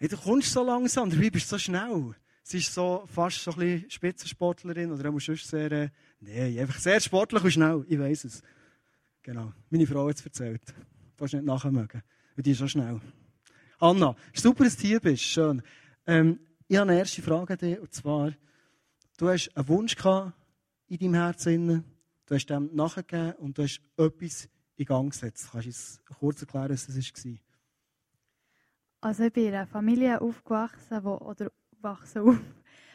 Hey, 0.05 0.09
du 0.11 0.19
kommst 0.19 0.53
so 0.53 0.63
langsam, 0.63 1.09
dabei 1.09 1.31
bist 1.31 1.47
du 1.47 1.55
so 1.55 1.59
schnell. 1.59 2.15
Sie 2.43 2.59
ist 2.59 2.75
so 2.75 3.07
fast 3.07 3.43
so 3.43 3.53
ein 3.53 3.57
bisschen 3.57 3.91
Spitzensportlerin 3.91 4.93
oder 4.93 5.09
auch 5.09 5.19
sonst 5.19 5.49
sehr, 5.49 5.73
äh, 5.73 5.89
nein, 6.21 6.59
einfach 6.59 6.79
sehr 6.79 7.01
sportlich 7.01 7.43
und 7.43 7.51
schnell. 7.51 7.87
Ich 7.89 7.99
weiß 7.99 8.25
es. 8.25 8.43
Genau. 9.23 9.55
Meine 9.71 9.87
Frau 9.87 10.07
hat 10.07 10.17
es 10.17 10.27
erzählt. 10.27 10.61
Du 11.17 11.25
nicht 11.25 11.43
nachher 11.43 11.71
mögen. 11.71 12.03
Und 12.37 12.45
die 12.45 12.51
ist 12.51 12.59
schon 12.59 12.69
schnell. 12.69 13.01
Anna, 13.81 14.15
super, 14.35 14.65
dass 14.65 14.77
du 14.77 14.83
hier 14.83 15.01
bist. 15.01 15.23
Schön. 15.23 15.63
Ähm, 16.07 16.39
ich 16.69 16.77
habe 16.77 16.91
eine 16.91 16.99
erste 16.99 17.23
Frage 17.23 17.55
an 17.55 17.59
dich, 17.59 17.81
und 17.81 17.95
zwar, 17.95 18.35
du 19.17 19.29
hast 19.31 19.57
einen 19.57 19.69
Wunsch 19.69 19.97
gehabt 19.97 20.35
in 20.87 20.99
deinem 20.99 21.15
Herzen, 21.15 21.83
du 22.27 22.35
hast 22.35 22.45
dem 22.45 22.69
nachgegeben 22.75 23.37
und 23.37 23.57
du 23.57 23.63
hast 23.63 23.81
etwas 23.97 24.51
in 24.77 24.85
Gang 24.85 25.11
gesetzt. 25.11 25.49
Kannst 25.51 25.65
du 25.65 25.71
uns 25.71 26.01
kurz 26.19 26.43
erklären, 26.43 26.73
was 26.73 26.89
das 26.89 26.95
war? 26.95 27.44
Also 29.05 29.25
ich 29.25 29.35
bin 29.35 29.49
in 29.49 29.55
einer 29.55 29.67
Familie 29.67 30.19
aufgewachsen, 30.19 31.05
wo, 31.05 31.17
oder 31.19 31.53
wachsen 31.83 32.23
auf, 32.23 32.41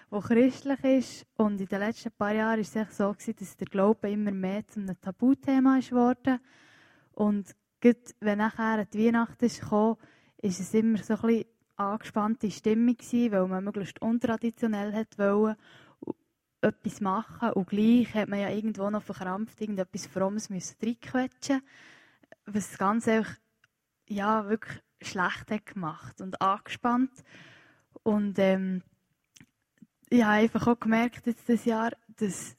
wo 0.10 0.20
christlich 0.20 0.84
ist. 0.84 1.28
Und 1.38 1.62
in 1.62 1.68
den 1.68 1.80
letzten 1.82 2.12
paar 2.12 2.34
Jahren 2.34 2.66
war 2.66 2.82
es 2.82 2.98
so, 2.98 3.12
gewesen, 3.12 3.36
dass 3.38 3.56
der 3.56 3.68
Glaube 3.68 4.10
immer 4.10 4.32
mehr 4.32 4.66
zu 4.66 4.80
einem 4.80 5.00
Tabuthema 5.00 5.78
ist 5.78 5.92
geworden. 5.92 6.40
Und 7.12 7.56
wenn 8.22 8.40
nachher 8.40 8.86
die 8.86 9.06
Weihnachten 9.06 9.48
kam, 9.48 9.98
ist 10.38 10.60
es 10.60 10.74
immer 10.74 10.98
so 10.98 11.14
ein 11.14 11.46
angespannte 11.76 12.50
Stimmung 12.50 12.98
gewesen, 12.98 13.32
weil 13.32 13.48
man 13.48 13.64
möglichst 13.64 14.02
untraditionell 14.02 14.92
hat 14.94 15.16
etwas 16.62 17.02
machen 17.02 17.52
und 17.52 17.70
gleich 17.70 18.16
hat 18.16 18.30
man 18.30 18.40
ja 18.40 18.50
irgendwo 18.50 18.90
noch 18.90 19.04
verkrampft 19.04 19.62
irgendetwas 19.62 20.08
Frommes 20.08 20.50
müssen 20.50 20.76
reinquetschen, 20.82 21.62
was 22.48 22.70
das 22.70 22.80
Ganze 22.80 23.26
ja 24.08 24.50
wirklich 24.50 24.82
schlecht 25.02 25.52
hat 25.52 25.66
gemacht 25.66 26.22
und 26.22 26.42
angespannt. 26.42 27.12
Und 28.04 28.40
ähm, 28.40 28.82
ich 30.10 30.24
habe 30.24 30.34
einfach 30.34 30.68
auch 30.68 30.80
gemerkt, 30.80 31.26
jetzt 31.28 31.48
dieses 31.48 31.66
Jahr, 31.66 31.92
dass, 32.18 32.56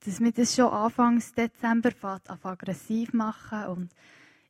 dass 0.00 0.20
mir 0.20 0.32
das 0.32 0.54
schon 0.54 0.72
Anfang 0.72 1.22
Dezember 1.36 1.90
fährt, 1.90 2.30
aggressiv 2.30 3.12
machen 3.12 3.66
und 3.66 3.94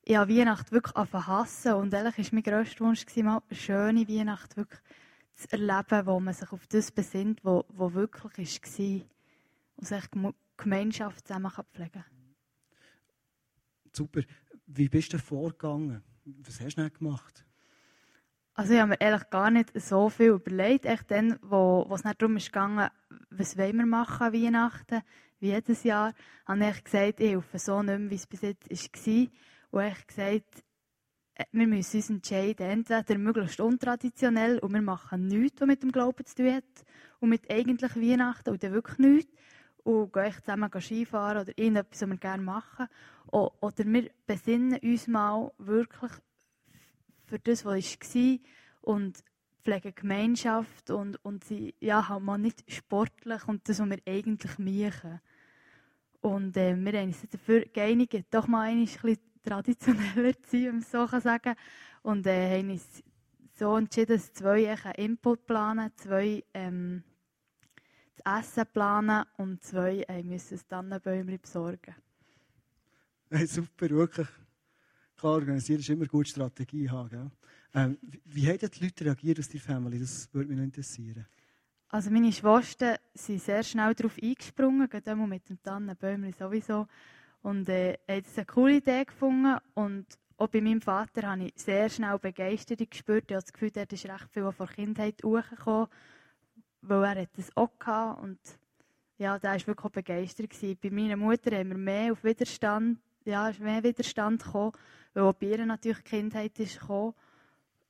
ich 0.07 0.17
habe 0.17 0.37
Weihnachten 0.37 0.73
wirklich 0.73 0.95
hassen 0.95 1.75
und 1.75 1.95
ehrlich 1.95 2.19
war 2.19 2.27
mein 2.33 2.43
grösster 2.43 2.85
Wunsch, 2.85 3.07
mal 3.17 3.43
eine 3.49 3.59
schöne 3.59 4.07
Weihnacht 4.07 4.57
wirklich 4.57 4.81
zu 5.35 5.51
erleben, 5.51 6.07
wo 6.07 6.21
man 6.21 6.35
sich 6.35 6.53
auf 6.53 6.67
das 6.67 6.93
besinnt, 6.93 7.45
wo, 7.45 7.65
wo 7.69 7.93
wirklich 7.95 8.61
war 8.63 9.07
und 9.77 9.87
sich 9.87 10.05
Gemeinschaft 10.57 11.27
zusammen 11.27 11.51
pflegen 11.73 11.93
kann. 11.93 12.05
Super. 13.93 14.23
Wie 14.67 14.89
bist 14.89 15.13
du 15.13 15.19
vorgegangen? 15.19 16.03
Was 16.25 16.61
hast 16.61 16.79
du 16.79 16.83
denn 16.83 16.93
gemacht? 16.93 17.45
Also 18.55 18.73
ich 18.73 18.81
habe 18.81 18.91
mir 18.91 19.01
ehrlich 19.01 19.29
gar 19.31 19.51
nicht 19.51 19.73
so 19.75 20.09
viel 20.09 20.31
überlegt. 20.31 20.87
Echt 20.87 21.11
dann, 21.11 21.39
wo, 21.43 21.85
wo 21.89 21.95
es 21.95 22.05
nicht 22.05 22.23
darum 22.23 22.37
ging, 22.37 22.89
was 23.31 23.59
wollen 23.59 23.77
wir 23.77 23.87
machen 23.87 24.27
an 24.27 24.33
Weihnachten, 24.33 25.03
wie 25.41 25.49
jedes 25.49 25.83
Jahr, 25.83 26.15
habe 26.47 26.71
ich 26.71 26.85
gesagt, 26.85 27.21
ich 27.21 27.33
helfe 27.33 27.59
so 27.59 27.83
nicht 27.83 27.99
mehr, 27.99 28.11
wie 28.11 28.15
es 28.15 28.27
bis 28.27 28.43
jetzt 28.43 28.71
war. 28.71 29.27
Und 29.71 29.93
ich 29.93 30.07
gesagt, 30.07 30.65
äh, 31.35 31.45
wir 31.53 31.67
müssen 31.67 31.97
uns 31.97 32.11
entscheiden, 32.11 32.71
entweder 32.71 33.19
möglichst 33.19 33.61
untraditionell 33.61 34.61
und 34.61 34.73
wir 34.73 34.83
machen 34.83 35.27
nichts, 35.27 35.61
was 35.61 35.67
mit 35.67 35.83
dem 35.83 35.91
Glauben 35.93 36.25
zu 36.25 36.37
tun 36.37 36.55
hat 36.55 36.85
und 37.19 37.29
mit 37.29 37.51
eigentlich 37.51 37.97
Weihnachten 37.97 38.57
dann 38.57 38.73
wirklich 38.73 38.99
nichts 38.99 39.33
und 39.85 40.13
gehen 40.13 40.33
zusammen 40.33 40.71
Skifahren 40.81 41.43
oder 41.43 41.57
irgendetwas, 41.57 42.03
was 42.03 42.09
wir 42.09 42.17
gerne 42.17 42.43
machen. 42.43 42.89
Oder 43.27 43.85
wir 43.85 44.11
besinnen 44.27 44.79
uns 44.83 45.07
mal 45.07 45.53
wirklich 45.59 46.13
für 47.27 47.39
das, 47.39 47.65
was 47.65 47.99
war 48.05 48.39
und 48.81 49.23
pflegen 49.63 49.95
Gemeinschaft 49.95 50.91
und, 50.91 51.23
und 51.25 51.45
sie 51.45 51.75
ja, 51.81 52.09
halt 52.09 52.23
mal 52.23 52.39
nicht 52.39 52.71
sportlich 52.71 53.47
und 53.49 53.69
das, 53.69 53.81
was 53.81 53.89
wir 53.89 53.99
eigentlich 54.07 54.59
machen. 54.59 55.21
Und 56.21 56.57
äh, 56.57 56.77
wir 56.77 57.01
haben 57.01 57.09
uns 57.09 57.27
dafür 57.31 57.67
geeinigt, 57.67 58.27
doch 58.31 58.47
mal 58.47 58.69
ein 58.69 58.85
bisschen 58.85 59.19
traditioneller 59.43 60.33
zu 60.43 60.51
sein, 60.51 60.65
wenn 60.65 60.75
man 60.75 60.83
so 60.83 61.07
kann 61.07 61.21
sagen 61.21 61.55
Und 62.03 62.27
äh, 62.27 62.59
haben 62.59 62.71
uns 62.71 63.03
so 63.59 63.77
entschieden, 63.77 64.17
dass 64.17 64.33
zwei 64.33 64.75
einen 64.97 65.19
planen, 65.19 65.93
zwei 65.97 66.45
ähm, 66.55 67.03
das 68.17 68.41
Essen 68.41 68.65
planen 68.73 69.25
und 69.37 69.63
zwei 69.63 70.03
äh, 70.09 70.23
müssen 70.23 70.57
das 70.57 70.67
Tannenbäumchen 70.67 71.41
besorgen. 71.41 71.95
Hey, 73.31 73.47
super, 73.47 73.91
wirklich. 73.91 74.29
Klar, 75.17 75.35
organisieren 75.35 75.81
ist 75.81 75.89
immer 75.89 76.07
gut 76.07 76.29
Strategie 76.29 76.89
haben. 76.89 77.09
Gell? 77.09 77.31
Ähm, 77.75 77.99
wie 78.25 78.49
haben 78.49 78.59
die 78.59 78.85
Leute 78.85 79.05
reagiert 79.05 79.39
aus 79.39 79.49
deiner 79.49 79.63
Familie? 79.63 80.01
Das 80.01 80.29
würde 80.33 80.49
mich 80.49 80.59
noch 80.59 80.65
interessieren. 80.65 81.27
Also 81.89 82.11
meine 82.11 82.33
Schwestern 82.33 82.97
sind 83.15 83.43
sehr 83.43 83.63
schnell 83.63 83.95
darauf 83.95 84.17
eingesprungen, 84.21 84.89
gerade 84.89 85.17
mit 85.17 85.49
dem 85.49 85.63
Tannenbäumchen 85.63 86.35
sowieso. 86.39 86.87
Und 87.43 87.69
äh, 87.69 87.99
haben 88.09 88.25
eine 88.37 88.47
coole 88.47 88.77
Idee 88.77 89.05
gefunden. 89.05 89.59
Und 89.75 90.07
auch 90.37 90.49
bei 90.49 90.61
meinem 90.61 90.81
Vater 90.81 91.29
habe 91.31 91.45
ich 91.45 91.53
sehr 91.57 91.89
schnell 91.89 92.19
Begeisterung 92.19 92.89
gespürt. 92.91 93.31
Ich 93.31 93.35
habe 93.37 93.45
das 93.45 93.53
Gefühl, 93.53 93.71
er 93.75 93.91
ist 93.91 94.07
recht 94.07 94.29
viel 94.33 94.51
von 94.51 94.67
der 94.67 94.75
Kindheit 94.75 95.23
hochgekommen, 95.23 95.89
weil 96.89 97.17
er 97.17 97.27
das 97.35 97.57
auch 97.57 97.71
hatte. 97.81 98.21
Und 98.21 98.39
ja, 99.19 99.39
da 99.39 99.53
war 99.53 99.67
wirklich 99.67 99.93
begeistert. 99.93 100.51
Gewesen. 100.51 100.79
Bei 100.83 100.91
meiner 100.91 101.17
Mutter 101.17 101.57
haben 101.57 101.71
wir 101.71 101.79
mehr 101.79 102.13
auf 102.13 102.25
Widerstand, 102.25 102.99
ja, 103.25 103.49
ist 103.49 103.61
mehr 103.61 103.83
Widerstand 103.83 104.43
gekommen, 104.43 104.73
weil 105.15 105.25
auch 105.25 105.35
bei 105.35 105.47
ihr 105.47 105.65
natürlich 105.65 105.99
die 105.99 106.11
Kindheit 106.11 106.59
ist 106.59 106.81
gekommen. 106.81 107.15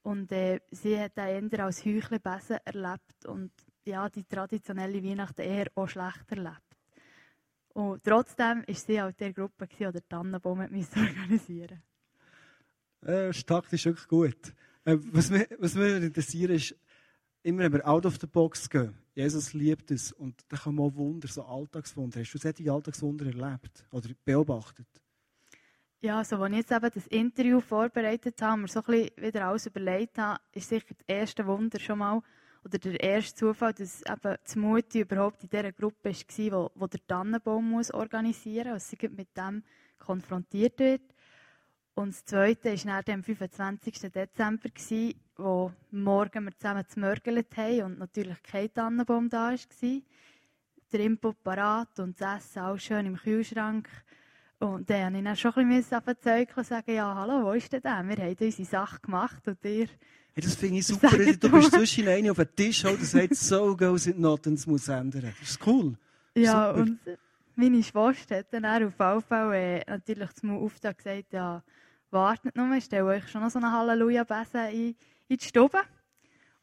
Und 0.02 0.30
äh, 0.32 0.60
sie 0.70 0.98
hat 0.98 1.18
auch 1.18 1.24
eher 1.24 1.64
als 1.64 1.84
Heuchelbesen 1.84 2.58
erlebt 2.64 3.24
und 3.26 3.50
ja, 3.86 4.08
die 4.08 4.24
traditionelle 4.24 5.02
Weihnachten 5.02 5.40
eher 5.40 5.66
auch 5.74 5.88
schlecht 5.88 6.30
erlebt. 6.30 6.60
Und 7.74 8.04
trotzdem 8.04 8.64
war 8.66 8.74
sie 8.74 9.00
auch 9.00 9.12
der 9.12 9.32
Gruppe, 9.32 9.66
die 9.66 9.84
den 9.84 10.08
Tannenbaum 10.08 10.60
organisieren 10.96 11.82
äh, 13.02 13.26
Das 13.28 13.38
ist 13.38 13.48
taktisch 13.48 13.86
wirklich 13.86 14.08
gut. 14.08 14.54
Äh, 14.84 14.98
was, 15.10 15.30
mich, 15.30 15.48
was 15.58 15.74
mich 15.74 16.02
interessiert 16.02 16.50
ist, 16.50 16.76
immer 17.44 17.62
wenn 17.62 17.74
wir 17.74 17.86
out 17.86 18.06
of 18.06 18.18
the 18.20 18.26
box 18.26 18.68
gehen, 18.68 18.94
Jesus 19.14 19.52
liebt 19.52 19.90
es 19.90 20.10
und 20.10 20.34
da 20.48 20.56
kann 20.56 20.74
man 20.74 20.94
Wunder, 20.96 21.28
so 21.28 21.44
Alltagswunder. 21.44 22.20
Hast 22.20 22.32
du 22.32 22.38
solche 22.38 22.72
Alltagswunder 22.72 23.26
erlebt 23.26 23.86
oder 23.92 24.08
beobachtet? 24.24 24.88
Ja, 26.00 26.18
also 26.18 26.36
als 26.36 26.52
ich 26.52 26.58
jetzt 26.58 26.72
eben 26.72 26.90
das 26.92 27.06
Interview 27.06 27.60
vorbereitet 27.60 28.42
habe, 28.42 28.62
mir 28.62 28.68
so 28.68 28.80
ein 28.80 28.86
bisschen 28.86 29.10
wieder 29.16 29.46
alles 29.46 29.66
überlegt 29.66 30.18
habe, 30.18 30.40
ist 30.52 30.68
sicher 30.68 30.94
das 30.94 31.06
erste 31.06 31.46
Wunder 31.46 31.78
schon 31.78 31.98
mal, 31.98 32.20
oder 32.64 32.78
der 32.78 32.98
erste 33.00 33.34
Zufall, 33.34 33.74
dass 33.74 34.02
eben 34.02 34.36
die 34.52 34.58
Mutti 34.58 35.00
überhaupt 35.00 35.42
in 35.42 35.50
dieser 35.50 35.72
Gruppe 35.72 36.10
war, 36.10 36.70
wo 36.74 36.86
der 36.86 37.06
Tannenbaum 37.06 37.74
organisieren 37.92 38.72
muss, 38.72 38.88
dass 38.88 38.90
sie 38.90 39.08
mit 39.08 39.36
dem 39.36 39.62
konfrontiert 39.98 40.78
wird. 40.78 41.13
Und 41.94 42.08
das 42.08 42.24
Zweite 42.24 42.72
war 42.86 43.02
dann 43.02 43.16
am 43.16 43.22
25. 43.22 44.10
Dezember, 44.12 44.68
wo 45.36 45.72
morgen 45.92 46.44
wir 46.44 46.56
zusammen 46.58 46.84
zmörgelt 46.88 47.56
haben 47.56 47.82
und 47.82 47.98
natürlich 47.98 48.42
kein 48.42 48.72
Tannenbaum 48.72 49.28
da 49.28 49.52
war. 49.52 50.00
Der 50.92 51.00
Input 51.00 51.42
parat 51.42 51.98
und 52.00 52.20
das 52.20 52.46
Essen 52.46 52.62
auch 52.62 52.78
schön 52.78 53.06
im 53.06 53.16
Kühlschrank. 53.16 53.88
Und 54.58 54.88
dann 54.90 55.12
musste 55.12 55.18
ich 55.18 55.24
dann 55.24 55.36
schon 55.36 55.52
ein 55.56 55.68
bisschen 55.68 56.02
verzeugen 56.02 56.52
und 56.56 56.66
sagen, 56.66 56.94
ja, 56.94 57.14
hallo, 57.14 57.44
wo 57.44 57.52
ist 57.52 57.72
denn 57.72 57.82
der? 57.82 58.04
Wir 58.06 58.16
haben 58.16 58.36
unsere 58.40 58.64
Sache 58.64 59.00
gemacht 59.00 59.46
und 59.46 59.58
ihr 59.64 59.88
Hey, 60.34 60.42
das 60.42 60.56
finde 60.56 60.78
ich 60.78 60.86
super. 60.86 61.10
Du 61.10 61.50
bist 61.50 61.72
zwischen 61.72 62.08
einer 62.08 62.32
auf 62.32 62.38
den 62.38 62.56
Tisch 62.56 62.84
und 62.84 63.00
sagt, 63.04 63.36
so 63.36 63.76
goes 63.76 64.06
it 64.06 64.18
not 64.18 64.46
und 64.46 64.54
es 64.54 64.66
muss 64.66 64.88
ändern. 64.88 65.32
Das 65.38 65.48
ist 65.48 65.66
cool. 65.66 65.94
Ja, 66.34 66.70
super. 66.70 66.80
und 66.80 66.98
meine 67.54 67.82
Schwester 67.82 68.38
hat 68.38 68.46
dann 68.50 68.64
auf 68.64 68.94
jeden 68.98 69.52
äh, 69.52 69.84
natürlich 69.86 70.32
zum 70.32 70.58
Auftakt 70.58 70.98
gesagt, 70.98 71.32
ja, 71.32 71.62
wartet 72.14 72.56
mal, 72.56 72.78
ich 72.78 72.84
stelle 72.84 73.04
euch 73.04 73.28
schon 73.28 73.42
noch 73.42 73.50
so 73.50 73.58
einen 73.58 73.70
Halleluja-Besen 73.70 74.68
in, 74.70 74.96
in 75.28 75.36
die 75.36 75.44
Stube. 75.44 75.80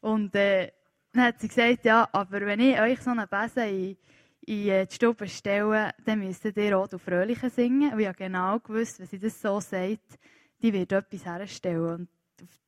Und 0.00 0.34
äh, 0.34 0.72
dann 1.12 1.24
hat 1.24 1.40
sie 1.40 1.48
gesagt, 1.48 1.84
ja, 1.84 2.08
aber 2.10 2.40
wenn 2.40 2.58
ich 2.58 2.80
euch 2.80 3.00
so 3.00 3.10
einen 3.10 3.28
Besen 3.28 3.68
in, 3.68 3.96
in 4.40 4.68
äh, 4.68 4.86
die 4.86 4.94
Stube 4.94 5.28
stelle, 5.28 5.92
dann 6.04 6.18
müsst 6.18 6.44
ihr 6.44 6.78
auch 6.78 6.88
Fröhliche 6.98 7.50
singen. 7.50 7.92
Und 7.92 8.00
ich 8.00 8.08
habe 8.08 8.18
genau 8.18 8.58
gewusst, 8.58 8.98
wenn 8.98 9.06
sie 9.06 9.18
das 9.18 9.40
so 9.40 9.60
sagt, 9.60 10.18
die 10.60 10.72
wird 10.72 10.90
etwas 10.90 11.24
herstellen. 11.24 11.84
Und 11.84 12.08
auf, 12.42 12.60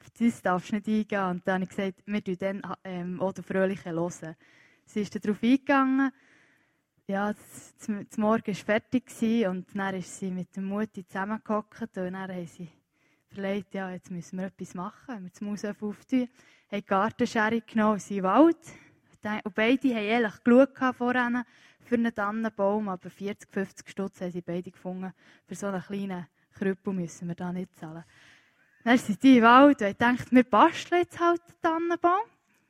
auf 0.00 0.10
den 0.10 0.28
das 0.28 0.42
darfst 0.42 0.72
du 0.72 0.76
nicht 0.76 0.88
eingehen. 0.88 1.30
Und 1.30 1.48
dann 1.48 1.54
habe 1.54 1.64
ich 1.64 1.70
gesagt, 1.70 2.02
wir 2.04 2.20
hören 2.26 2.60
dann 2.62 2.74
ähm, 2.84 3.20
auch 3.20 3.32
den 3.32 3.44
Fröhlichen 3.44 3.92
hören. 3.92 4.36
Sie 4.84 5.00
ist 5.00 5.24
darauf 5.24 5.42
eingegangen. 5.42 6.10
Ja, 7.08 7.32
das, 7.32 8.16
Morgen 8.16 8.46
war 8.46 8.54
fertig 8.54 9.04
und 9.48 9.66
dann 9.74 9.94
ist 9.96 10.20
sie 10.20 10.30
mit 10.30 10.54
der 10.54 10.62
Mutti 10.62 11.04
zusammengehockt 11.04 11.82
und 11.82 11.96
dann 11.96 12.16
haben 12.16 12.46
sie 12.46 12.68
verlegt, 13.28 13.74
ja, 13.74 13.90
jetzt 13.90 14.10
müssen 14.10 14.38
wir 14.38 14.46
etwas 14.46 14.74
machen, 14.74 15.08
wenn 15.08 15.24
wir 15.24 15.30
das 15.30 15.40
Maus 15.40 15.64
auftun. 15.64 16.28
Haben 16.70 16.80
die 16.80 16.86
Gartenschere 16.86 17.60
genommen 17.60 17.94
und 17.94 18.10
im 18.10 18.22
Wald. 18.22 18.56
Und 19.44 19.54
beide 19.54 19.88
haben 19.88 20.04
ehrlich 20.04 20.44
geschaut 20.44 20.96
vorhin 20.96 21.42
für 21.80 21.94
einen 21.96 22.14
Tannenbaum, 22.14 22.88
aber 22.88 23.10
40, 23.10 23.50
50 23.50 23.90
Stutz 23.90 24.20
haben 24.20 24.30
sie 24.30 24.40
beide 24.40 24.70
gefunden. 24.70 25.12
Für 25.46 25.54
so 25.56 25.66
einen 25.66 25.82
kleinen 25.82 26.28
Krüppel 26.52 26.92
müssen 26.92 27.26
wir 27.26 27.34
da 27.34 27.52
nicht 27.52 27.76
zahlen. 27.76 28.04
Dann 28.84 28.98
sind 28.98 29.20
die 29.22 29.38
im 29.38 29.44
Wald 29.44 29.82
und 29.82 30.00
dachten, 30.00 30.36
wir 30.36 30.44
basteln 30.44 31.02
jetzt 31.02 31.18
halt 31.18 31.42
den 31.48 31.60
Tannenbaum. 31.62 32.26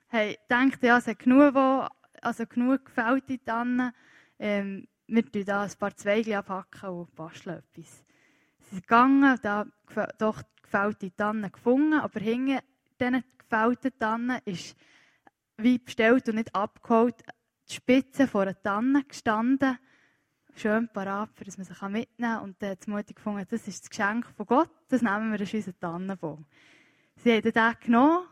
Hey, 0.08 0.38
denkt, 0.50 0.82
ja, 0.82 0.96
es 0.96 1.06
hat 1.06 1.18
genug, 1.18 1.54
also 2.22 2.46
genug 2.46 2.86
gefällte 2.86 3.38
Tannen. 3.44 3.92
Ähm, 4.42 4.88
wir 5.06 5.30
tun 5.30 5.44
da 5.44 5.62
ein 5.62 5.70
paar 5.78 5.94
Zweige 5.94 6.36
abhacken 6.36 6.88
und 6.88 7.14
basteln 7.14 7.58
etwas. 7.58 8.04
Sie 8.58 8.70
sind 8.70 8.82
gegangen, 8.82 9.38
da 9.40 9.66
doch 10.18 10.42
gefällte 10.62 11.14
Tannen 11.14 11.52
gefunden, 11.52 12.00
aber 12.00 12.18
hinter 12.18 12.60
diesen 13.00 13.22
gefällten 13.38 13.98
Tannen 13.98 14.40
ist 14.44 14.76
wie 15.58 15.78
bestellt 15.78 16.28
und 16.28 16.34
nicht 16.34 16.52
abgeholt 16.54 17.22
die 17.68 17.74
Spitze 17.74 18.26
vor 18.26 18.42
einer 18.42 18.60
Tanne 18.60 19.04
gestanden 19.04 19.78
schön 20.56 20.88
parat, 20.88 21.30
für 21.34 21.44
dass 21.44 21.56
man 21.56 21.64
sie 21.64 21.88
mitnehmen 21.88 22.06
kann. 22.18 22.42
Und 22.42 22.60
dann 22.60 22.70
hat 22.70 22.86
die 22.86 22.90
Mutter 22.90 23.14
gefunden, 23.14 23.46
das 23.48 23.68
ist 23.68 23.84
das 23.84 23.90
Geschenk 23.90 24.26
von 24.36 24.46
Gott, 24.46 24.70
das 24.88 25.02
nehmen 25.02 25.30
wir, 25.30 25.38
das 25.38 25.48
ist 25.48 25.66
unser 25.68 25.78
Tannenbaum. 25.78 26.44
Sie 27.16 27.32
haben 27.32 27.42
den 27.42 27.74
genommen 27.80 28.26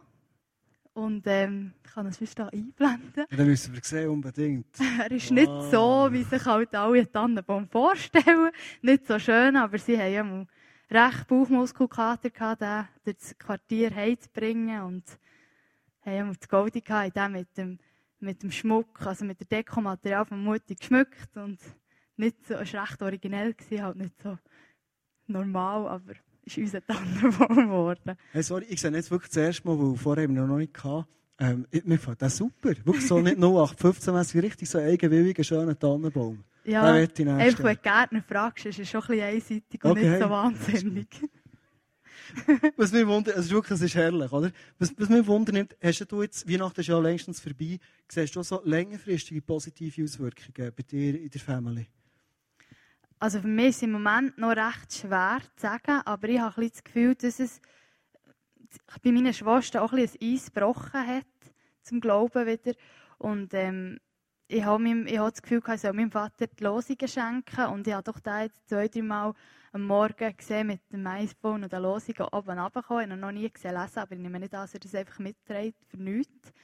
und 0.93 1.27
ähm, 1.27 1.73
ich 1.85 1.93
kann 1.93 2.07
das 2.07 2.17
sonst 2.17 2.37
hier 2.37 2.53
einblenden. 2.53 3.27
Ja, 3.31 3.37
dann 3.37 3.47
müssen 3.47 3.75
wir 3.75 3.81
sehen, 3.83 4.09
unbedingt. 4.09 4.67
er 4.99 5.11
ist 5.11 5.31
wow. 5.31 5.37
nicht 5.37 5.71
so, 5.71 6.09
wie 6.11 6.23
sich 6.23 6.45
halt 6.45 6.75
alle 6.75 7.11
Tannenbaum 7.11 7.69
vorstellen. 7.69 8.51
Nicht 8.83 9.07
so 9.07 9.19
schön, 9.19 9.57
aber 9.57 9.79
sie 9.79 9.97
haben 9.99 10.47
ja 10.91 11.07
recht 11.07 11.29
Bauchmuskelkater 11.29 12.31
gehabt, 12.31 12.63
den 12.63 12.87
durch 13.05 13.17
das 13.19 13.39
Quartier 13.39 13.95
heimzubringen 13.95 14.83
und 14.83 15.05
haben 16.05 16.15
ja 16.15 16.33
das 16.33 16.49
Goldie 16.49 16.83
gehabt, 16.83 17.17
mit 17.31 17.57
dem, 17.57 17.79
mit 18.19 18.43
dem 18.43 18.51
Schmuck, 18.51 19.07
also 19.07 19.25
mit 19.25 19.41
dem 19.41 19.49
Dekomaterial 19.49 20.27
von 20.27 20.43
Mutti 20.43 20.75
geschmückt 20.75 21.37
und 21.37 21.61
nicht 22.17 22.45
so, 22.47 22.55
es 22.55 22.73
war 22.75 22.83
recht 22.83 23.03
originell, 23.03 23.55
gewesen, 23.55 23.83
halt 23.83 23.97
nicht 23.97 24.21
so 24.23 24.37
normal, 25.27 25.89
aber 25.89 26.15
ist 26.45 26.59
unser 26.59 26.85
Tannenbaum 26.87 27.57
geworden. 27.57 28.17
Hey, 28.33 28.43
sorry, 28.43 28.67
ich 28.69 28.81
sehe 28.81 28.91
jetzt 28.91 29.11
wirklich 29.11 29.31
das 29.31 29.37
erste 29.37 29.69
Mal, 29.69 29.79
weil 29.79 29.97
vorher 29.97 30.25
haben 30.25 30.35
wir 30.35 30.43
noch 30.43 30.57
nicht 30.57 30.75
gehabt. 30.75 31.09
Ähm, 31.39 31.67
mir 31.71 31.97
gefällt 31.97 32.21
das 32.21 32.37
super. 32.37 32.71
Wirklich 32.85 33.07
so 33.07 33.19
nicht 33.21 33.39
0815 33.39 34.15
mäßig 34.15 34.43
richtig 34.43 34.69
so 34.69 34.79
eigenwilliger, 34.79 35.43
schöner 35.43 35.79
Tannenbaum. 35.79 36.45
Ja, 36.65 36.83
einfach 36.83 37.65
wenn 37.65 37.77
du 37.77 37.83
Gärtner 37.83 38.23
fragst, 38.23 38.67
ist 38.67 38.79
es 38.79 38.91
schon 38.91 39.01
ein 39.03 39.07
bisschen 39.07 39.25
einseitig 39.25 39.85
und 39.85 39.91
okay. 39.93 40.11
nicht 40.11 40.23
so 40.23 40.31
wahnsinnig. 40.31 41.09
was 42.77 42.93
mich 42.93 43.07
wundert, 43.07 43.37
also 43.37 43.51
wirklich, 43.51 43.73
es 43.73 43.83
ist 43.83 43.95
herrlich, 43.95 44.31
oder? 44.31 44.53
Was, 44.79 44.93
was 44.97 45.09
mich 45.09 45.27
wundert, 45.27 45.77
hast 45.83 46.13
du 46.13 46.23
jetzt, 46.23 46.49
Weihnachten 46.49 46.81
ist 46.81 46.87
ja 46.87 46.99
längstens 46.99 47.41
vorbei, 47.41 47.79
siehst 48.09 48.37
du 48.37 48.43
so 48.43 48.61
längerfristige 48.65 49.43
positive 49.43 50.05
Auswirkungen 50.05 50.73
bei 50.77 50.83
dir 50.83 51.21
in 51.21 51.31
der 51.31 51.41
Familie? 51.41 51.87
Also 53.23 53.43
für 53.43 53.49
mich 53.49 53.69
ist 53.69 53.77
es 53.77 53.83
im 53.83 53.93
Moment 53.93 54.39
noch 54.39 54.57
recht 54.57 54.95
schwer 54.95 55.41
zu 55.55 55.67
sagen, 55.67 56.01
aber 56.07 56.27
ich 56.27 56.41
habe 56.41 56.63
ein 56.63 56.71
das 56.71 56.83
Gefühl, 56.83 57.15
dass 57.15 57.39
es 57.39 57.61
bei 59.03 59.13
meinen 59.13 59.35
Schwestern 59.35 59.83
auch 59.83 59.93
ein, 59.93 59.99
ein 59.99 60.35
Eis 60.35 60.47
gebrochen 60.47 61.07
hat, 61.07 61.27
zum 61.83 62.01
Glauben 62.01 62.47
wieder. 62.47 62.73
Und 63.19 63.53
ähm, 63.53 64.01
ich 64.49 64.65
habe, 64.65 64.83
meinem, 64.83 65.07
ich 65.07 65.19
habe 65.19 65.31
das 65.31 65.43
Gefühl, 65.43 65.63
ich 65.75 65.81
soll 65.83 65.93
meinem 65.93 66.11
Vater 66.11 66.47
die 66.47 66.65
Losungen 66.65 67.09
schenken. 67.09 67.67
Und 67.67 67.87
ich 67.87 67.93
habe 67.93 68.05
doch 68.05 68.21
da 68.21 68.45
jetzt 68.45 68.67
zwei, 68.67 68.89
drei 68.89 69.03
Mal 69.03 69.35
am 69.73 69.83
Morgen 69.83 70.35
gesehen 70.35 70.69
mit 70.69 70.81
dem 70.91 71.07
iPhone 71.07 71.63
und 71.65 71.73
den 71.75 71.83
Losungen 71.83 72.27
oben 72.33 72.59
runtergekommen. 72.59 73.05
Ich 73.05 73.11
habe 73.11 73.21
noch 73.21 73.33
nie 73.33 73.51
gesehen 73.51 73.75
lesen, 73.79 73.99
aber 73.99 74.13
ich 74.13 74.19
nehme 74.19 74.41
nicht 74.41 74.55
an, 74.55 74.63
dass 74.63 74.73
er 74.73 74.81
das 74.81 74.95
einfach 74.95 75.19
mitträgt 75.19 75.85
für 75.89 75.99
nichts. 75.99 76.55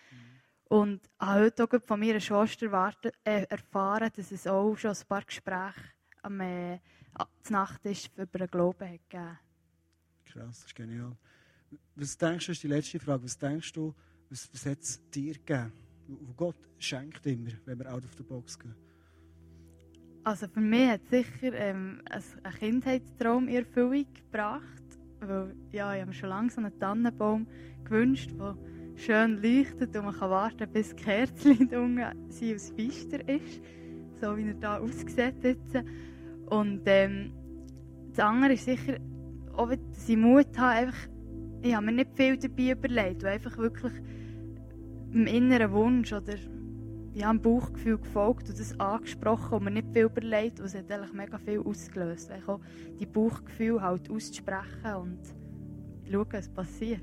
Und 0.71 1.03
habe 1.21 1.41
heute 1.41 1.65
auch 1.65 1.83
von 1.85 2.01
meiner 2.01 2.19
Schwester 2.19 3.11
äh, 3.25 3.45
erfahren, 3.51 4.11
dass 4.17 4.33
es 4.33 4.47
auch 4.47 4.75
schon 4.77 4.93
ein 4.93 5.07
paar 5.07 5.23
Gespräche 5.23 5.96
am 6.27 6.41
äh, 6.41 6.79
Nacht 7.49 7.85
ist 7.85 8.11
über 8.17 8.39
den 8.39 8.49
Glauben 8.49 8.89
hat 8.89 9.09
gegeben. 9.09 9.39
Krass, 10.25 10.61
das 10.61 10.65
ist 10.67 10.75
genial. 10.75 11.17
Was 11.95 12.19
denkst 12.19 12.47
du, 12.47 12.53
ist 12.53 12.63
die 12.63 12.69
letzte 12.69 12.99
Frage, 12.99 13.25
was 13.25 13.39
denkst 13.39 13.73
du, 13.73 13.95
was, 14.29 14.49
was 14.53 14.67
hat 14.67 14.81
es 14.81 15.01
dir 15.11 15.35
gegeben? 15.35 15.73
Wo 16.09 16.33
Gott 16.35 16.69
schenkt 16.79 17.25
immer, 17.27 17.53
wenn 17.65 17.79
wir 17.79 17.93
out 17.93 18.05
of 18.05 18.15
the 18.17 18.23
box 18.23 18.59
gehen. 18.59 18.75
Also 20.25 20.49
für 20.49 20.61
mich 20.61 20.89
hat 20.89 21.07
sicher 21.09 21.53
ähm, 21.55 22.03
ein 22.11 22.55
Kindheitstraum 22.59 23.49
in 23.49 23.57
Erfüllung 23.57 24.07
gebracht. 24.13 24.83
Weil, 25.21 25.55
ja, 25.71 25.95
ich 25.95 26.01
habe 26.01 26.11
mir 26.11 26.15
schon 26.15 26.29
lange 26.29 26.51
so 26.51 26.61
einen 26.61 26.79
Tannenbaum 26.79 27.47
gewünscht, 27.85 28.33
der 28.39 28.57
schön 28.97 29.41
leuchtet 29.41 29.97
und 29.97 30.05
man 30.05 30.15
kann 30.19 30.31
warten, 30.31 30.71
bis 30.73 30.95
die 30.95 31.03
Kerzen 31.03 31.69
unten 31.75 32.31
sind 32.31 32.55
aus 32.57 32.71
Fister 32.71 33.27
ist. 33.29 33.61
So 34.21 34.37
wie 34.37 34.49
er 34.49 34.55
da 34.55 34.79
aussieht 34.79 35.43
jetzt. 35.43 35.77
Und 36.47 36.83
ähm, 36.87 37.33
das 38.11 38.21
andere 38.21 38.55
ist 38.55 38.65
sicher, 38.65 38.99
auch 39.55 39.69
dass 39.69 40.09
ich 40.09 40.17
Mut 40.17 40.59
habe, 40.59 40.87
einfach, 40.87 41.09
ich 41.63 41.75
habe 41.75 41.87
mir 41.87 41.93
nicht 41.93 42.11
viel 42.15 42.37
dabei 42.37 42.71
überlegt, 42.73 43.23
weil 43.23 43.35
einfach 43.35 43.57
wirklich 43.59 43.93
im 45.13 45.27
inneren 45.27 45.73
Wunsch 45.73 46.13
oder 46.13 46.35
ja, 47.15 47.33
dem 47.33 47.41
Bauchgefühl 47.41 47.99
gefolgt 47.99 48.51
und 48.51 48.61
das 48.61 48.79
angesprochen 48.79 49.55
und 49.55 49.65
mir 49.65 49.71
nicht 49.71 49.89
viel 49.93 50.05
überlegt 50.05 50.61
und 50.61 50.67
es 50.67 50.75
hat 50.75 50.93
eigentlich 50.93 51.15
mega 51.15 51.39
viel 51.39 51.61
ausgelöst. 51.61 52.29
Weil 52.31 52.43
auch 52.47 52.61
die 53.01 53.07
Bauchgefühl 53.07 53.81
halt 53.81 54.11
auszusprechen 54.11 54.95
und 55.01 55.19
schauen, 56.11 56.27
was 56.31 56.49
passiert. 56.51 57.01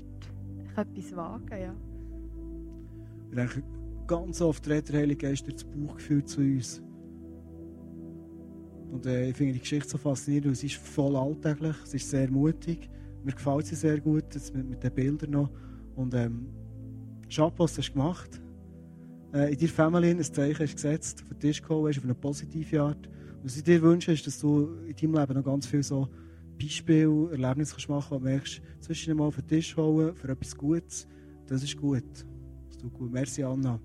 Ich 0.64 0.74
kann 0.74 0.88
etwas 0.88 1.16
wagen, 1.16 1.60
ja. 1.60 3.44
Ich 3.44 3.62
ganz 4.06 4.40
oft 4.40 4.68
redet 4.68 4.90
der 4.90 5.00
Heilige 5.00 5.26
Geist 5.26 5.46
das 5.52 5.64
Bauchgefühl 5.64 6.24
zu 6.24 6.40
uns. 6.40 6.82
Und 8.94 9.06
äh, 9.06 9.28
ich 9.28 9.36
finde 9.36 9.54
die 9.54 9.58
Geschichte 9.58 9.88
so 9.88 9.98
faszinierend, 9.98 10.46
weil 10.46 10.54
sie 10.54 10.68
ist 10.68 10.76
voll 10.76 11.16
alltäglich, 11.16 11.74
sie 11.84 11.96
ist 11.96 12.08
sehr 12.08 12.30
mutig. 12.30 12.88
Mir 13.24 13.32
gefällt 13.32 13.66
sie 13.66 13.74
sehr 13.74 13.98
gut, 13.98 14.24
mit, 14.54 14.70
mit 14.70 14.84
den 14.84 14.94
Bildern 14.94 15.30
noch. 15.32 15.50
Und 15.96 16.14
ähm, 16.14 16.46
Chapeau, 17.28 17.64
hast 17.64 17.76
du 17.76 17.92
gemacht. 17.92 18.40
Äh, 19.32 19.52
in 19.52 19.58
deiner 19.58 19.72
Familie 19.72 20.10
ein 20.12 20.22
Zeichen 20.22 20.60
hast 20.60 20.76
gesetzt, 20.76 21.22
auf 21.22 21.28
den 21.30 21.40
Tisch 21.40 21.60
geholt 21.60 21.88
hast, 21.88 21.98
auf 21.98 22.04
eine 22.04 22.14
positive 22.14 22.82
Art. 22.82 23.08
Und 23.08 23.44
was 23.44 23.56
ich 23.56 23.64
dir 23.64 23.82
wünsche, 23.82 24.12
ist, 24.12 24.28
dass 24.28 24.38
du 24.38 24.68
in 24.86 24.94
deinem 24.94 25.20
Leben 25.20 25.34
noch 25.34 25.44
ganz 25.44 25.66
viele 25.66 25.82
so 25.82 26.08
Beispiele, 26.56 27.32
Erlebnisse 27.32 27.72
kannst 27.72 27.88
machen 27.88 28.10
kannst, 28.10 28.12
wo 28.12 28.18
du 28.18 28.24
merkst, 28.24 28.62
zwischen 28.78 29.16
mal 29.16 29.24
auf 29.24 29.34
den 29.34 29.48
Tisch 29.48 29.76
holen 29.76 30.14
für 30.14 30.28
etwas 30.28 30.56
Gutes, 30.56 31.08
das 31.48 31.64
ist 31.64 31.76
gut. 31.76 32.04
Das 32.68 32.78
tut 32.78 32.94
gut. 32.94 33.10
Merci, 33.10 33.42
Anna. 33.42 33.80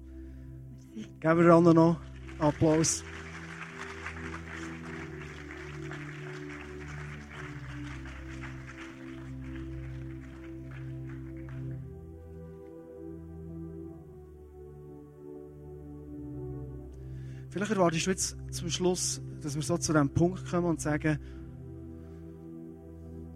Merci. 0.94 1.10
Geben 1.20 1.40
wir 1.40 1.56
Anna 1.56 1.74
noch 1.74 2.00
Applaus. 2.38 3.04
Vielleicht 17.50 17.72
erwartest 17.72 18.06
du 18.06 18.12
jetzt 18.12 18.38
zum 18.52 18.70
Schluss, 18.70 19.22
dass 19.42 19.56
wir 19.56 19.62
so 19.62 19.78
zu 19.78 19.92
dem 19.92 20.10
Punkt 20.10 20.46
kommen 20.50 20.68
und 20.68 20.82
sagen, 20.82 21.18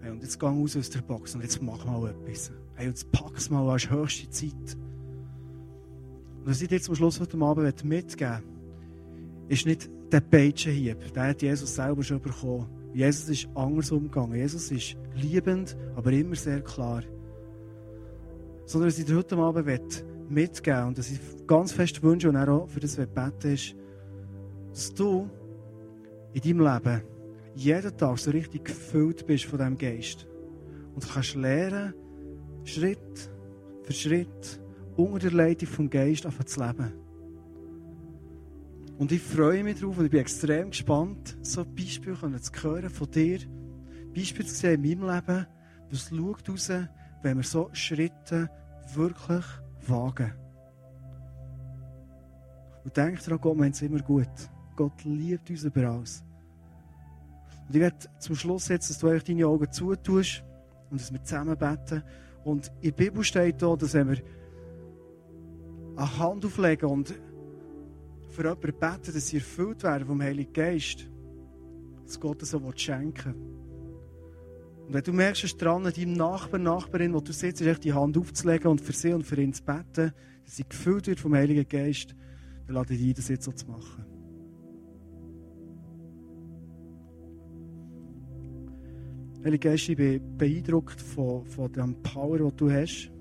hey, 0.02 0.12
und 0.12 0.22
jetzt 0.22 0.40
geh 0.40 0.46
raus 0.46 0.78
aus 0.78 0.90
der 0.90 1.02
Box 1.02 1.34
und 1.34 1.42
jetzt 1.42 1.62
mach 1.62 1.86
mal 1.86 2.10
etwas. 2.10 2.52
Hey, 2.76 2.88
jetzt 2.88 3.12
pack's 3.12 3.50
mal, 3.50 3.76
es 3.76 3.86
ist 3.86 3.92
höchste 3.92 4.30
Zeit. 4.30 4.78
Und 6.40 6.46
was 6.46 6.62
ich 6.62 6.68
dir 6.68 6.82
zum 6.82 6.96
Schluss 6.96 7.20
heute 7.20 7.38
Abend 7.38 7.84
mitgeben 7.84 8.44
ist 9.50 9.66
nicht 9.66 9.90
der 10.12 10.22
Peitschenhieb. 10.22 11.14
Den 11.14 11.24
hat 11.24 11.42
Jesus 11.42 11.76
selber 11.76 12.04
schon 12.04 12.22
bekommen. 12.22 12.68
Jesus 12.94 13.30
ist 13.30 13.50
anders 13.56 13.92
umgegangen. 13.92 14.36
Jesus 14.36 14.72
ist 14.72 14.96
liebend, 15.16 15.76
aber 15.96 16.12
immer 16.12 16.36
sehr 16.36 16.62
klar. 16.62 17.04
Sondern 18.66 18.90
was 18.90 19.00
ich 19.00 19.06
dir 19.06 19.18
heute 19.18 19.36
Abend 19.38 20.06
mitgeben 20.30 20.88
und 20.88 20.98
dass 20.98 21.12
ich 21.12 21.20
ganz 21.48 21.72
fest 21.72 22.02
wünsche 22.04 22.30
und 22.30 22.38
auch 22.38 22.70
für 22.70 22.80
das 22.80 22.96
beten 22.96 23.54
ist, 23.54 23.76
dass 24.74 24.94
du 24.94 25.30
in 26.34 26.42
deinem 26.42 26.74
Leben 26.74 27.04
jeden 27.56 27.98
Tag 27.98 28.18
so 28.18 28.32
richtig 28.32 28.66
gefüllt 28.66 29.26
bist 29.28 29.46
von 29.46 29.60
diesem 29.60 29.78
Geist. 29.78 30.28
Und 30.96 31.04
du 31.04 31.08
kannst 31.08 31.36
lernen, 31.36 31.94
Schritt 32.64 33.32
für 33.84 33.94
Schritt 33.94 34.60
unter 34.96 35.30
der 35.30 35.32
Leitung 35.32 35.68
vom 35.68 35.90
Geist 35.90 36.26
anfangen 36.26 36.48
zu 36.48 36.60
leben. 36.60 36.94
Und 38.98 39.12
ich 39.12 39.22
freue 39.22 39.64
mich 39.64 39.80
darauf 39.80 39.98
und 39.98 40.06
ich 40.06 40.12
bin 40.12 40.22
extrem 40.22 40.70
gespannt, 40.70 41.38
so 41.42 41.66
Beispiele 41.66 42.40
zu 42.42 42.52
hören 42.64 42.90
von 42.90 43.12
dir. 43.12 43.40
Beispiele 44.16 44.48
zu 44.48 44.56
sehen 44.56 44.84
in 44.84 45.00
meinem 45.00 45.16
Leben, 45.16 45.48
was 45.92 46.10
schaut 46.10 46.50
raus, 46.50 46.72
wenn 47.22 47.38
wir 47.38 47.44
so 47.44 47.70
Schritte 47.74 48.50
wirklich 48.94 49.46
wagen. 49.88 50.34
Und 52.84 52.98
denk 52.98 53.24
daran, 53.24 53.40
Gott 53.40 53.58
meint 53.58 53.76
es 53.76 53.82
immer 53.82 54.02
gut. 54.02 54.28
Gott 54.76 55.04
liebt 55.04 55.50
uns 55.50 55.64
über 55.64 55.90
alles. 55.90 56.24
Und 57.68 57.76
ich 57.76 57.82
werde 57.82 57.98
zum 58.20 58.36
Schluss 58.36 58.68
jetzt, 58.68 58.90
dass 58.90 59.00
du 59.00 59.08
eigentlich 59.08 59.24
deine 59.24 59.48
Augen 59.48 59.72
zutust 59.72 60.44
und 60.90 61.00
dass 61.00 61.12
wir 61.12 61.24
zusammen 61.24 61.58
beten. 61.58 62.04
Und 62.44 62.72
in 62.82 62.90
der 62.90 62.92
Bibel 62.92 63.24
steht 63.24 63.62
da, 63.62 63.76
dass 63.76 63.94
wenn 63.94 64.10
wir 64.10 64.18
eine 65.96 66.20
Hand 66.20 66.46
auflegen 66.46 66.90
und 66.90 67.14
für 68.30 68.44
jemanden 68.44 68.80
beten, 68.80 69.14
dass 69.14 69.28
sie 69.28 69.38
erfüllt 69.38 69.84
werden 69.84 70.08
vom 70.08 70.22
Heiligen 70.22 70.52
Geist, 70.52 71.08
dass 72.06 72.20
Gott 72.20 72.42
das 72.42 72.50
so 72.50 72.72
schenken 72.76 73.34
will. 73.34 73.54
Und 74.88 74.94
wenn 74.94 75.04
du 75.04 75.14
merkst, 75.14 75.46
ist 75.46 75.62
dran, 75.62 75.84
deinem 75.84 76.14
Nachbar, 76.14 76.60
Nachbarin, 76.60 77.14
wo 77.14 77.22
du 77.22 77.32
sitzt, 77.32 77.62
ist 77.62 77.84
die 77.84 77.94
Hand 77.94 78.18
aufzulegen 78.18 78.70
und 78.70 78.82
für 78.82 78.92
sie 78.92 79.14
und 79.14 79.24
für 79.24 79.40
ihn 79.42 79.54
zu 79.54 79.64
beten, 79.64 80.12
dass 80.44 80.56
sie 80.58 80.68
gefüllt 80.68 81.08
wird 81.08 81.20
vom 81.20 81.34
Heiligen 81.34 81.68
Geist, 81.68 82.16
dann 82.68 82.76
lade 82.76 82.94
ich 82.94 83.00
dich 83.00 83.10
ein, 83.10 83.14
das 83.14 83.30
jetzt 83.30 83.46
so 83.46 83.52
zu 83.52 83.68
machen. 83.68 84.13
Heilige 89.46 89.72
Geist, 89.72 89.90
ich 89.90 89.98
bin 89.98 90.38
beeindruckt 90.38 91.02
von, 91.02 91.46
von 91.46 91.70
dem 91.74 92.02
Power, 92.02 92.38
den 92.38 92.56
du 92.56 92.72
hast 92.72 93.12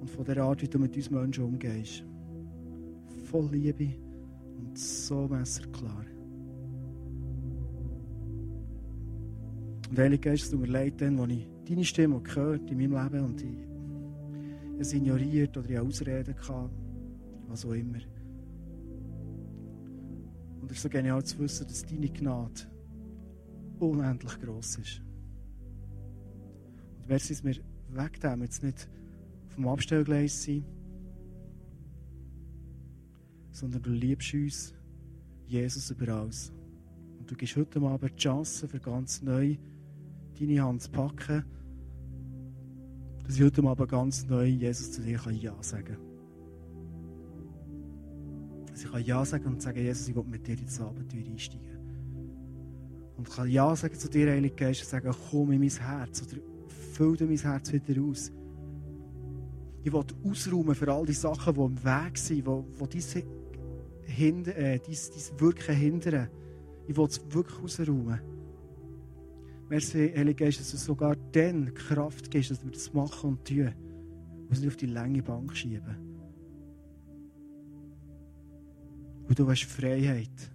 und 0.00 0.10
von 0.10 0.24
der 0.24 0.38
Art, 0.38 0.62
wie 0.62 0.66
du 0.66 0.80
mit 0.80 0.96
uns 0.96 1.10
Menschen 1.12 1.44
umgehst. 1.44 2.02
Voll 3.30 3.48
Liebe 3.52 3.94
und 4.58 4.76
so 4.76 5.28
messerklar. 5.28 6.04
Und 9.88 9.96
Heilige 9.96 10.30
Geist, 10.30 10.42
es 10.42 10.50
tut 10.50 10.60
mir 10.60 10.66
leid, 10.66 11.00
dann, 11.00 11.20
als 11.20 11.30
ich 11.30 11.48
deine 11.68 11.84
Stimme 11.84 12.20
gehört 12.20 12.68
in 12.68 12.78
meinem 12.78 13.12
Leben 13.12 13.24
und 13.24 13.42
ich, 13.42 14.80
es 14.80 14.92
ignoriert 14.92 15.56
oder 15.56 15.70
ich 15.70 15.78
Ausreden 15.78 16.34
hatte, 16.34 16.70
was 17.46 17.64
auch 17.64 17.74
immer. 17.74 18.00
Und 20.60 20.68
es 20.68 20.78
ist 20.78 20.82
so 20.82 20.88
genial 20.88 21.22
zu 21.22 21.38
wissen, 21.38 21.68
dass 21.68 21.86
deine 21.86 22.08
Gnade 22.08 22.62
unendlich 23.78 24.40
groß 24.40 24.78
ist. 24.78 25.02
Es 27.08 27.42
mir 27.42 27.56
weg 27.90 28.20
dem 28.20 28.42
jetzt 28.42 28.62
nicht 28.62 28.88
vom 29.48 29.68
Abstellgleis 29.68 30.44
sein, 30.44 30.64
sondern 33.50 33.82
du 33.82 33.90
liebst 33.90 34.32
uns, 34.34 34.74
Jesus 35.46 35.90
über 35.90 36.14
alles. 36.14 36.52
Und 37.18 37.30
du 37.30 37.34
gibst 37.34 37.56
heute 37.56 37.80
Abend 37.82 38.12
die 38.12 38.16
Chance, 38.16 38.66
für 38.66 38.80
ganz 38.80 39.20
neu 39.20 39.56
deine 40.38 40.62
Hand 40.62 40.82
zu 40.82 40.90
packen, 40.90 41.44
dass 43.24 43.36
ich 43.36 43.42
heute 43.42 43.62
Abend 43.62 43.90
ganz 43.90 44.26
neu 44.26 44.46
Jesus 44.46 44.92
zu 44.92 45.02
dir 45.02 45.18
kann 45.18 45.36
Ja 45.36 45.54
sagen 45.62 45.84
kann. 45.84 45.98
Dass 48.66 48.84
ich 48.84 48.90
kann 48.90 49.04
Ja 49.04 49.24
sagen 49.24 49.44
und 49.46 49.60
sagen, 49.60 49.78
Jesus, 49.78 50.08
ich 50.08 50.16
will 50.16 50.24
mit 50.24 50.46
dir 50.46 50.58
ins 50.58 50.80
Abenteuer 50.80 51.26
einsteigen. 51.26 51.78
Und 53.16 53.28
ich 53.28 53.34
kann 53.34 53.50
Ja 53.50 53.76
sagen 53.76 53.94
zu 53.94 54.08
dir, 54.08 54.30
Heilige 54.30 54.54
Geist, 54.54 54.82
und 54.82 54.88
sagen, 54.88 55.14
komm 55.30 55.52
in 55.52 55.60
mein 55.60 55.68
Herz 55.68 56.22
oder 56.22 56.40
füll 56.92 57.16
mein 57.20 57.38
Herz 57.38 57.72
wieder 57.72 58.02
aus. 58.02 58.30
Ich 59.84 59.92
will 59.92 60.04
ausräumen 60.24 60.74
für 60.74 60.92
all 60.92 61.06
die 61.06 61.12
Sachen, 61.12 61.54
die 61.54 61.60
im 61.60 61.84
Weg 61.84 62.18
sind, 62.18 62.46
die, 62.46 62.62
die 62.80 62.88
diese 62.88 63.22
hinder, 64.04 64.56
äh, 64.56 64.78
dies, 64.78 65.10
dies 65.10 65.32
Wirken 65.38 65.74
hindern. 65.74 66.28
Ich 66.86 66.96
will 66.96 67.06
es 67.06 67.20
wirklich 67.30 67.58
ausräumen. 67.60 68.20
Merci, 69.68 70.12
Heilige 70.14 70.44
Geist, 70.44 70.60
dass 70.60 70.70
du 70.70 70.76
sogar 70.76 71.16
dann 71.32 71.72
Kraft 71.72 72.30
gibst, 72.30 72.50
dass 72.50 72.62
wir 72.62 72.70
das 72.70 72.92
machen 72.92 73.30
und 73.30 73.44
tun. 73.48 73.72
Und 74.46 74.52
es 74.52 74.60
nicht 74.60 74.68
auf 74.68 74.76
die 74.76 74.86
lange 74.86 75.22
Bank 75.22 75.56
schieben. 75.56 75.96
Und 79.26 79.38
du 79.38 79.46
willst 79.46 79.64
Freiheit. 79.64 80.52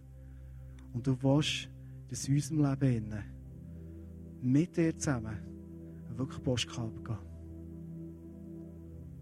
Und 0.94 1.08
du 1.08 1.18
willst, 1.22 1.70
dass 2.10 2.28
in 2.28 2.36
unserem 2.36 2.80
Leben 2.80 3.14
mit 4.42 4.78
dir 4.78 4.96
zusammen 4.98 5.47
wirklich 6.18 6.44
Postkabel 6.44 7.04
gehen. 7.04 7.18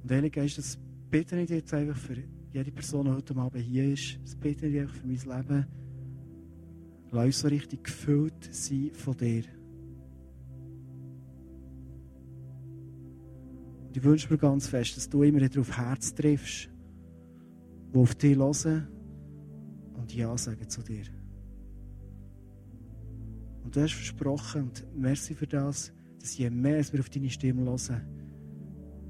Und 0.04 0.12
Heilige 0.12 0.42
Geist, 0.42 0.58
das 0.58 0.78
bitte 1.10 1.40
ich 1.40 1.50
jetzt 1.50 1.74
einfach 1.74 1.98
für 1.98 2.16
jede 2.54 2.72
Person, 2.72 3.06
die 3.06 3.12
heute 3.12 3.36
Abend 3.36 3.64
hier 3.64 3.92
ist, 3.92 4.20
das 4.24 4.36
bitte 4.36 4.68
ich 4.68 4.80
einfach 4.80 4.96
für 4.96 5.08
mein 5.08 5.16
Leben. 5.18 5.66
Lass 7.12 7.26
uns 7.26 7.40
so 7.40 7.48
richtig 7.48 7.84
gefüllt 7.84 8.54
sein 8.54 8.92
von 8.94 9.16
dir. 9.18 9.44
Und 13.88 13.98
ich 13.98 14.04
wünsche 14.04 14.32
mir 14.32 14.38
ganz 14.38 14.68
fest, 14.68 14.98
dass 14.98 15.10
du 15.10 15.24
immer 15.24 15.42
wieder 15.42 15.62
auf 15.62 15.78
Herz 15.78 16.14
triffst, 16.14 16.70
die 17.94 17.98
auf 17.98 18.16
dich 18.16 18.38
hören 18.38 18.88
und 19.94 20.14
Ja 20.14 20.38
sagen 20.38 20.70
zu 20.70 20.82
dir. 20.82 21.06
Und 23.64 23.76
du 23.76 23.82
hast 23.82 23.94
versprochen, 23.94 24.64
und 24.64 24.86
merci 24.96 25.34
für 25.34 25.48
das, 25.48 25.95
dass 26.26 26.40
je 26.40 26.50
mehr 26.50 26.84
wir 26.92 27.02
auf 27.02 27.10
deine 27.10 27.30
Stimme 27.30 27.66
hören, 27.66 28.02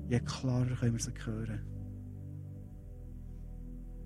je 0.10 0.20
klarer 0.20 0.76
können 0.76 0.92
wir 0.92 1.00
sie 1.00 1.14
hören. 1.24 1.62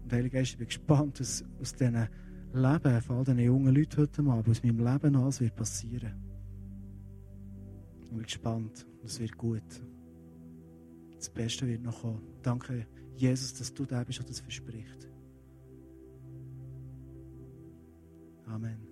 Und 0.04 0.14
Heilige 0.14 0.38
Geist, 0.38 0.52
ich 0.52 0.58
bin 0.60 0.68
gespannt, 0.68 1.20
was 1.20 1.44
aus 1.60 1.74
diesen 1.74 2.08
Leben, 2.54 3.02
von 3.02 3.18
all 3.18 3.24
diesen 3.24 3.40
jungen 3.40 3.74
Leuten 3.74 3.98
heute 3.98 4.22
Abend, 4.22 4.48
aus 4.48 4.62
meinem 4.62 4.86
Leben 4.86 5.16
alles 5.16 5.42
wird 5.42 5.56
passieren. 5.56 6.14
Ich 8.00 8.08
bin 8.10 8.22
gespannt. 8.22 8.86
Es 9.04 9.20
wird 9.20 9.36
gut. 9.36 9.64
Das 11.16 11.32
Beste 11.32 11.66
wird 11.68 11.82
noch 11.82 12.02
kommen. 12.02 12.22
Danke, 12.44 12.86
Jesus, 13.16 13.56
dass 13.56 13.74
du 13.74 13.86
da 13.86 14.04
bist 14.04 14.20
und 14.20 14.30
das 14.30 14.40
verspricht. 14.40 15.10
Amen. 18.46 18.89